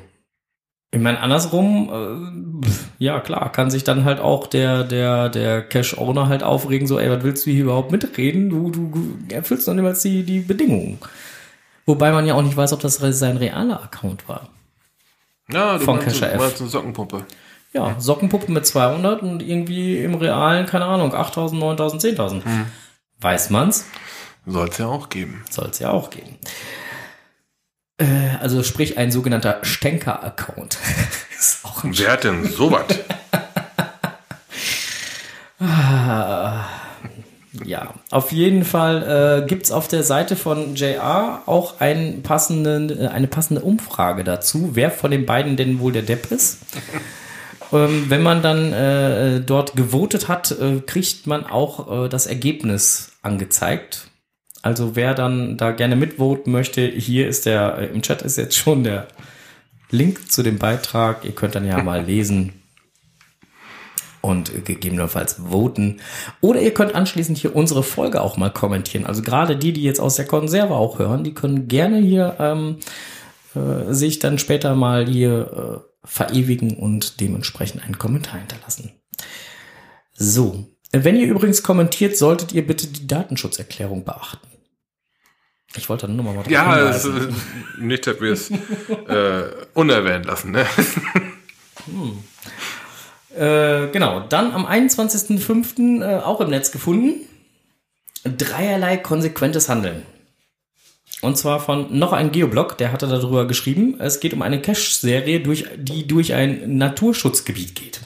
ich 0.94 1.00
meine 1.00 1.20
andersrum, 1.20 2.60
äh, 2.62 3.02
ja 3.04 3.20
klar, 3.20 3.50
kann 3.52 3.70
sich 3.70 3.82
dann 3.84 4.04
halt 4.04 4.20
auch 4.20 4.46
der 4.46 4.84
der 4.84 5.28
der 5.30 5.62
Cache-Owner 5.62 6.28
halt 6.28 6.42
aufregen, 6.42 6.86
so 6.86 6.98
ey, 6.98 7.08
was 7.10 7.22
willst 7.24 7.46
du 7.46 7.50
hier 7.50 7.62
überhaupt 7.64 7.92
mitreden? 7.92 8.50
Du 8.50 8.70
du, 8.70 8.90
du 8.90 9.34
erfüllst 9.34 9.66
doch 9.68 9.74
niemals 9.74 10.02
die 10.02 10.22
die 10.24 10.40
Bedingungen. 10.40 10.98
Wobei 11.86 12.12
man 12.12 12.26
ja 12.26 12.34
auch 12.34 12.42
nicht 12.42 12.56
weiß, 12.56 12.72
ob 12.74 12.80
das 12.80 12.96
sein 12.96 13.36
realer 13.38 13.82
Account 13.82 14.28
war. 14.28 14.48
Ja, 15.52 15.78
du 15.78 15.84
Von 15.84 15.96
meinst, 15.96 16.08
Kescher 16.08 16.32
F. 16.32 16.40
meinst 16.40 16.60
eine 16.60 16.70
Sockenpumpe. 16.70 17.24
Ja, 17.72 17.96
Sockenpuppe 17.98 18.52
mit 18.52 18.66
200 18.66 19.22
und 19.22 19.42
irgendwie 19.42 19.98
im 19.98 20.14
realen, 20.14 20.66
keine 20.66 20.84
Ahnung, 20.84 21.14
8000, 21.14 21.60
9000, 21.60 22.02
10.000. 22.02 22.42
Weiß 23.20 23.50
man's? 23.50 23.86
Soll 24.46 24.68
es 24.68 24.78
ja 24.78 24.86
auch 24.86 25.08
geben. 25.08 25.44
Soll 25.48 25.68
es 25.70 25.78
ja 25.78 25.90
auch 25.90 26.10
geben. 26.10 26.38
Äh, 27.98 28.36
also 28.40 28.62
sprich 28.62 28.98
ein 28.98 29.12
sogenannter 29.12 29.60
Stenker-Account. 29.62 30.78
ist 31.38 31.64
auch 31.64 31.84
ein 31.84 31.96
Wer 31.96 32.12
hat 32.12 32.24
denn 32.24 32.44
sowas? 32.44 32.84
Ja, 37.64 37.94
auf 38.10 38.32
jeden 38.32 38.64
Fall 38.64 39.42
äh, 39.42 39.46
gibt's 39.46 39.70
auf 39.70 39.86
der 39.86 40.02
Seite 40.02 40.36
von 40.36 40.74
JR 40.74 41.42
auch 41.46 41.80
einen 41.80 42.22
passenden, 42.22 42.88
äh, 42.98 43.08
eine 43.08 43.26
passende 43.26 43.60
Umfrage 43.60 44.24
dazu, 44.24 44.70
wer 44.72 44.90
von 44.90 45.10
den 45.10 45.26
beiden 45.26 45.56
denn 45.56 45.78
wohl 45.78 45.92
der 45.92 46.02
Depp 46.02 46.32
ist. 46.32 46.60
ähm, 47.72 48.06
wenn 48.08 48.22
man 48.22 48.40
dann 48.40 48.72
äh, 48.72 49.40
dort 49.40 49.76
gewotet 49.76 50.28
hat, 50.28 50.50
äh, 50.52 50.80
kriegt 50.80 51.26
man 51.26 51.44
auch 51.44 52.04
äh, 52.04 52.08
das 52.08 52.26
Ergebnis 52.26 53.12
angezeigt. 53.20 54.08
Also 54.62 54.96
wer 54.96 55.12
dann 55.12 55.58
da 55.58 55.72
gerne 55.72 55.96
mitvoten 55.96 56.52
möchte, 56.52 56.86
hier 56.86 57.28
ist 57.28 57.44
der, 57.44 57.78
äh, 57.78 57.86
im 57.86 58.00
Chat 58.00 58.22
ist 58.22 58.38
jetzt 58.38 58.56
schon 58.56 58.82
der 58.82 59.08
Link 59.90 60.32
zu 60.32 60.42
dem 60.42 60.58
Beitrag. 60.58 61.26
Ihr 61.26 61.32
könnt 61.32 61.54
dann 61.54 61.66
ja 61.66 61.82
mal 61.82 62.02
lesen 62.06 62.61
und 64.22 64.64
gegebenenfalls 64.64 65.34
voten. 65.50 66.00
Oder 66.40 66.62
ihr 66.62 66.72
könnt 66.72 66.94
anschließend 66.94 67.36
hier 67.36 67.54
unsere 67.54 67.82
Folge 67.82 68.22
auch 68.22 68.38
mal 68.38 68.50
kommentieren. 68.50 69.04
Also 69.04 69.22
gerade 69.22 69.56
die, 69.56 69.72
die 69.72 69.82
jetzt 69.82 70.00
aus 70.00 70.16
der 70.16 70.26
Konserve 70.26 70.74
auch 70.74 70.98
hören, 70.98 71.24
die 71.24 71.34
können 71.34 71.68
gerne 71.68 71.98
hier 71.98 72.36
ähm, 72.38 72.78
äh, 73.54 73.92
sich 73.92 74.18
dann 74.18 74.38
später 74.38 74.74
mal 74.74 75.06
hier 75.06 75.82
äh, 75.84 76.06
verewigen 76.06 76.76
und 76.76 77.20
dementsprechend 77.20 77.84
einen 77.84 77.98
Kommentar 77.98 78.38
hinterlassen. 78.38 78.92
So, 80.14 80.66
Wenn 80.92 81.16
ihr 81.16 81.26
übrigens 81.26 81.62
kommentiert, 81.62 82.16
solltet 82.16 82.52
ihr 82.52 82.66
bitte 82.66 82.86
die 82.86 83.06
Datenschutzerklärung 83.06 84.04
beachten. 84.04 84.46
Ich 85.74 85.88
wollte 85.88 86.06
da 86.06 86.12
nur 86.12 86.24
mal 86.24 86.34
drauf 86.34 86.50
Ja, 86.50 86.90
es, 86.90 87.08
nicht, 87.78 88.06
dass 88.06 88.20
wir 88.20 88.32
es 88.32 88.50
äh, 88.50 89.44
unerwähnt 89.72 90.26
lassen. 90.26 90.52
Ne? 90.52 90.66
Äh, 93.36 93.88
genau, 93.88 94.20
dann 94.20 94.52
am 94.52 94.66
21.05. 94.66 96.02
Äh, 96.02 96.20
auch 96.20 96.40
im 96.40 96.50
Netz 96.50 96.70
gefunden. 96.70 97.26
Dreierlei 98.24 98.96
konsequentes 98.98 99.68
Handeln. 99.68 100.06
Und 101.22 101.38
zwar 101.38 101.60
von 101.60 101.96
noch 101.96 102.12
ein 102.12 102.32
Geoblog, 102.32 102.76
der 102.78 102.92
hatte 102.92 103.06
darüber 103.06 103.46
geschrieben. 103.46 104.00
Es 104.00 104.20
geht 104.20 104.34
um 104.34 104.42
eine 104.42 104.60
Cache-Serie, 104.60 105.40
durch, 105.40 105.66
die 105.76 106.06
durch 106.06 106.34
ein 106.34 106.76
Naturschutzgebiet 106.78 107.76
geht. 107.76 108.00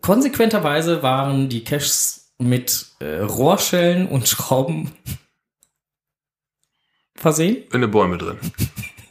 Konsequenterweise 0.00 1.02
waren 1.02 1.48
die 1.48 1.64
Caches 1.64 2.32
mit 2.38 2.86
äh, 2.98 3.20
Rohrschellen 3.20 4.08
und 4.08 4.26
Schrauben 4.26 4.90
versehen. 7.14 7.64
In 7.72 7.82
den 7.82 7.90
Bäumen 7.90 8.18
drin. 8.18 8.38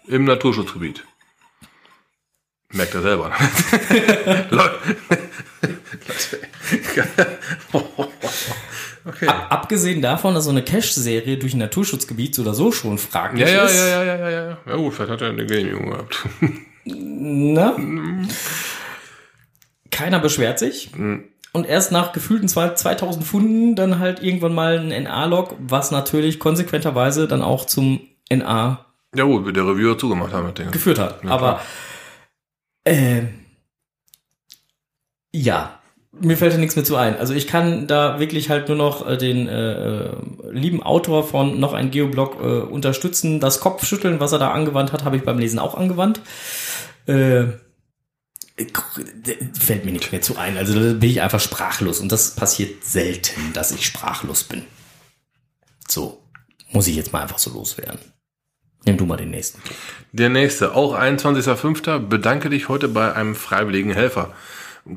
Im 0.07 0.25
Naturschutzgebiet. 0.25 1.05
Merkt 2.73 2.93
er 2.95 3.01
selber. 3.01 3.31
Okay. 9.03 9.25
Ab, 9.27 9.47
abgesehen 9.49 9.99
davon, 10.01 10.35
dass 10.35 10.43
so 10.43 10.51
eine 10.51 10.63
Cache-Serie 10.63 11.37
durch 11.37 11.55
ein 11.55 11.57
Naturschutzgebiet 11.59 12.35
so 12.35 12.43
oder 12.43 12.53
so 12.53 12.71
schon 12.71 12.99
fraglich 12.99 13.47
Ja, 13.47 13.53
ja, 13.55 13.63
ist. 13.65 13.75
ja, 13.75 13.87
ja, 13.87 14.03
ja, 14.03 14.29
ja, 14.29 14.29
ja. 14.49 14.57
Ja 14.67 14.75
gut, 14.75 14.93
vielleicht 14.93 15.11
hat 15.11 15.21
er 15.21 15.29
eine 15.29 15.45
Genehmigung 15.45 15.89
gehabt. 15.91 16.19
Ne? 16.83 18.27
Keiner 19.91 20.19
beschwert 20.19 20.57
sich. 20.57 20.89
Und 21.53 21.65
erst 21.67 21.91
nach 21.91 22.11
gefühlten 22.11 22.47
zwei- 22.47 22.73
2000 22.73 23.23
Funden 23.25 23.75
dann 23.75 23.99
halt 23.99 24.23
irgendwann 24.23 24.55
mal 24.55 24.79
ein 24.79 25.03
NA-Log, 25.03 25.55
was 25.59 25.91
natürlich 25.91 26.39
konsequenterweise 26.39 27.27
dann 27.27 27.43
auch 27.43 27.65
zum 27.65 28.01
NA 28.31 28.83
Ja 29.15 29.23
gut, 29.25 29.55
der 29.55 29.63
Reviewer 29.67 29.95
zugemacht 29.95 30.33
haben, 30.33 30.45
das 30.45 30.55
Ding. 30.55 30.71
geführt 30.71 30.97
hat. 30.97 31.23
Ja, 31.23 31.29
Aber 31.29 31.61
äh, 32.83 33.23
ja, 35.33 35.79
mir 36.11 36.37
fällt 36.37 36.53
da 36.53 36.57
nichts 36.57 36.75
mehr 36.75 36.85
zu 36.85 36.95
ein. 36.95 37.17
Also 37.17 37.33
ich 37.33 37.47
kann 37.47 37.87
da 37.87 38.19
wirklich 38.19 38.49
halt 38.49 38.67
nur 38.67 38.77
noch 38.77 39.07
äh, 39.07 39.17
den 39.17 39.47
äh, 39.47 40.09
äh, 40.09 40.15
lieben 40.51 40.83
Autor 40.83 41.23
von 41.25 41.59
noch 41.59 41.73
ein 41.73 41.89
Geoblog 41.91 42.35
äh, 42.41 42.61
unterstützen. 42.61 43.39
Das 43.39 43.59
Kopfschütteln, 43.59 44.19
was 44.19 44.33
er 44.33 44.39
da 44.39 44.51
angewandt 44.51 44.91
hat, 44.91 45.05
habe 45.05 45.15
ich 45.15 45.23
beim 45.23 45.39
Lesen 45.39 45.59
auch 45.59 45.75
angewandt. 45.75 46.21
Äh, 47.07 47.45
fällt 49.57 49.85
mir 49.85 49.91
nicht 49.91 50.11
mehr 50.11 50.21
zu 50.21 50.37
ein. 50.37 50.57
Also 50.57 50.73
da 50.73 50.93
bin 50.93 51.09
ich 51.09 51.21
einfach 51.21 51.39
sprachlos 51.39 51.99
und 51.99 52.11
das 52.11 52.35
passiert 52.35 52.83
selten, 52.83 53.53
dass 53.53 53.71
ich 53.71 53.85
sprachlos 53.85 54.43
bin. 54.43 54.63
So, 55.87 56.21
muss 56.71 56.87
ich 56.87 56.95
jetzt 56.95 57.13
mal 57.13 57.21
einfach 57.21 57.39
so 57.39 57.51
loswerden. 57.51 58.10
Nimm 58.85 58.97
du 58.97 59.05
mal 59.05 59.17
den 59.17 59.29
nächsten. 59.29 59.61
Der 60.11 60.29
nächste, 60.29 60.73
auch 60.75 60.97
21.05. 60.97 61.99
Bedanke 61.99 62.49
dich 62.49 62.67
heute 62.67 62.87
bei 62.87 63.13
einem 63.13 63.35
freiwilligen 63.35 63.91
Helfer. 63.91 64.33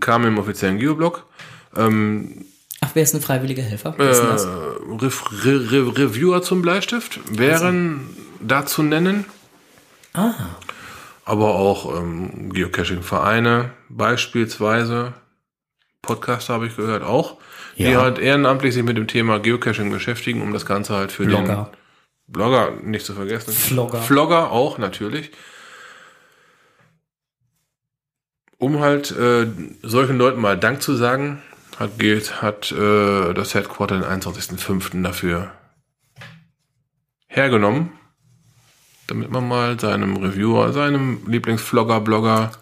Kam 0.01 0.25
im 0.25 0.39
offiziellen 0.39 0.79
Geoblog. 0.79 1.27
Ähm, 1.77 2.47
Ach, 2.81 2.91
wer 2.95 3.03
ist 3.03 3.15
ein 3.15 3.21
freiwilliger 3.21 3.63
Helfer? 3.63 3.95
Das? 3.99 4.47
Re 4.47 5.11
Re 5.45 5.71
Re 5.73 5.97
Reviewer 5.99 6.43
zum 6.43 6.63
Bleistift 6.63 7.21
wären 7.31 8.09
da 8.41 8.65
zu 8.67 8.83
nennen. 8.83 9.25
Ah, 10.15 10.33
Aber 11.25 11.55
auch 11.55 11.95
ähm, 11.99 12.53
Geocaching-Vereine 12.53 13.71
beispielsweise. 13.89 15.15
Podcaster 16.03 16.55
habe 16.55 16.67
ich 16.67 16.77
gehört 16.77 17.03
auch. 17.03 17.39
Die 17.77 17.85
Ja. 17.85 18.03
halt 18.03 18.19
ehrenamtlich 18.19 18.75
sich 18.75 18.83
mit 18.85 18.97
dem 18.97 19.09
Thema 19.09 19.39
Geocaching 19.41 19.91
beschäftigen, 19.91 20.43
um 20.43 20.53
das 20.53 20.65
Ganze 20.67 20.95
halt 20.95 21.11
für 21.13 21.25
Blogger. 21.25 21.71
den 21.73 21.84
Blogger 22.27 22.73
nicht 22.83 23.05
zu 23.05 23.15
vergessen. 23.15 23.53
Vlogger. 23.53 24.03
Vlogger 24.03 24.51
auch 24.51 24.79
natürlich. 24.79 25.31
Um 28.59 28.81
halt 28.81 29.11
äh, 29.11 29.47
solchen 29.83 30.17
Leuten 30.17 30.41
mal 30.41 30.59
Dank 30.59 30.81
zu 30.81 30.95
sagen, 30.95 31.43
hat, 31.79 31.99
geht, 31.99 32.41
hat 32.41 32.73
äh, 32.73 33.35
das 33.35 33.55
Headquarter 33.55 33.99
den 33.99 34.05
21.05. 34.05 35.03
dafür 35.03 35.53
hergenommen, 37.27 37.93
damit 39.09 39.31
man 39.31 39.47
mal 39.47 39.79
seinem 39.79 40.17
Reviewer, 40.17 40.73
seinem 40.73 41.27
Lieblingsvlogger, 41.27 42.01
Blogger, 42.01 42.53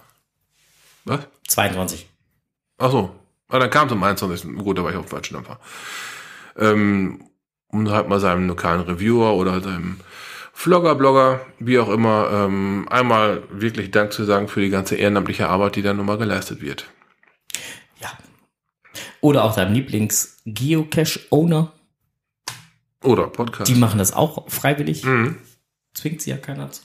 was? 1.04 1.20
22. 1.48 2.08
Ach 2.78 2.90
so, 2.90 3.14
ah, 3.48 3.58
dann 3.58 3.70
kam 3.70 3.86
es 3.86 3.92
am 3.92 4.02
21. 4.02 4.56
Gut, 4.58 4.78
da 4.78 4.84
war 4.84 4.90
ich 4.90 4.96
auf 4.96 5.08
falschen 5.08 5.34
Dampfer. 5.34 5.60
Ähm, 6.56 7.22
um 7.72 7.90
halt 7.90 8.08
mal 8.08 8.20
seinem 8.20 8.46
lokalen 8.46 8.82
Reviewer 8.82 9.34
oder 9.34 9.60
seinem 9.60 9.98
Vlogger, 10.52 10.94
Blogger, 10.94 11.40
wie 11.58 11.78
auch 11.78 11.88
immer, 11.88 12.28
ähm, 12.30 12.86
einmal 12.90 13.42
wirklich 13.50 13.90
Dank 13.90 14.12
zu 14.12 14.24
sagen 14.24 14.48
für 14.48 14.60
die 14.60 14.68
ganze 14.68 14.96
ehrenamtliche 14.96 15.48
Arbeit, 15.48 15.76
die 15.76 15.82
da 15.82 15.94
nun 15.94 16.06
mal 16.06 16.18
geleistet 16.18 16.60
wird. 16.60 16.86
Ja. 18.00 18.12
Oder 19.20 19.44
auch 19.44 19.54
deinem 19.56 19.72
Lieblings-Geocache-Owner. 19.74 21.72
Oder 23.02 23.26
Podcast. 23.28 23.70
Die 23.70 23.74
machen 23.74 23.98
das 23.98 24.12
auch 24.12 24.48
freiwillig. 24.50 25.04
Mhm. 25.04 25.38
Zwingt 25.94 26.20
sie 26.22 26.30
ja 26.30 26.36
keiner 26.36 26.70
zu. 26.70 26.82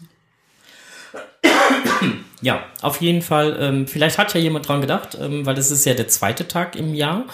Ja, 2.41 2.63
auf 2.81 3.01
jeden 3.01 3.21
Fall. 3.21 3.57
Ähm, 3.59 3.87
vielleicht 3.87 4.17
hat 4.17 4.33
ja 4.33 4.39
jemand 4.39 4.67
dran 4.67 4.81
gedacht, 4.81 5.17
ähm, 5.19 5.45
weil 5.45 5.57
es 5.57 5.71
ist 5.71 5.85
ja 5.85 5.93
der 5.93 6.07
zweite 6.07 6.47
Tag 6.47 6.75
im 6.75 6.93
Jahr, 6.93 7.25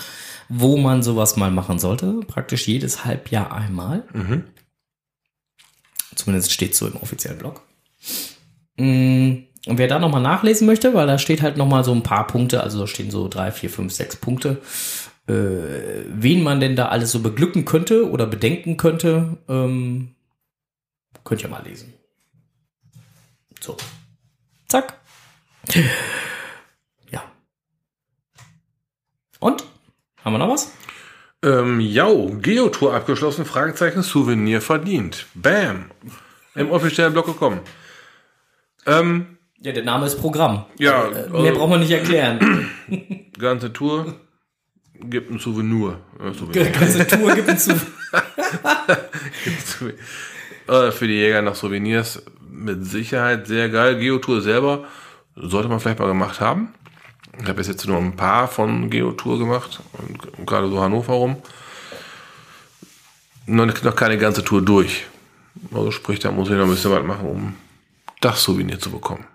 wo 0.50 0.78
man 0.78 1.04
sowas 1.04 1.36
mal 1.36 1.52
machen 1.52 1.80
sollte. 1.80 2.20
Praktisch 2.28 2.68
jedes 2.68 3.06
Halbjahr 3.06 3.52
einmal. 3.54 4.04
Zumindest 6.16 6.52
steht 6.52 6.76
so 6.76 6.88
im 6.88 6.96
offiziellen 6.98 7.40
Blog. 7.40 7.62
Mm, 8.78 9.44
Und 9.66 9.78
wer 9.78 9.88
da 9.88 10.00
nochmal 10.00 10.22
nachlesen 10.22 10.68
möchte, 10.68 10.94
weil 10.94 11.08
da 11.08 11.18
steht 11.18 11.42
halt 11.42 11.58
nochmal 11.58 11.84
so 11.84 11.92
ein 11.94 12.04
paar 12.04 12.28
Punkte, 12.28 12.62
also 12.62 12.80
da 12.80 12.88
stehen 12.88 13.12
so 13.12 13.28
drei, 13.28 13.52
vier, 13.52 13.70
fünf, 13.70 13.94
sechs 13.94 14.16
Punkte, 14.16 14.62
äh, 15.28 16.04
wen 16.08 16.44
man 16.44 16.60
denn 16.60 16.76
da 16.76 16.90
alles 16.90 17.12
so 17.12 17.22
beglücken 17.22 17.64
könnte 17.66 18.10
oder 18.10 18.26
bedenken 18.28 18.76
könnte, 18.78 19.38
ähm, 19.48 20.16
könnt 21.24 21.42
ihr 21.42 21.50
mal 21.50 21.64
lesen. 21.64 21.94
So. 23.62 23.78
Zack. 24.68 25.00
Ja. 27.10 27.24
Und? 29.40 29.64
Haben 30.24 30.34
wir 30.34 30.40
noch 30.40 30.50
was? 30.50 30.72
Ähm, 31.44 31.80
jau, 31.82 32.30
Geotour 32.42 32.94
abgeschlossen, 32.96 33.46
Fragezeichen, 33.46 34.02
Souvenir 34.02 34.62
verdient. 34.62 35.26
Bam. 35.34 35.92
Im 36.56 36.72
offiziellen 36.72 37.12
Blog 37.14 37.26
gekommen. 37.26 37.60
Ähm, 38.86 39.38
Ja, 39.60 39.72
der 39.74 39.84
Name 39.84 40.06
ist 40.06 40.16
Programm. 40.20 40.66
ja, 40.78 41.08
Äh, 41.10 41.30
Mehr 41.30 41.52
braucht 41.54 41.70
man 41.70 41.80
nicht 41.82 41.92
erklären. 41.92 42.70
ganze 43.38 43.74
Tour 43.74 44.16
gibt 45.02 45.32
ein 45.32 45.40
Souvenir. 45.40 46.00
Äh, 46.22 46.32
Souvenir. 46.34 46.70
Ganze 46.72 47.06
Tour 47.08 47.34
gibt 47.36 47.50
es 47.50 47.66
zu. 47.66 47.74
Äh, 50.68 50.92
Für 50.92 51.08
die 51.08 51.16
Jäger 51.16 51.42
nach 51.42 51.56
Souvenirs 51.56 52.24
mit 52.50 52.86
Sicherheit 52.86 53.48
sehr 53.48 53.68
geil. 53.70 53.98
Geotour 54.00 54.40
selber 54.42 54.86
sollte 55.36 55.68
man 55.68 55.80
vielleicht 55.82 56.00
mal 56.00 56.08
gemacht 56.08 56.40
haben. 56.40 56.74
Ich 57.40 57.44
habe 57.44 57.56
bis 57.56 57.68
jetzt 57.68 57.86
nur 57.88 57.98
ein 57.98 58.16
paar 58.16 58.48
von 58.48 58.90
Geotour 58.90 59.40
gemacht 59.40 59.82
und 59.94 60.46
gerade 60.46 60.70
so 60.70 60.80
Hannover 60.80 61.14
rum. 61.14 61.38
Noch, 63.46 63.84
noch 63.84 63.96
keine 63.96 64.18
ganze 64.18 64.44
Tour 64.44 64.62
durch. 64.62 65.06
Also 65.74 65.92
sprich, 65.92 66.20
da 66.20 66.32
muss 66.32 66.50
ich 66.50 66.56
noch 66.56 66.64
ein 66.64 66.70
bisschen 66.70 66.92
was 66.92 67.04
machen, 67.04 67.28
um 67.28 67.56
das 68.22 68.44
Souvenir 68.44 68.80
zu 68.80 68.92
bekommen. 68.92 69.26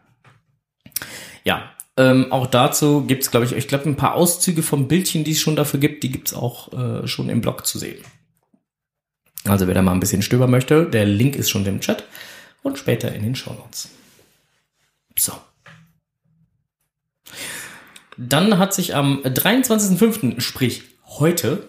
Ja, 1.45 1.71
ähm, 1.97 2.31
auch 2.31 2.47
dazu 2.47 3.05
gibt 3.05 3.25
es, 3.25 3.31
glaube 3.31 3.47
ich, 3.47 3.53
ich 3.53 3.69
glaube, 3.69 3.89
ein 3.89 3.97
paar 3.97 4.15
Auszüge 4.15 4.63
vom 4.63 4.89
Bildchen, 4.89 5.25
die 5.25 5.33
es 5.33 5.41
schon 5.41 5.57
dafür 5.57 5.81
gibt, 5.81 6.03
die 6.05 6.11
gibt 6.11 6.29
es 6.29 6.35
auch 6.35 6.73
äh, 6.73 7.09
schon 7.09 7.29
im 7.29 7.41
Blog 7.41 7.67
zu 7.67 7.79
sehen. 7.79 8.03
Also 9.45 9.67
wer 9.67 9.75
da 9.75 9.83
mal 9.83 9.93
ein 9.93 10.01
bisschen 10.01 10.23
stöbern 10.23 10.51
möchte, 10.51 10.87
der 10.87 11.07
Link 11.07 11.37
ist 11.37 11.51
schon 11.51 11.67
im 11.67 11.81
Chat 11.81 12.05
und 12.63 12.79
später 12.79 13.13
in 13.13 13.23
den 13.23 13.35
Shownotes. 13.35 13.91
So. 15.17 15.33
Dann 18.19 18.59
hat 18.59 18.75
sich 18.75 18.97
am 18.97 19.23
23.05., 19.23 20.41
sprich 20.41 20.83
heute, 21.07 21.69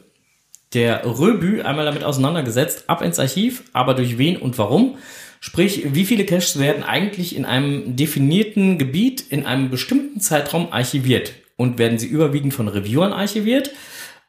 der 0.73 1.05
Röbü 1.05 1.61
einmal 1.61 1.85
damit 1.85 2.03
auseinandergesetzt, 2.03 2.85
ab 2.87 3.01
ins 3.03 3.19
Archiv, 3.19 3.63
aber 3.71 3.93
durch 3.93 4.17
wen 4.17 4.37
und 4.37 4.57
warum. 4.57 4.97
Sprich, 5.39 5.93
wie 5.93 6.05
viele 6.05 6.25
Caches 6.25 6.59
werden 6.59 6.83
eigentlich 6.83 7.35
in 7.35 7.45
einem 7.45 7.95
definierten 7.95 8.77
Gebiet 8.77 9.21
in 9.29 9.45
einem 9.45 9.69
bestimmten 9.69 10.19
Zeitraum 10.19 10.73
archiviert? 10.73 11.33
Und 11.55 11.77
werden 11.77 11.99
sie 11.99 12.07
überwiegend 12.07 12.53
von 12.53 12.67
Reviewern 12.67 13.13
archiviert 13.13 13.71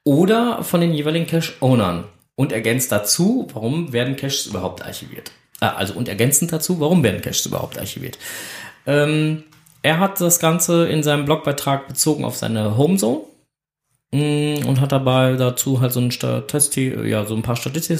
oder 0.05 0.62
von 0.62 0.81
den 0.81 0.93
jeweiligen 0.93 1.27
Cache-Ownern? 1.27 2.05
Und 2.37 2.53
ergänzt 2.53 2.93
dazu, 2.93 3.49
warum 3.53 3.93
werden 3.93 4.16
Caches 4.16 4.47
überhaupt 4.47 4.83
archiviert? 4.83 5.31
Ah, 5.61 5.75
also 5.75 5.95
und 5.95 6.09
ergänzend 6.09 6.53
dazu, 6.53 6.81
warum 6.81 7.03
werden 7.03 7.21
Caches 7.21 7.47
überhaupt 7.47 7.79
archiviert? 7.79 8.18
Ähm, 8.87 9.45
er 9.83 9.99
hat 9.99 10.20
das 10.20 10.39
Ganze 10.39 10.89
in 10.89 11.03
seinem 11.03 11.24
Blogbeitrag 11.24 11.89
bezogen 11.89 12.24
auf 12.24 12.37
seine 12.37 12.76
Homezone 12.76 13.20
mm, 14.12 14.66
und 14.66 14.81
hat 14.81 14.93
dabei 14.93 15.37
dazu 15.37 15.81
halt 15.81 15.93
so 15.93 16.01
ein 16.01 16.11
Statisti 16.11 16.95
ja, 17.09 17.24
so 17.24 17.35
ein 17.35 17.43
paar 17.43 17.57
Statistiken, 17.57 17.99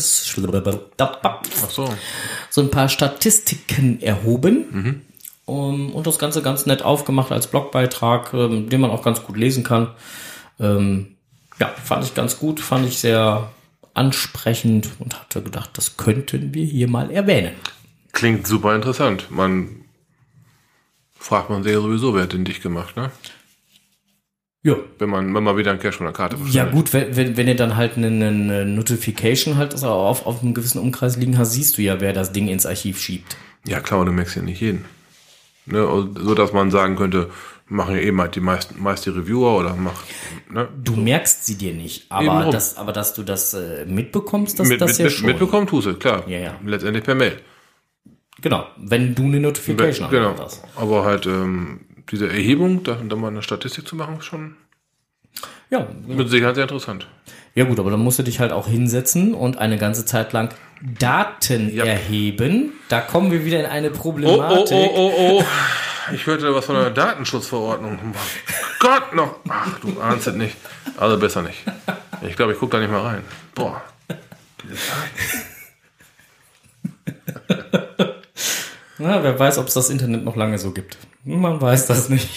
Ach 0.99 1.71
so. 1.71 1.89
so 2.51 2.61
ein 2.61 2.71
paar 2.71 2.89
Statistiken 2.89 4.01
erhoben 4.03 5.05
um, 5.51 5.93
und 5.93 6.07
das 6.07 6.19
Ganze 6.19 6.43
ganz 6.43 6.67
nett 6.67 6.83
aufgemacht 6.83 7.33
als 7.33 7.49
Blogbeitrag, 7.49 8.33
ähm, 8.35 8.69
den 8.69 8.81
man 8.81 8.91
auch 8.91 9.03
ganz 9.03 9.23
gut 9.23 9.37
lesen 9.37 9.65
kann. 9.65 9.89
Ähm, 10.61 11.17
ja, 11.59 11.69
fand 11.69 12.05
ich 12.05 12.15
ganz 12.15 12.39
gut, 12.39 12.61
fand 12.61 12.87
ich 12.87 13.01
sehr 13.01 13.51
ansprechend 13.93 14.89
und 14.99 15.19
hatte 15.19 15.43
gedacht, 15.43 15.71
das 15.75 15.97
könnten 15.97 16.55
wir 16.55 16.65
hier 16.65 16.89
mal 16.89 17.11
erwähnen. 17.11 17.53
Klingt 18.13 18.47
super 18.47 18.75
interessant. 18.75 19.31
Man 19.31 19.85
fragt 21.21 21.51
man 21.51 21.63
sich 21.63 21.73
ja 21.73 21.81
sowieso, 21.81 22.15
wer 22.15 22.23
hat 22.23 22.33
den 22.33 22.45
dich 22.45 22.61
gemacht, 22.61 22.97
ne? 22.97 23.11
Ja. 24.63 24.75
Wenn 24.99 25.09
man, 25.09 25.35
wenn 25.35 25.43
man 25.43 25.57
wieder 25.57 25.71
einen 25.71 25.81
Cache 25.81 25.99
von 25.99 26.07
der 26.07 26.13
Karte 26.13 26.37
Ja 26.51 26.67
gut, 26.67 26.93
wenn, 26.93 27.17
wenn, 27.17 27.37
wenn 27.37 27.49
ihr 27.49 27.57
dann 27.57 27.77
halt 27.77 27.97
eine, 27.97 28.09
eine 28.09 28.67
Notification 28.67 29.57
halt 29.57 29.73
also 29.73 29.89
auf, 29.89 30.27
auf 30.27 30.43
einem 30.43 30.53
gewissen 30.53 30.81
Umkreis 30.81 31.17
liegen 31.17 31.39
hast, 31.39 31.53
siehst 31.53 31.79
du 31.79 31.83
ja, 31.83 32.01
wer 32.01 32.13
das 32.13 32.33
Ding 32.33 32.49
ins 32.49 32.67
Archiv 32.67 33.01
schiebt. 33.01 33.37
Ja, 33.67 33.81
klar, 33.81 34.01
aber 34.01 34.11
du 34.11 34.13
merkst 34.13 34.37
ja 34.37 34.43
nicht 34.43 34.61
jeden. 34.61 34.85
Ne, 35.67 35.87
so 36.19 36.35
dass 36.35 36.53
man 36.53 36.71
sagen 36.71 36.97
könnte, 36.97 37.31
machen 37.69 37.95
ja 37.95 38.01
eben 38.01 38.21
halt 38.21 38.35
die 38.35 38.41
meisten, 38.41 38.83
meist 38.83 39.07
die 39.07 39.11
Reviewer 39.11 39.59
oder 39.59 39.77
mach, 39.77 40.03
ne? 40.51 40.69
Du 40.83 40.97
merkst 40.97 41.47
sie 41.47 41.57
dir 41.57 41.75
nicht, 41.75 42.11
aber, 42.11 42.51
das, 42.51 42.77
aber 42.77 42.93
dass 42.93 43.15
du 43.15 43.23
das 43.23 43.55
äh, 43.55 43.85
mitbekommst, 43.87 44.59
das, 44.59 44.69
mit, 44.69 44.81
das 44.81 44.93
mit, 44.93 44.99
ja 44.99 45.05
mit, 45.05 45.13
schon. 45.13 45.27
mitbekommen 45.27 45.67
tust 45.67 45.87
du, 45.87 45.95
klar. 45.95 46.27
Ja, 46.27 46.39
ja. 46.39 46.55
Letztendlich 46.65 47.05
per 47.05 47.15
Mail. 47.15 47.41
Genau, 48.43 48.67
wenn 48.77 49.15
du 49.15 49.25
eine 49.25 49.41
Notification 49.41 50.11
genau. 50.11 50.35
hast. 50.39 50.63
Aber 50.77 51.05
halt 51.05 51.27
ähm, 51.27 51.81
diese 52.11 52.29
Erhebung, 52.29 52.83
da, 52.83 52.95
da 53.07 53.17
mal 53.17 53.29
eine 53.29 53.43
Statistik 53.43 53.87
zu 53.87 53.97
machen, 53.97 54.19
ist 54.19 54.25
schon 54.25 54.57
Ja, 55.71 55.87
mit 56.07 56.29
Sicherheit 56.31 56.55
sehr 56.55 56.65
interessant. 56.65 57.07
ja 57.55 57.65
gut, 57.65 57.79
aber 57.79 57.91
dann 57.91 58.01
musst 58.01 58.19
du 58.19 58.23
dich 58.23 58.41
halt 58.41 58.53
auch 58.53 58.67
hinsetzen 58.67 59.35
und 59.35 59.59
eine 59.59 59.79
ganze 59.79 60.05
Zeit 60.05 60.33
lang 60.33 60.49
Daten 60.81 61.75
Ja. 61.75 61.85
erheben. 61.85 62.73
Da 62.89 63.01
kommen 63.03 63.31
wir 63.31 63.45
wieder 63.45 63.61
in 63.61 63.67
eine 63.67 63.91
Oh, 63.91 63.95
Problematik. 63.95 64.73
oh, 64.77 64.91
oh, 64.95 65.13
oh, 65.17 65.39
oh. 65.41 65.45
Ich 66.15 66.27
hörte 66.27 66.53
was 66.55 66.65
von 66.65 66.75
der 66.77 66.91
Datenschutzverordnung. 66.91 67.99
Gott 68.81 69.15
noch. 69.15 69.37
Ach, 69.49 69.79
du 69.81 70.01
ahnst 70.01 70.27
es 70.27 70.35
nicht. 70.35 70.57
Also 70.97 71.19
besser 71.19 71.43
nicht. 71.43 71.59
Ich 72.27 72.35
glaube, 72.35 72.53
ich 72.55 72.59
gucke 72.59 72.73
da 72.73 72.81
nicht 72.81 72.91
mal 72.91 73.03
rein. 73.03 73.23
Boah. 73.55 73.83
Na, 79.01 79.25
wer 79.25 79.39
weiß, 79.39 79.57
ob 79.57 79.69
es 79.69 79.75
das 79.75 79.89
Internet 79.89 80.25
noch 80.25 80.37
lange 80.37 80.59
so 80.59 80.73
gibt. 80.73 80.99
Man 81.25 81.59
weiß 81.59 81.87
das 81.87 82.11
nicht. 82.11 82.29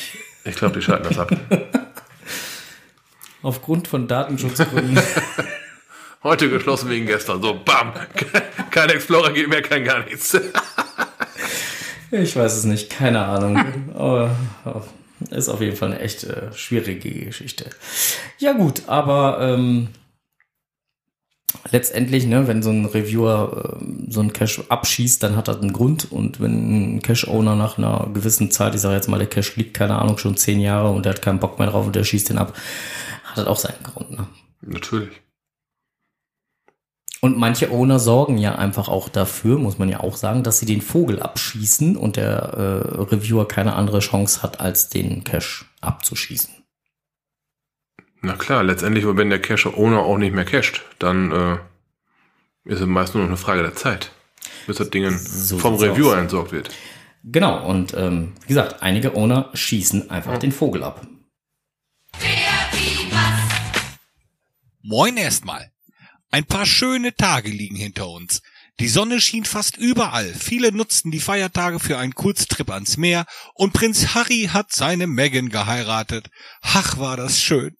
Ich 0.46 0.56
glaube, 0.56 0.76
die 0.76 0.82
schalten 0.82 1.04
das 1.04 1.20
ab. 1.20 1.30
Aufgrund 3.42 3.90
von 3.90 4.08
Datenschutzgründen. 4.08 4.98
Heute 6.24 6.50
geschlossen 6.50 6.90
wegen 6.90 7.06
gestern. 7.06 7.42
So, 7.42 7.60
bam. 7.66 7.92
Kein 8.72 8.90
Explorer 8.92 9.34
geht 9.34 9.50
mehr, 9.50 9.62
kein 9.62 9.84
gar 9.84 10.06
nichts. 10.06 10.40
ich 12.12 12.34
weiß 12.34 12.56
es 12.56 12.64
nicht, 12.64 12.90
keine 12.90 13.26
Ahnung. 13.26 13.94
Aber 13.94 14.34
oh, 14.64 14.82
ist 15.32 15.50
auf 15.50 15.60
jeden 15.60 15.76
Fall 15.76 15.92
eine 15.92 16.00
echt 16.00 16.24
äh, 16.24 16.54
schwierige 16.54 17.26
Geschichte. 17.26 17.72
Ja 18.38 18.54
gut, 18.54 18.84
aber 18.88 19.40
ähm, 19.42 19.90
letztendlich, 21.72 22.26
ne, 22.26 22.48
wenn 22.48 22.64
so 22.64 22.70
ein 22.70 22.86
Reviewer 22.86 23.78
ähm, 23.82 24.06
so 24.10 24.20
einen 24.20 24.34
Cache 24.34 24.64
abschießt, 24.70 25.22
dann 25.24 25.36
hat 25.36 25.48
das 25.48 25.60
einen 25.62 25.74
Grund. 25.74 26.12
Und 26.12 26.40
wenn 26.40 26.96
ein 26.96 27.02
Cache-Owner 27.02 27.56
nach 27.56 27.78
einer 27.78 28.10
gewissen 28.14 28.52
Zeit, 28.52 28.76
ich 28.76 28.82
sage 28.82 28.96
jetzt 28.96 29.10
mal, 29.10 29.18
der 29.18 29.28
Cache 29.28 29.54
liegt, 29.56 29.74
keine 29.74 30.00
Ahnung, 30.00 30.18
schon 30.18 30.38
zehn 30.38 30.60
Jahre 30.60 30.92
und 30.92 31.06
der 31.06 31.14
hat 31.14 31.22
keinen 31.22 31.40
Bock 31.40 31.60
mehr 31.60 31.70
drauf 31.70 31.86
und 31.86 31.96
der 31.96 32.04
schießt 32.04 32.30
den 32.30 32.38
ab, 32.38 32.54
hat 33.24 33.38
das 33.38 33.48
auch 33.48 33.58
seinen 33.58 33.84
Grund. 33.84 34.12
Ne? 34.12 34.28
Natürlich. 34.62 35.24
Und 37.22 37.38
manche 37.38 37.72
Owner 37.72 38.00
sorgen 38.00 38.38
ja 38.38 38.56
einfach 38.56 38.90
auch 38.90 39.08
dafür, 39.08 39.58
muss 39.58 39.78
man 39.78 39.88
ja 39.88 40.02
auch 40.02 40.18
sagen, 40.18 40.44
dass 40.44 40.60
sie 40.60 40.66
den 40.66 40.82
Vogel 40.82 41.22
abschießen 41.22 41.96
und 41.96 42.18
der 42.18 42.28
äh, 42.28 43.02
Reviewer 43.02 43.48
keine 43.48 43.76
andere 43.76 44.00
Chance 44.00 44.44
hat, 44.44 44.60
als 44.60 44.90
den 44.90 45.24
Cache 45.24 45.64
abzuschießen. 45.80 46.63
Na 48.26 48.38
klar, 48.38 48.64
letztendlich, 48.64 49.06
wenn 49.06 49.30
der 49.30 49.42
Cache-Owner 49.42 50.00
auch 50.00 50.18
nicht 50.18 50.34
mehr 50.34 50.46
cached, 50.46 50.82
dann 50.98 51.32
äh, 51.32 51.58
ist 52.64 52.80
es 52.80 52.88
meist 52.88 53.14
nur 53.16 53.24
noch 53.24 53.30
eine 53.30 53.38
Frage 53.38 53.64
der 53.64 53.76
Zeit, 53.76 54.12
bis 54.66 54.78
das 54.78 54.90
Ding 54.90 55.10
So 55.18 55.58
vom 55.60 55.76
Reviewer 55.76 56.14
aus. 56.14 56.20
entsorgt 56.20 56.54
wird. 56.54 56.70
Genau, 57.26 57.66
und 57.68 57.94
ähm, 57.96 58.34
wie 58.44 58.48
gesagt, 58.48 58.82
einige 58.82 59.16
Owner 59.16 59.50
schießen 59.54 60.10
einfach 60.10 60.38
den 60.38 60.54
Vogel 60.54 60.84
ab. 60.84 61.06
Moin 64.82 65.18
erstmal. 65.18 65.72
Ein 66.32 66.46
paar 66.46 66.66
schöne 66.66 67.14
Tage 67.16 67.50
liegen 67.50 67.76
hinter 67.76 68.08
uns. 68.08 68.42
Die 68.80 68.88
Sonne 68.88 69.22
schien 69.22 69.46
fast 69.46 69.78
überall. 69.78 70.34
Viele 70.34 70.72
nutzten 70.72 71.12
die 71.12 71.20
Feiertage 71.20 71.80
für 71.80 71.98
einen 71.98 72.16
Kurztrip 72.16 72.72
ans 72.72 72.98
Meer 72.98 73.26
und 73.54 73.72
Prinz 73.74 74.16
Harry 74.16 74.50
hat 74.52 74.72
seine 74.72 75.08
Meghan 75.08 75.50
geheiratet. 75.50 76.30
Ach, 76.62 76.98
war 76.98 77.16
das 77.18 77.40
schön. 77.40 77.76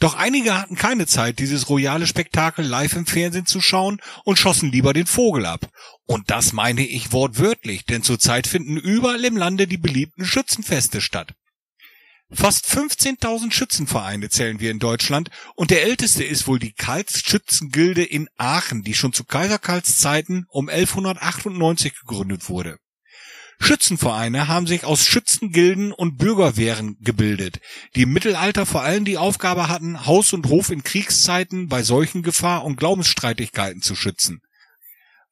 Doch 0.00 0.14
einige 0.14 0.56
hatten 0.56 0.76
keine 0.76 1.06
Zeit, 1.06 1.38
dieses 1.38 1.68
royale 1.68 2.06
Spektakel 2.06 2.64
live 2.64 2.94
im 2.94 3.04
Fernsehen 3.04 3.44
zu 3.44 3.60
schauen 3.60 4.00
und 4.24 4.38
schossen 4.38 4.72
lieber 4.72 4.94
den 4.94 5.06
Vogel 5.06 5.44
ab. 5.44 5.68
Und 6.06 6.30
das 6.30 6.54
meine 6.54 6.86
ich 6.86 7.12
wortwörtlich, 7.12 7.84
denn 7.84 8.02
zurzeit 8.02 8.46
finden 8.46 8.78
überall 8.78 9.22
im 9.26 9.36
Lande 9.36 9.66
die 9.66 9.76
beliebten 9.76 10.24
Schützenfeste 10.24 11.02
statt. 11.02 11.34
Fast 12.32 12.66
15.000 12.66 13.52
Schützenvereine 13.52 14.30
zählen 14.30 14.58
wir 14.58 14.70
in 14.70 14.78
Deutschland 14.78 15.30
und 15.54 15.70
der 15.70 15.82
älteste 15.82 16.24
ist 16.24 16.46
wohl 16.46 16.60
die 16.60 16.72
Karls-Schützengilde 16.72 18.04
in 18.04 18.28
Aachen, 18.38 18.82
die 18.82 18.94
schon 18.94 19.12
zu 19.12 19.24
Kaiser 19.24 19.58
Karls 19.58 19.98
Zeiten 19.98 20.46
um 20.48 20.68
1198 20.68 21.98
gegründet 21.98 22.48
wurde. 22.48 22.78
Schützenvereine 23.60 24.48
haben 24.48 24.66
sich 24.66 24.84
aus 24.84 25.04
Schützengilden 25.04 25.92
und 25.92 26.16
Bürgerwehren 26.16 26.96
gebildet, 27.00 27.60
die 27.94 28.02
im 28.02 28.12
Mittelalter 28.12 28.66
vor 28.66 28.82
allem 28.82 29.04
die 29.04 29.18
Aufgabe 29.18 29.68
hatten, 29.68 30.06
Haus 30.06 30.32
und 30.32 30.48
Hof 30.48 30.70
in 30.70 30.82
Kriegszeiten 30.82 31.68
bei 31.68 31.82
Seuchengefahr 31.82 32.64
und 32.64 32.76
Glaubensstreitigkeiten 32.76 33.82
zu 33.82 33.94
schützen. 33.94 34.40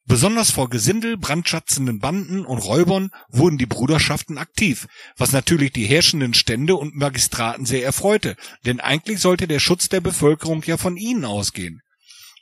Besonders 0.05 0.51
vor 0.51 0.69
Gesindel, 0.69 1.17
brandschatzenden 1.17 1.99
Banden 1.99 2.45
und 2.45 2.59
Räubern 2.59 3.11
wurden 3.29 3.57
die 3.57 3.67
Bruderschaften 3.67 4.37
aktiv, 4.37 4.87
was 5.17 5.31
natürlich 5.31 5.71
die 5.71 5.85
herrschenden 5.85 6.33
Stände 6.33 6.75
und 6.75 6.95
Magistraten 6.95 7.65
sehr 7.65 7.83
erfreute, 7.83 8.35
denn 8.65 8.79
eigentlich 8.79 9.19
sollte 9.19 9.47
der 9.47 9.59
Schutz 9.59 9.89
der 9.89 10.01
Bevölkerung 10.01 10.63
ja 10.63 10.77
von 10.77 10.97
ihnen 10.97 11.25
ausgehen. 11.25 11.81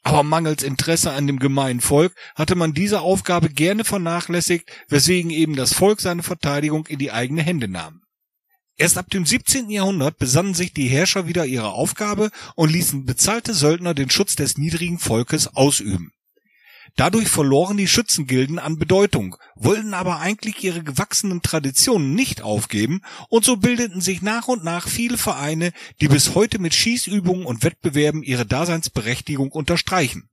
Aber 0.07 0.23
mangels 0.23 0.63
Interesse 0.63 1.11
an 1.11 1.27
dem 1.27 1.37
gemeinen 1.37 1.81
Volk 1.81 2.15
hatte 2.33 2.55
man 2.55 2.73
diese 2.73 3.01
Aufgabe 3.01 3.49
gerne 3.49 3.83
vernachlässigt, 3.83 4.71
weswegen 4.87 5.31
eben 5.31 5.57
das 5.57 5.73
Volk 5.73 5.99
seine 5.99 6.23
Verteidigung 6.23 6.85
in 6.85 6.97
die 6.97 7.11
eigene 7.11 7.41
Hände 7.41 7.67
nahm. 7.67 8.03
Erst 8.77 8.97
ab 8.97 9.09
dem 9.09 9.25
17. 9.25 9.69
Jahrhundert 9.69 10.17
besannen 10.17 10.53
sich 10.53 10.71
die 10.71 10.87
Herrscher 10.87 11.27
wieder 11.27 11.45
ihrer 11.45 11.73
Aufgabe 11.73 12.31
und 12.55 12.71
ließen 12.71 13.03
bezahlte 13.03 13.53
Söldner 13.53 13.93
den 13.93 14.09
Schutz 14.09 14.37
des 14.37 14.57
niedrigen 14.57 14.97
Volkes 14.97 15.53
ausüben. 15.53 16.13
Dadurch 16.97 17.27
verloren 17.27 17.77
die 17.77 17.87
Schützengilden 17.87 18.57
an 18.57 18.79
Bedeutung, 18.79 19.37
wollten 19.53 19.93
aber 19.93 20.19
eigentlich 20.19 20.63
ihre 20.63 20.81
gewachsenen 20.83 21.43
Traditionen 21.43 22.15
nicht 22.15 22.41
aufgeben 22.41 23.01
und 23.29 23.45
so 23.45 23.57
bildeten 23.57 24.01
sich 24.01 24.23
nach 24.23 24.47
und 24.47 24.63
nach 24.63 24.87
viele 24.87 25.19
Vereine, 25.19 25.73
die 26.01 26.07
bis 26.07 26.33
heute 26.33 26.57
mit 26.57 26.73
Schießübungen 26.73 27.45
und 27.45 27.63
Wettbewerben 27.63 28.23
ihre 28.23 28.47
Daseinsberechtigung 28.47 29.51
unterstreichen. 29.51 30.27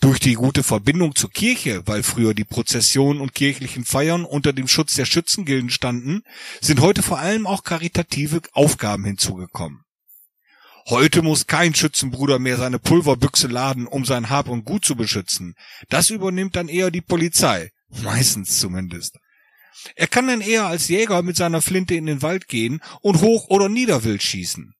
Durch 0.00 0.18
die 0.18 0.34
gute 0.34 0.62
Verbindung 0.62 1.14
zur 1.14 1.30
Kirche, 1.30 1.82
weil 1.86 2.02
früher 2.02 2.32
die 2.32 2.44
Prozessionen 2.44 3.20
und 3.20 3.34
kirchlichen 3.34 3.84
Feiern 3.84 4.24
unter 4.24 4.54
dem 4.54 4.68
Schutz 4.68 4.94
der 4.94 5.04
Schützengilden 5.04 5.68
standen, 5.68 6.22
sind 6.62 6.80
heute 6.80 7.02
vor 7.02 7.18
allem 7.18 7.46
auch 7.46 7.64
karitative 7.64 8.40
Aufgaben 8.52 9.04
hinzugekommen. 9.04 9.85
Heute 10.88 11.22
muss 11.22 11.48
kein 11.48 11.74
Schützenbruder 11.74 12.38
mehr 12.38 12.58
seine 12.58 12.78
Pulverbüchse 12.78 13.48
laden, 13.48 13.88
um 13.88 14.04
sein 14.04 14.30
Hab 14.30 14.48
und 14.48 14.64
Gut 14.64 14.84
zu 14.84 14.94
beschützen. 14.94 15.56
Das 15.88 16.10
übernimmt 16.10 16.54
dann 16.54 16.68
eher 16.68 16.92
die 16.92 17.00
Polizei. 17.00 17.70
Meistens 18.02 18.60
zumindest. 18.60 19.18
Er 19.96 20.06
kann 20.06 20.28
dann 20.28 20.40
eher 20.40 20.66
als 20.66 20.86
Jäger 20.86 21.22
mit 21.22 21.36
seiner 21.36 21.60
Flinte 21.60 21.96
in 21.96 22.06
den 22.06 22.22
Wald 22.22 22.46
gehen 22.46 22.80
und 23.00 23.20
Hoch- 23.20 23.48
oder 23.48 23.68
Niederwild 23.68 24.22
schießen. 24.22 24.74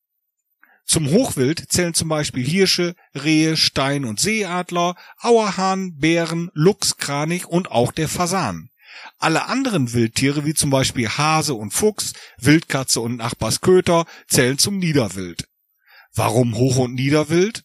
Zum 0.84 1.10
Hochwild 1.10 1.72
zählen 1.72 1.94
zum 1.94 2.08
Beispiel 2.08 2.46
Hirsche, 2.46 2.94
Rehe, 3.12 3.56
Stein- 3.56 4.04
und 4.04 4.20
Seeadler, 4.20 4.94
Auerhahn, 5.18 5.96
Bären, 5.96 6.50
Luchs, 6.54 6.98
Kranich 6.98 7.46
und 7.46 7.72
auch 7.72 7.90
der 7.90 8.08
Fasan. 8.08 8.68
Alle 9.18 9.46
anderen 9.46 9.92
Wildtiere 9.92 10.44
wie 10.44 10.54
zum 10.54 10.70
Beispiel 10.70 11.08
Hase 11.08 11.54
und 11.54 11.72
Fuchs, 11.72 12.12
Wildkatze 12.38 13.00
und 13.00 13.16
Nachbarsköter 13.16 14.06
zählen 14.28 14.58
zum 14.58 14.78
Niederwild. 14.78 15.48
Warum 16.16 16.54
Hoch- 16.54 16.78
und 16.78 16.94
Niederwild? 16.94 17.62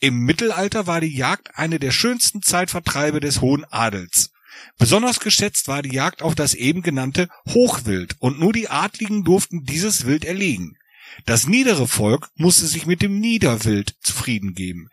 Im 0.00 0.18
Mittelalter 0.18 0.88
war 0.88 1.00
die 1.00 1.14
Jagd 1.14 1.56
eine 1.56 1.78
der 1.78 1.92
schönsten 1.92 2.42
Zeitvertreibe 2.42 3.20
des 3.20 3.40
hohen 3.40 3.64
Adels. 3.70 4.32
Besonders 4.78 5.20
geschätzt 5.20 5.68
war 5.68 5.80
die 5.80 5.94
Jagd 5.94 6.20
auf 6.20 6.34
das 6.34 6.54
eben 6.54 6.82
genannte 6.82 7.28
Hochwild 7.48 8.16
und 8.18 8.40
nur 8.40 8.52
die 8.52 8.68
Adligen 8.68 9.22
durften 9.22 9.62
dieses 9.62 10.06
Wild 10.06 10.24
erlegen. 10.24 10.76
Das 11.24 11.46
niedere 11.46 11.86
Volk 11.86 12.30
musste 12.34 12.66
sich 12.66 12.84
mit 12.84 13.00
dem 13.00 13.20
Niederwild 13.20 13.94
zufrieden 14.02 14.54
geben. 14.54 14.88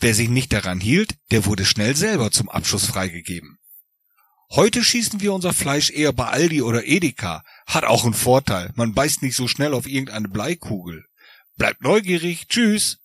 Wer 0.00 0.14
sich 0.14 0.28
nicht 0.28 0.52
daran 0.52 0.80
hielt, 0.80 1.14
der 1.30 1.44
wurde 1.46 1.64
schnell 1.64 1.94
selber 1.94 2.32
zum 2.32 2.48
Abschuss 2.48 2.86
freigegeben. 2.86 3.58
Heute 4.50 4.82
schießen 4.82 5.20
wir 5.20 5.32
unser 5.32 5.52
Fleisch 5.52 5.90
eher 5.90 6.12
bei 6.12 6.26
Aldi 6.26 6.62
oder 6.62 6.84
Edeka. 6.84 7.44
Hat 7.66 7.84
auch 7.84 8.04
einen 8.04 8.14
Vorteil. 8.14 8.72
Man 8.74 8.94
beißt 8.94 9.22
nicht 9.22 9.36
so 9.36 9.46
schnell 9.46 9.74
auf 9.74 9.86
irgendeine 9.86 10.28
Bleikugel. 10.28 11.04
Bleibt 11.60 11.82
neugierig. 11.82 12.48
Tschüss. 12.48 12.96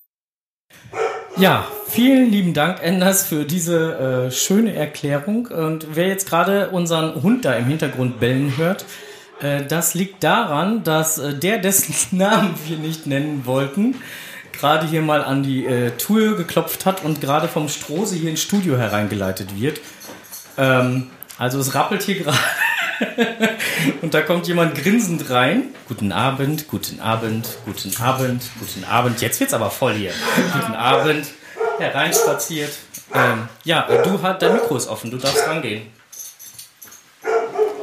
Ja, 1.36 1.68
vielen 1.90 2.32
lieben 2.32 2.54
Dank, 2.54 2.82
Enders, 2.82 3.28
für 3.28 3.44
diese 3.44 4.28
äh, 4.28 4.32
schöne 4.32 4.74
Erklärung. 4.74 5.48
Und 5.48 5.88
wer 5.96 6.08
jetzt 6.08 6.30
gerade 6.30 6.70
unseren 6.70 7.22
Hund 7.22 7.44
da 7.44 7.52
im 7.56 7.66
Hintergrund 7.66 8.22
bellen 8.22 8.56
hört, 8.56 8.86
äh, 9.42 9.66
das 9.66 9.94
liegt 9.94 10.24
daran, 10.24 10.86
dass 10.86 11.18
äh, 11.18 11.34
der, 11.34 11.58
dessen 11.58 11.94
Namen 12.18 12.56
wir 12.66 12.78
nicht 12.78 13.08
nennen 13.08 13.46
wollten, 13.46 13.96
gerade 14.54 14.88
hier 14.88 15.02
mal 15.02 15.22
an 15.22 15.44
die 15.44 15.66
äh, 15.66 15.92
Tür 15.98 16.38
geklopft 16.38 16.86
hat 16.86 17.04
und 17.04 17.20
gerade 17.20 17.50
vom 17.50 17.68
Strose 17.68 18.16
hier 18.16 18.30
ins 18.30 18.42
Studio 18.42 18.78
hereingeleitet 18.78 19.60
wird. 19.60 19.82
Ähm, 20.58 21.10
also 21.38 21.60
es 21.60 21.76
rappelt 21.76 22.04
hier 22.04 22.20
gerade. 22.20 22.38
Und 24.02 24.14
da 24.14 24.22
kommt 24.22 24.48
jemand 24.48 24.76
grinsend 24.76 25.30
rein. 25.30 25.70
Guten 25.88 26.12
Abend, 26.12 26.68
guten 26.68 27.00
Abend, 27.00 27.48
guten 27.66 27.96
Abend, 28.02 28.44
guten 28.60 28.84
Abend. 28.86 29.22
Jetzt 29.22 29.40
wird's 29.40 29.54
aber 29.54 29.70
voll 29.70 29.94
hier. 29.94 30.12
guten 30.54 30.74
Abend. 30.74 31.28
Hereinspaziert. 31.78 32.72
Ähm, 33.14 33.48
ja, 33.64 33.88
du 34.04 34.22
hast 34.22 34.42
dein 34.42 34.54
Mikro 34.54 34.78
ist 34.78 34.88
offen, 34.88 35.12
du 35.12 35.18
darfst 35.18 35.48
rangehen. 35.48 35.88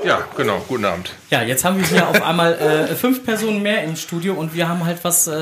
Ja, 0.05 0.27
genau. 0.37 0.59
Guten 0.67 0.85
Abend. 0.85 1.13
Ja, 1.31 1.43
jetzt 1.43 1.65
haben 1.65 1.79
wir 1.79 1.87
hier 1.87 2.09
auf 2.09 2.23
einmal 2.23 2.55
äh, 2.55 2.95
fünf 2.95 3.25
Personen 3.25 3.63
mehr 3.63 3.85
im 3.85 3.95
Studio 3.95 4.35
und 4.35 4.55
wir 4.55 4.69
haben 4.69 4.85
halt 4.85 4.99
was 5.05 5.29
äh, 5.29 5.33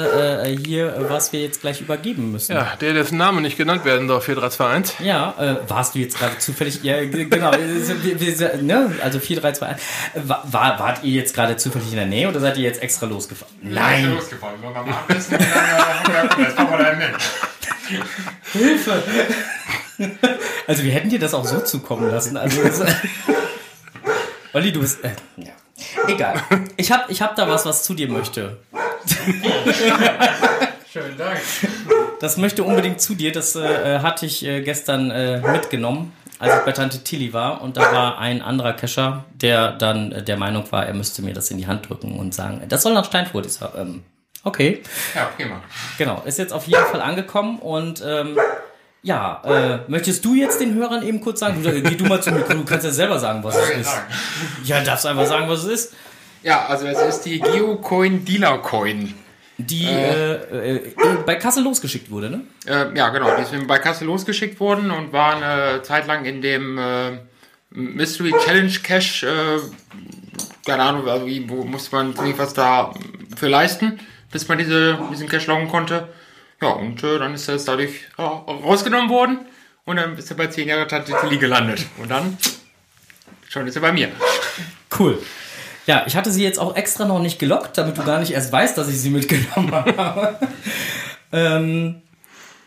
äh 0.52 0.56
hier, 0.56 1.06
was 1.08 1.32
wir 1.32 1.40
jetzt 1.40 1.62
gleich 1.62 1.80
übergeben 1.80 2.30
müssen. 2.30 2.52
Ja, 2.52 2.76
der, 2.80 2.92
dessen 2.92 3.16
Name 3.16 3.40
nicht 3.40 3.56
genannt 3.56 3.84
werden 3.84 4.06
darf, 4.06 4.24
4321. 4.24 5.06
Ja, 5.06 5.34
äh, 5.38 5.70
warst 5.70 5.94
du 5.94 5.98
jetzt 5.98 6.18
gerade 6.18 6.36
zufällig, 6.38 6.82
ja, 6.82 7.02
genau, 7.04 7.52
wir, 7.52 8.20
wir, 8.20 8.62
ne? 8.62 8.92
also 9.02 9.18
4321. 9.18 10.28
War, 10.28 10.44
war, 10.50 10.78
wart 10.78 11.04
ihr 11.04 11.12
jetzt 11.12 11.34
gerade 11.34 11.56
zufällig 11.56 11.90
in 11.90 11.96
der 11.96 12.06
Nähe 12.06 12.28
oder 12.28 12.40
seid 12.40 12.58
ihr 12.58 12.64
jetzt 12.64 12.82
extra 12.82 13.06
losgefahren? 13.06 13.54
Nein. 13.62 14.04
Ja, 14.04 14.14
losgefahren, 14.14 14.60
nur 14.60 14.74
beim 14.74 14.92
Abendessen 14.92 15.36
und 15.36 15.42
dann, 15.42 16.70
machen 16.70 16.98
wir. 16.98 18.60
Hilfe! 18.60 19.02
Also 20.66 20.82
wir 20.82 20.92
hätten 20.92 21.10
dir 21.10 21.18
das 21.18 21.34
auch 21.34 21.44
so 21.44 21.60
zukommen 21.60 22.10
lassen. 22.10 22.36
Also 22.36 22.62
Olli, 24.52 24.72
du 24.72 24.80
bist. 24.80 25.04
Äh, 25.04 25.10
ja. 25.36 25.52
Egal. 26.08 26.42
Ich 26.76 26.90
hab, 26.90 27.08
ich 27.10 27.22
hab 27.22 27.36
da 27.36 27.48
was, 27.48 27.64
was 27.66 27.84
zu 27.84 27.94
dir 27.94 28.08
möchte. 28.08 28.58
Schönen 30.92 31.16
Dank. 31.16 31.40
Das 32.20 32.36
möchte 32.36 32.64
unbedingt 32.64 33.00
zu 33.00 33.14
dir. 33.14 33.32
Das 33.32 33.54
äh, 33.54 34.00
hatte 34.00 34.26
ich 34.26 34.44
äh, 34.44 34.62
gestern 34.62 35.10
äh, 35.10 35.40
mitgenommen, 35.40 36.12
als 36.38 36.54
ich 36.54 36.60
bei 36.62 36.72
Tante 36.72 37.04
Tilly 37.04 37.32
war. 37.32 37.62
Und 37.62 37.76
da 37.76 37.92
war 37.92 38.18
ein 38.18 38.42
anderer 38.42 38.72
Kescher, 38.72 39.24
der 39.32 39.72
dann 39.72 40.12
äh, 40.12 40.22
der 40.22 40.36
Meinung 40.36 40.70
war, 40.72 40.84
er 40.84 40.94
müsste 40.94 41.22
mir 41.22 41.32
das 41.32 41.50
in 41.50 41.58
die 41.58 41.68
Hand 41.68 41.88
drücken 41.88 42.18
und 42.18 42.34
sagen, 42.34 42.60
das 42.68 42.82
soll 42.82 42.92
nach 42.92 43.04
Steinfurt. 43.04 43.46
Ich 43.46 43.52
sag, 43.52 43.74
ähm, 43.76 44.02
okay. 44.42 44.82
Ja, 45.14 45.26
prima. 45.36 45.62
Genau, 45.96 46.22
ist 46.24 46.38
jetzt 46.38 46.52
auf 46.52 46.66
jeden 46.66 46.84
Fall 46.86 47.00
angekommen 47.00 47.60
und 47.60 48.02
ähm, 48.04 48.36
ja, 49.02 49.42
äh, 49.44 49.90
möchtest 49.90 50.24
du 50.24 50.34
jetzt 50.34 50.60
den 50.60 50.74
Hörern 50.74 51.02
eben 51.02 51.20
kurz 51.20 51.40
sagen? 51.40 51.62
Du, 51.62 51.70
geh 51.70 51.96
du 51.96 52.04
mal 52.04 52.22
zum 52.22 52.34
Mikro, 52.34 52.54
du 52.54 52.64
kannst 52.64 52.84
ja 52.84 52.90
selber 52.90 53.18
sagen, 53.18 53.42
was 53.42 53.56
es 53.56 53.70
ist. 53.70 54.00
Ja, 54.64 54.82
darfst 54.82 55.06
einfach 55.06 55.26
sagen, 55.26 55.48
was 55.48 55.64
es 55.64 55.72
ist. 55.72 55.94
Ja, 56.42 56.66
also 56.66 56.86
es 56.86 57.00
ist 57.00 57.22
die 57.22 57.40
Geocoin 57.40 58.24
Dealer 58.24 58.58
Coin. 58.58 59.14
Die 59.58 59.84
äh, 59.84 60.34
äh, 60.34 60.76
äh, 60.76 60.92
bei 61.26 61.34
Kassel 61.36 61.62
losgeschickt 61.64 62.10
wurde, 62.10 62.30
ne? 62.30 62.40
Äh, 62.66 62.96
ja, 62.96 63.10
genau. 63.10 63.28
Die 63.36 63.42
ist 63.42 63.66
bei 63.66 63.78
Kassel 63.78 64.06
losgeschickt 64.06 64.58
worden 64.58 64.90
und 64.90 65.12
war 65.12 65.36
eine 65.36 65.82
Zeit 65.82 66.06
lang 66.06 66.24
in 66.24 66.40
dem 66.40 66.78
äh, 66.78 67.18
Mystery 67.70 68.32
Challenge. 68.42 68.72
Äh, 68.88 69.60
keine 70.66 70.82
Ahnung, 70.82 71.06
also 71.08 71.26
wie, 71.26 71.46
wo 71.48 71.64
muss 71.64 71.92
man 71.92 72.14
was 72.36 72.54
da 72.54 72.94
für 73.36 73.48
leisten, 73.48 74.00
bis 74.32 74.48
man 74.48 74.58
diese, 74.58 74.98
diesen 75.10 75.28
Cache 75.28 75.50
loggen 75.50 75.68
konnte. 75.68 76.08
Ja, 76.62 76.70
und 76.70 77.02
äh, 77.02 77.18
dann 77.18 77.34
ist 77.34 77.48
er 77.48 77.56
dadurch 77.56 78.06
äh, 78.18 78.22
rausgenommen 78.22 79.08
worden 79.08 79.38
und 79.84 79.96
dann 79.96 80.16
ist 80.16 80.30
er 80.30 80.36
bei 80.36 80.46
10 80.46 80.68
Jahre 80.68 80.86
Tante 80.86 81.12
Tilly 81.20 81.38
gelandet. 81.38 81.86
Und 81.98 82.10
dann 82.10 82.36
schon 83.48 83.66
ist 83.66 83.76
er 83.76 83.82
bei 83.82 83.92
mir. 83.92 84.08
Cool. 84.98 85.18
Ja, 85.86 86.04
ich 86.06 86.14
hatte 86.14 86.30
sie 86.30 86.44
jetzt 86.44 86.58
auch 86.58 86.76
extra 86.76 87.06
noch 87.06 87.20
nicht 87.20 87.38
gelockt, 87.38 87.78
damit 87.78 87.96
du 87.96 88.04
gar 88.04 88.20
nicht 88.20 88.32
erst 88.32 88.52
weißt, 88.52 88.76
dass 88.76 88.88
ich 88.88 89.00
sie 89.00 89.10
mitgenommen 89.10 89.72
habe. 89.72 90.38
ähm, 91.32 92.02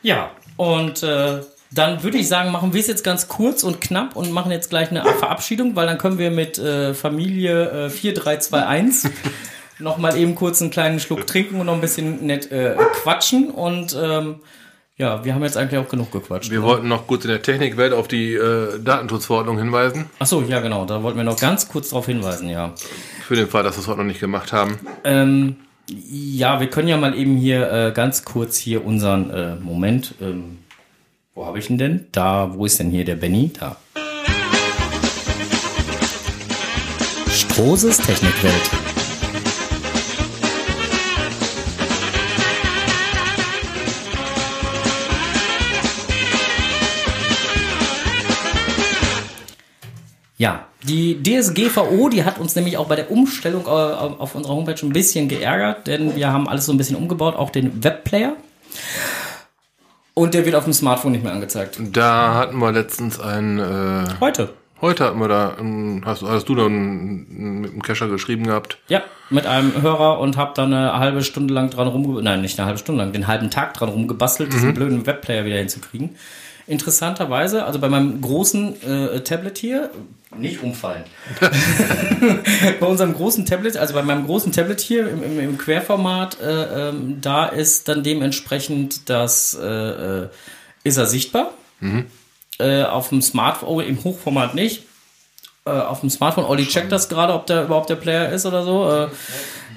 ja, 0.01 0.31
und 0.57 1.03
äh, 1.03 1.41
dann 1.71 2.03
würde 2.03 2.17
ich 2.17 2.27
sagen, 2.27 2.51
machen 2.51 2.73
wir 2.73 2.81
es 2.81 2.87
jetzt 2.87 3.03
ganz 3.03 3.27
kurz 3.27 3.63
und 3.63 3.79
knapp 3.79 4.15
und 4.15 4.31
machen 4.31 4.51
jetzt 4.51 4.69
gleich 4.69 4.89
eine 4.91 5.03
Verabschiedung, 5.03 5.75
weil 5.75 5.87
dann 5.87 5.97
können 5.97 6.17
wir 6.17 6.31
mit 6.31 6.57
äh, 6.57 6.93
Familie 6.93 7.85
äh, 7.85 7.89
4321 7.89 9.11
noch 9.80 9.97
mal 9.97 10.17
eben 10.17 10.36
kurz 10.36 10.61
einen 10.61 10.71
kleinen 10.71 10.99
Schluck 10.99 11.28
trinken 11.28 11.59
und 11.59 11.65
noch 11.65 11.74
ein 11.74 11.82
bisschen 11.82 12.26
nett 12.26 12.51
äh, 12.51 12.76
quatschen 13.01 13.49
und 13.49 13.97
ähm, 13.99 14.36
ja, 14.95 15.26
wir 15.26 15.34
haben 15.34 15.43
jetzt 15.43 15.57
eigentlich 15.57 15.80
auch 15.80 15.89
genug 15.89 16.11
gequatscht. 16.11 16.51
Wir 16.51 16.59
oder? 16.59 16.67
wollten 16.67 16.88
noch 16.88 17.07
kurz 17.07 17.26
in 17.26 17.32
der 17.32 17.41
Technikwelt 17.41 17.93
auf 17.93 18.07
die 18.07 18.34
äh, 18.34 18.80
Datenschutzverordnung 18.80 19.57
hinweisen. 19.57 20.05
Ach 20.19 20.28
so, 20.28 20.41
ja 20.41 20.59
genau, 20.59 20.86
da 20.86 21.01
wollten 21.01 21.17
wir 21.17 21.24
noch 21.24 21.39
ganz 21.39 21.67
kurz 21.67 21.89
darauf 21.89 22.05
hinweisen, 22.05 22.49
ja. 22.49 22.74
Für 23.28 23.36
den 23.36 23.47
Fall, 23.47 23.63
dass 23.63 23.76
wir 23.76 23.82
es 23.82 23.88
heute 23.88 23.99
noch 23.99 24.05
nicht 24.05 24.19
gemacht 24.19 24.53
haben. 24.53 24.80
Ähm, 25.03 25.55
ja, 25.89 26.59
wir 26.59 26.69
können 26.69 26.88
ja 26.88 26.97
mal 26.97 27.17
eben 27.17 27.38
hier 27.38 27.71
äh, 27.71 27.91
ganz 27.91 28.24
kurz 28.24 28.57
hier 28.57 28.86
unseren 28.86 29.30
äh, 29.32 29.55
Moment. 29.55 30.13
Ähm, 30.21 30.59
wo 31.34 31.45
habe 31.47 31.57
ich 31.57 31.69
ihn 31.69 31.80
denn? 31.80 32.05
Da, 32.11 32.53
wo 32.53 32.65
ist 32.65 32.80
denn 32.80 32.91
hier 32.91 33.03
der 33.03 33.15
Benny? 33.15 33.51
Da. 33.59 33.78
Strohses 37.30 37.97
Technikwelt. 37.97 38.92
Ja, 50.38 50.67
die 50.84 51.21
DSGVO, 51.21 52.09
die 52.09 52.23
hat 52.23 52.39
uns 52.39 52.55
nämlich 52.55 52.77
auch 52.77 52.88
bei 52.88 52.95
der 52.95 53.11
Umstellung 53.11 53.67
auf 53.67 54.36
unserer 54.36 54.55
Homepage 54.55 54.81
ein 54.81 54.93
bisschen 54.93 55.27
geärgert, 55.27 55.88
denn 55.88 56.15
wir 56.15 56.31
haben 56.31 56.49
alles 56.49 56.65
so 56.65 56.71
ein 56.71 56.77
bisschen 56.77 56.95
umgebaut, 56.95 57.36
auch 57.36 57.51
den 57.51 57.84
Webplayer. 57.84 58.36
Und 60.15 60.34
der 60.34 60.45
wird 60.45 60.55
auf 60.55 60.65
dem 60.65 60.73
Smartphone 60.73 61.13
nicht 61.13 61.23
mehr 61.23 61.34
angezeigt. 61.34 61.79
Da 61.91 62.36
hatten 62.36 62.57
wir 62.59 62.71
letztens 62.71 63.19
ein. 63.19 63.59
Äh, 63.59 64.05
heute. 64.19 64.53
Heute 64.81 65.05
hatten 65.05 65.19
wir 65.19 65.29
da, 65.29 65.55
hast, 66.05 66.23
hast 66.23 66.49
du 66.49 66.55
dann 66.55 67.61
mit 67.61 67.71
dem 67.71 67.81
Cacher 67.81 68.09
geschrieben 68.09 68.43
gehabt? 68.43 68.79
Ja, 68.89 69.01
mit 69.29 69.45
einem 69.45 69.81
Hörer 69.81 70.19
und 70.19 70.36
hab 70.36 70.55
dann 70.55 70.73
eine 70.73 70.99
halbe 70.99 71.23
Stunde 71.23 71.53
lang 71.53 71.69
dran 71.69 71.88
rumgebastelt, 71.88 72.25
nein, 72.25 72.41
nicht 72.41 72.59
eine 72.59 72.65
halbe 72.65 72.79
Stunde 72.79 73.01
lang, 73.01 73.13
den 73.13 73.27
halben 73.27 73.49
Tag 73.49 73.75
dran 73.75 73.88
rumgebastelt, 73.88 74.49
mhm. 74.49 74.53
diesen 74.53 74.73
blöden 74.73 75.05
Webplayer 75.05 75.45
wieder 75.45 75.55
hinzukriegen. 75.55 76.17
Interessanterweise, 76.66 77.66
also 77.66 77.80
bei 77.80 77.89
meinem 77.89 78.22
großen 78.22 78.82
äh, 78.84 79.20
Tablet 79.22 79.57
hier, 79.57 79.89
nicht 80.38 80.64
umfallen. 80.64 81.03
bei 82.80 82.86
unserem 82.86 83.14
großen 83.14 83.45
Tablet, 83.45 83.78
also 83.78 83.93
bei 83.93 84.01
meinem 84.01 84.26
großen 84.26 84.51
Tablet 84.51 84.80
hier 84.80 85.09
im, 85.09 85.24
im, 85.24 85.39
im 85.39 85.57
Querformat, 85.57 86.39
äh, 86.41 86.89
ähm, 86.89 87.20
da 87.22 87.45
ist 87.45 87.88
dann 87.88 88.03
dementsprechend 88.03 89.09
das, 89.09 89.57
äh, 89.61 89.66
äh, 89.66 90.30
ist 90.84 90.97
er 90.97 91.05
sichtbar. 91.05 91.53
Mhm. 91.82 92.05
Äh, 92.59 92.84
auf 92.84 93.09
dem 93.09 93.22
Smartphone, 93.22 93.86
im 93.86 94.03
Hochformat 94.03 94.55
nicht. 94.55 94.84
Äh, 95.66 95.72
auf 95.72 96.01
dem 96.01 96.09
Smartphone, 96.09 96.45
Olli 96.45 96.66
checkt 96.66 96.91
das 96.91 97.07
gerade, 97.07 97.34
ob 97.34 97.47
der 97.47 97.64
überhaupt 97.64 97.89
der 97.89 97.95
Player 97.95 98.30
ist 98.30 98.45
oder 98.45 98.64
so. 98.64 98.89
Äh, 98.89 99.07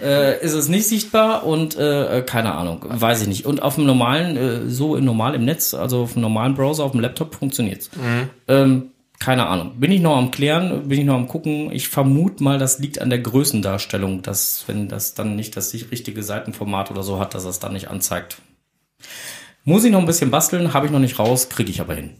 äh, 0.02 0.44
ist 0.44 0.52
es 0.52 0.68
nicht 0.68 0.86
sichtbar 0.86 1.46
und 1.46 1.76
äh, 1.76 2.22
keine 2.26 2.54
Ahnung, 2.54 2.84
weiß 2.86 3.22
ich 3.22 3.28
nicht. 3.28 3.46
Und 3.46 3.62
auf 3.62 3.76
dem 3.76 3.86
normalen, 3.86 4.36
äh, 4.36 4.68
so 4.68 4.96
in 4.96 5.04
normal 5.04 5.34
im 5.34 5.44
Netz, 5.44 5.74
also 5.74 6.02
auf 6.02 6.14
dem 6.14 6.22
normalen 6.22 6.54
Browser, 6.54 6.84
auf 6.84 6.92
dem 6.92 7.00
Laptop 7.00 7.34
funktioniert's. 7.34 7.90
Mhm. 7.94 8.30
Ähm, 8.48 8.90
keine 9.18 9.46
Ahnung. 9.46 9.80
Bin 9.80 9.92
ich 9.92 10.00
noch 10.00 10.16
am 10.16 10.30
klären, 10.30 10.88
bin 10.88 10.98
ich 10.98 11.06
noch 11.06 11.14
am 11.14 11.28
gucken. 11.28 11.70
Ich 11.72 11.88
vermute 11.88 12.42
mal, 12.42 12.58
das 12.58 12.78
liegt 12.78 13.00
an 13.00 13.08
der 13.08 13.20
Größendarstellung, 13.20 14.22
dass 14.22 14.64
wenn 14.66 14.88
das 14.88 15.14
dann 15.14 15.36
nicht 15.36 15.56
das 15.56 15.72
richtige 15.72 16.22
Seitenformat 16.22 16.90
oder 16.90 17.02
so 17.02 17.18
hat, 17.18 17.34
dass 17.34 17.44
das 17.44 17.58
dann 17.58 17.72
nicht 17.72 17.88
anzeigt. 17.88 18.38
Muss 19.64 19.84
ich 19.84 19.90
noch 19.90 20.00
ein 20.00 20.06
bisschen 20.06 20.30
basteln, 20.30 20.74
habe 20.74 20.86
ich 20.86 20.92
noch 20.92 20.98
nicht 20.98 21.18
raus, 21.18 21.48
kriege 21.48 21.70
ich 21.70 21.80
aber 21.80 21.94
hin. 21.94 22.10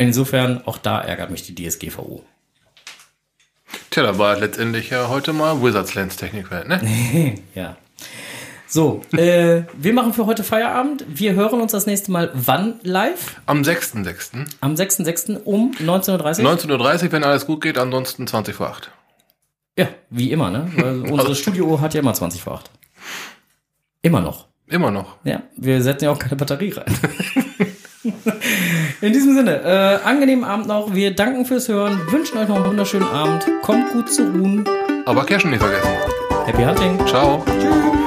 Insofern, 0.00 0.66
auch 0.66 0.78
da 0.78 0.98
ärgert 0.98 1.30
mich 1.30 1.42
die 1.42 1.54
DSGVO. 1.54 2.24
Tja, 3.90 4.02
da 4.02 4.16
war 4.16 4.38
letztendlich 4.38 4.88
ja 4.88 5.08
heute 5.10 5.34
mal 5.34 5.62
Wizards 5.62 5.94
Lens 5.94 6.16
Technikwelt, 6.16 6.68
ne? 6.68 7.34
ja. 7.54 7.76
So, 8.66 9.02
äh, 9.12 9.64
wir 9.74 9.92
machen 9.92 10.14
für 10.14 10.24
heute 10.24 10.42
Feierabend. 10.42 11.04
Wir 11.06 11.34
hören 11.34 11.60
uns 11.60 11.72
das 11.72 11.84
nächste 11.84 12.12
Mal 12.12 12.30
wann 12.32 12.80
live? 12.82 13.42
Am 13.44 13.60
6.6. 13.60 14.46
Am 14.62 14.72
6.6. 14.72 15.42
um 15.42 15.72
19.30 15.72 16.44
Uhr? 16.44 16.50
19.30 16.50 17.04
Uhr, 17.04 17.12
wenn 17.12 17.24
alles 17.24 17.44
gut 17.44 17.60
geht, 17.60 17.76
ansonsten 17.76 18.26
20 18.26 18.54
vor 18.54 18.68
8. 18.68 18.90
Ja, 19.76 19.88
wie 20.08 20.32
immer, 20.32 20.50
ne? 20.50 20.72
Weil 20.76 21.00
unsere 21.12 21.34
Studio 21.34 21.78
hat 21.78 21.92
ja 21.92 22.00
immer 22.00 22.14
20 22.14 22.40
vor 22.40 22.54
8. 22.54 22.70
Immer 24.00 24.22
noch. 24.22 24.46
Immer 24.66 24.90
noch. 24.90 25.16
Ja, 25.24 25.42
wir 25.58 25.82
setzen 25.82 26.04
ja 26.04 26.10
auch 26.10 26.18
keine 26.18 26.36
Batterie 26.36 26.70
rein. 26.70 26.86
In 29.00 29.12
diesem 29.12 29.34
Sinne, 29.34 29.62
äh, 29.62 30.08
angenehmen 30.08 30.44
Abend 30.44 30.66
noch. 30.66 30.94
Wir 30.94 31.14
danken 31.14 31.44
fürs 31.44 31.68
Hören, 31.68 32.00
wünschen 32.10 32.38
euch 32.38 32.48
noch 32.48 32.56
einen 32.56 32.64
wunderschönen 32.64 33.06
Abend. 33.08 33.46
Kommt 33.62 33.92
gut 33.92 34.10
zu 34.10 34.22
ruhen. 34.22 34.64
Aber 35.06 35.24
Cashen 35.24 35.50
nicht 35.50 35.60
vergessen. 35.60 35.90
Happy 36.46 36.62
Hunting. 36.62 37.06
Ciao. 37.06 37.44
Tschüss. 37.60 37.99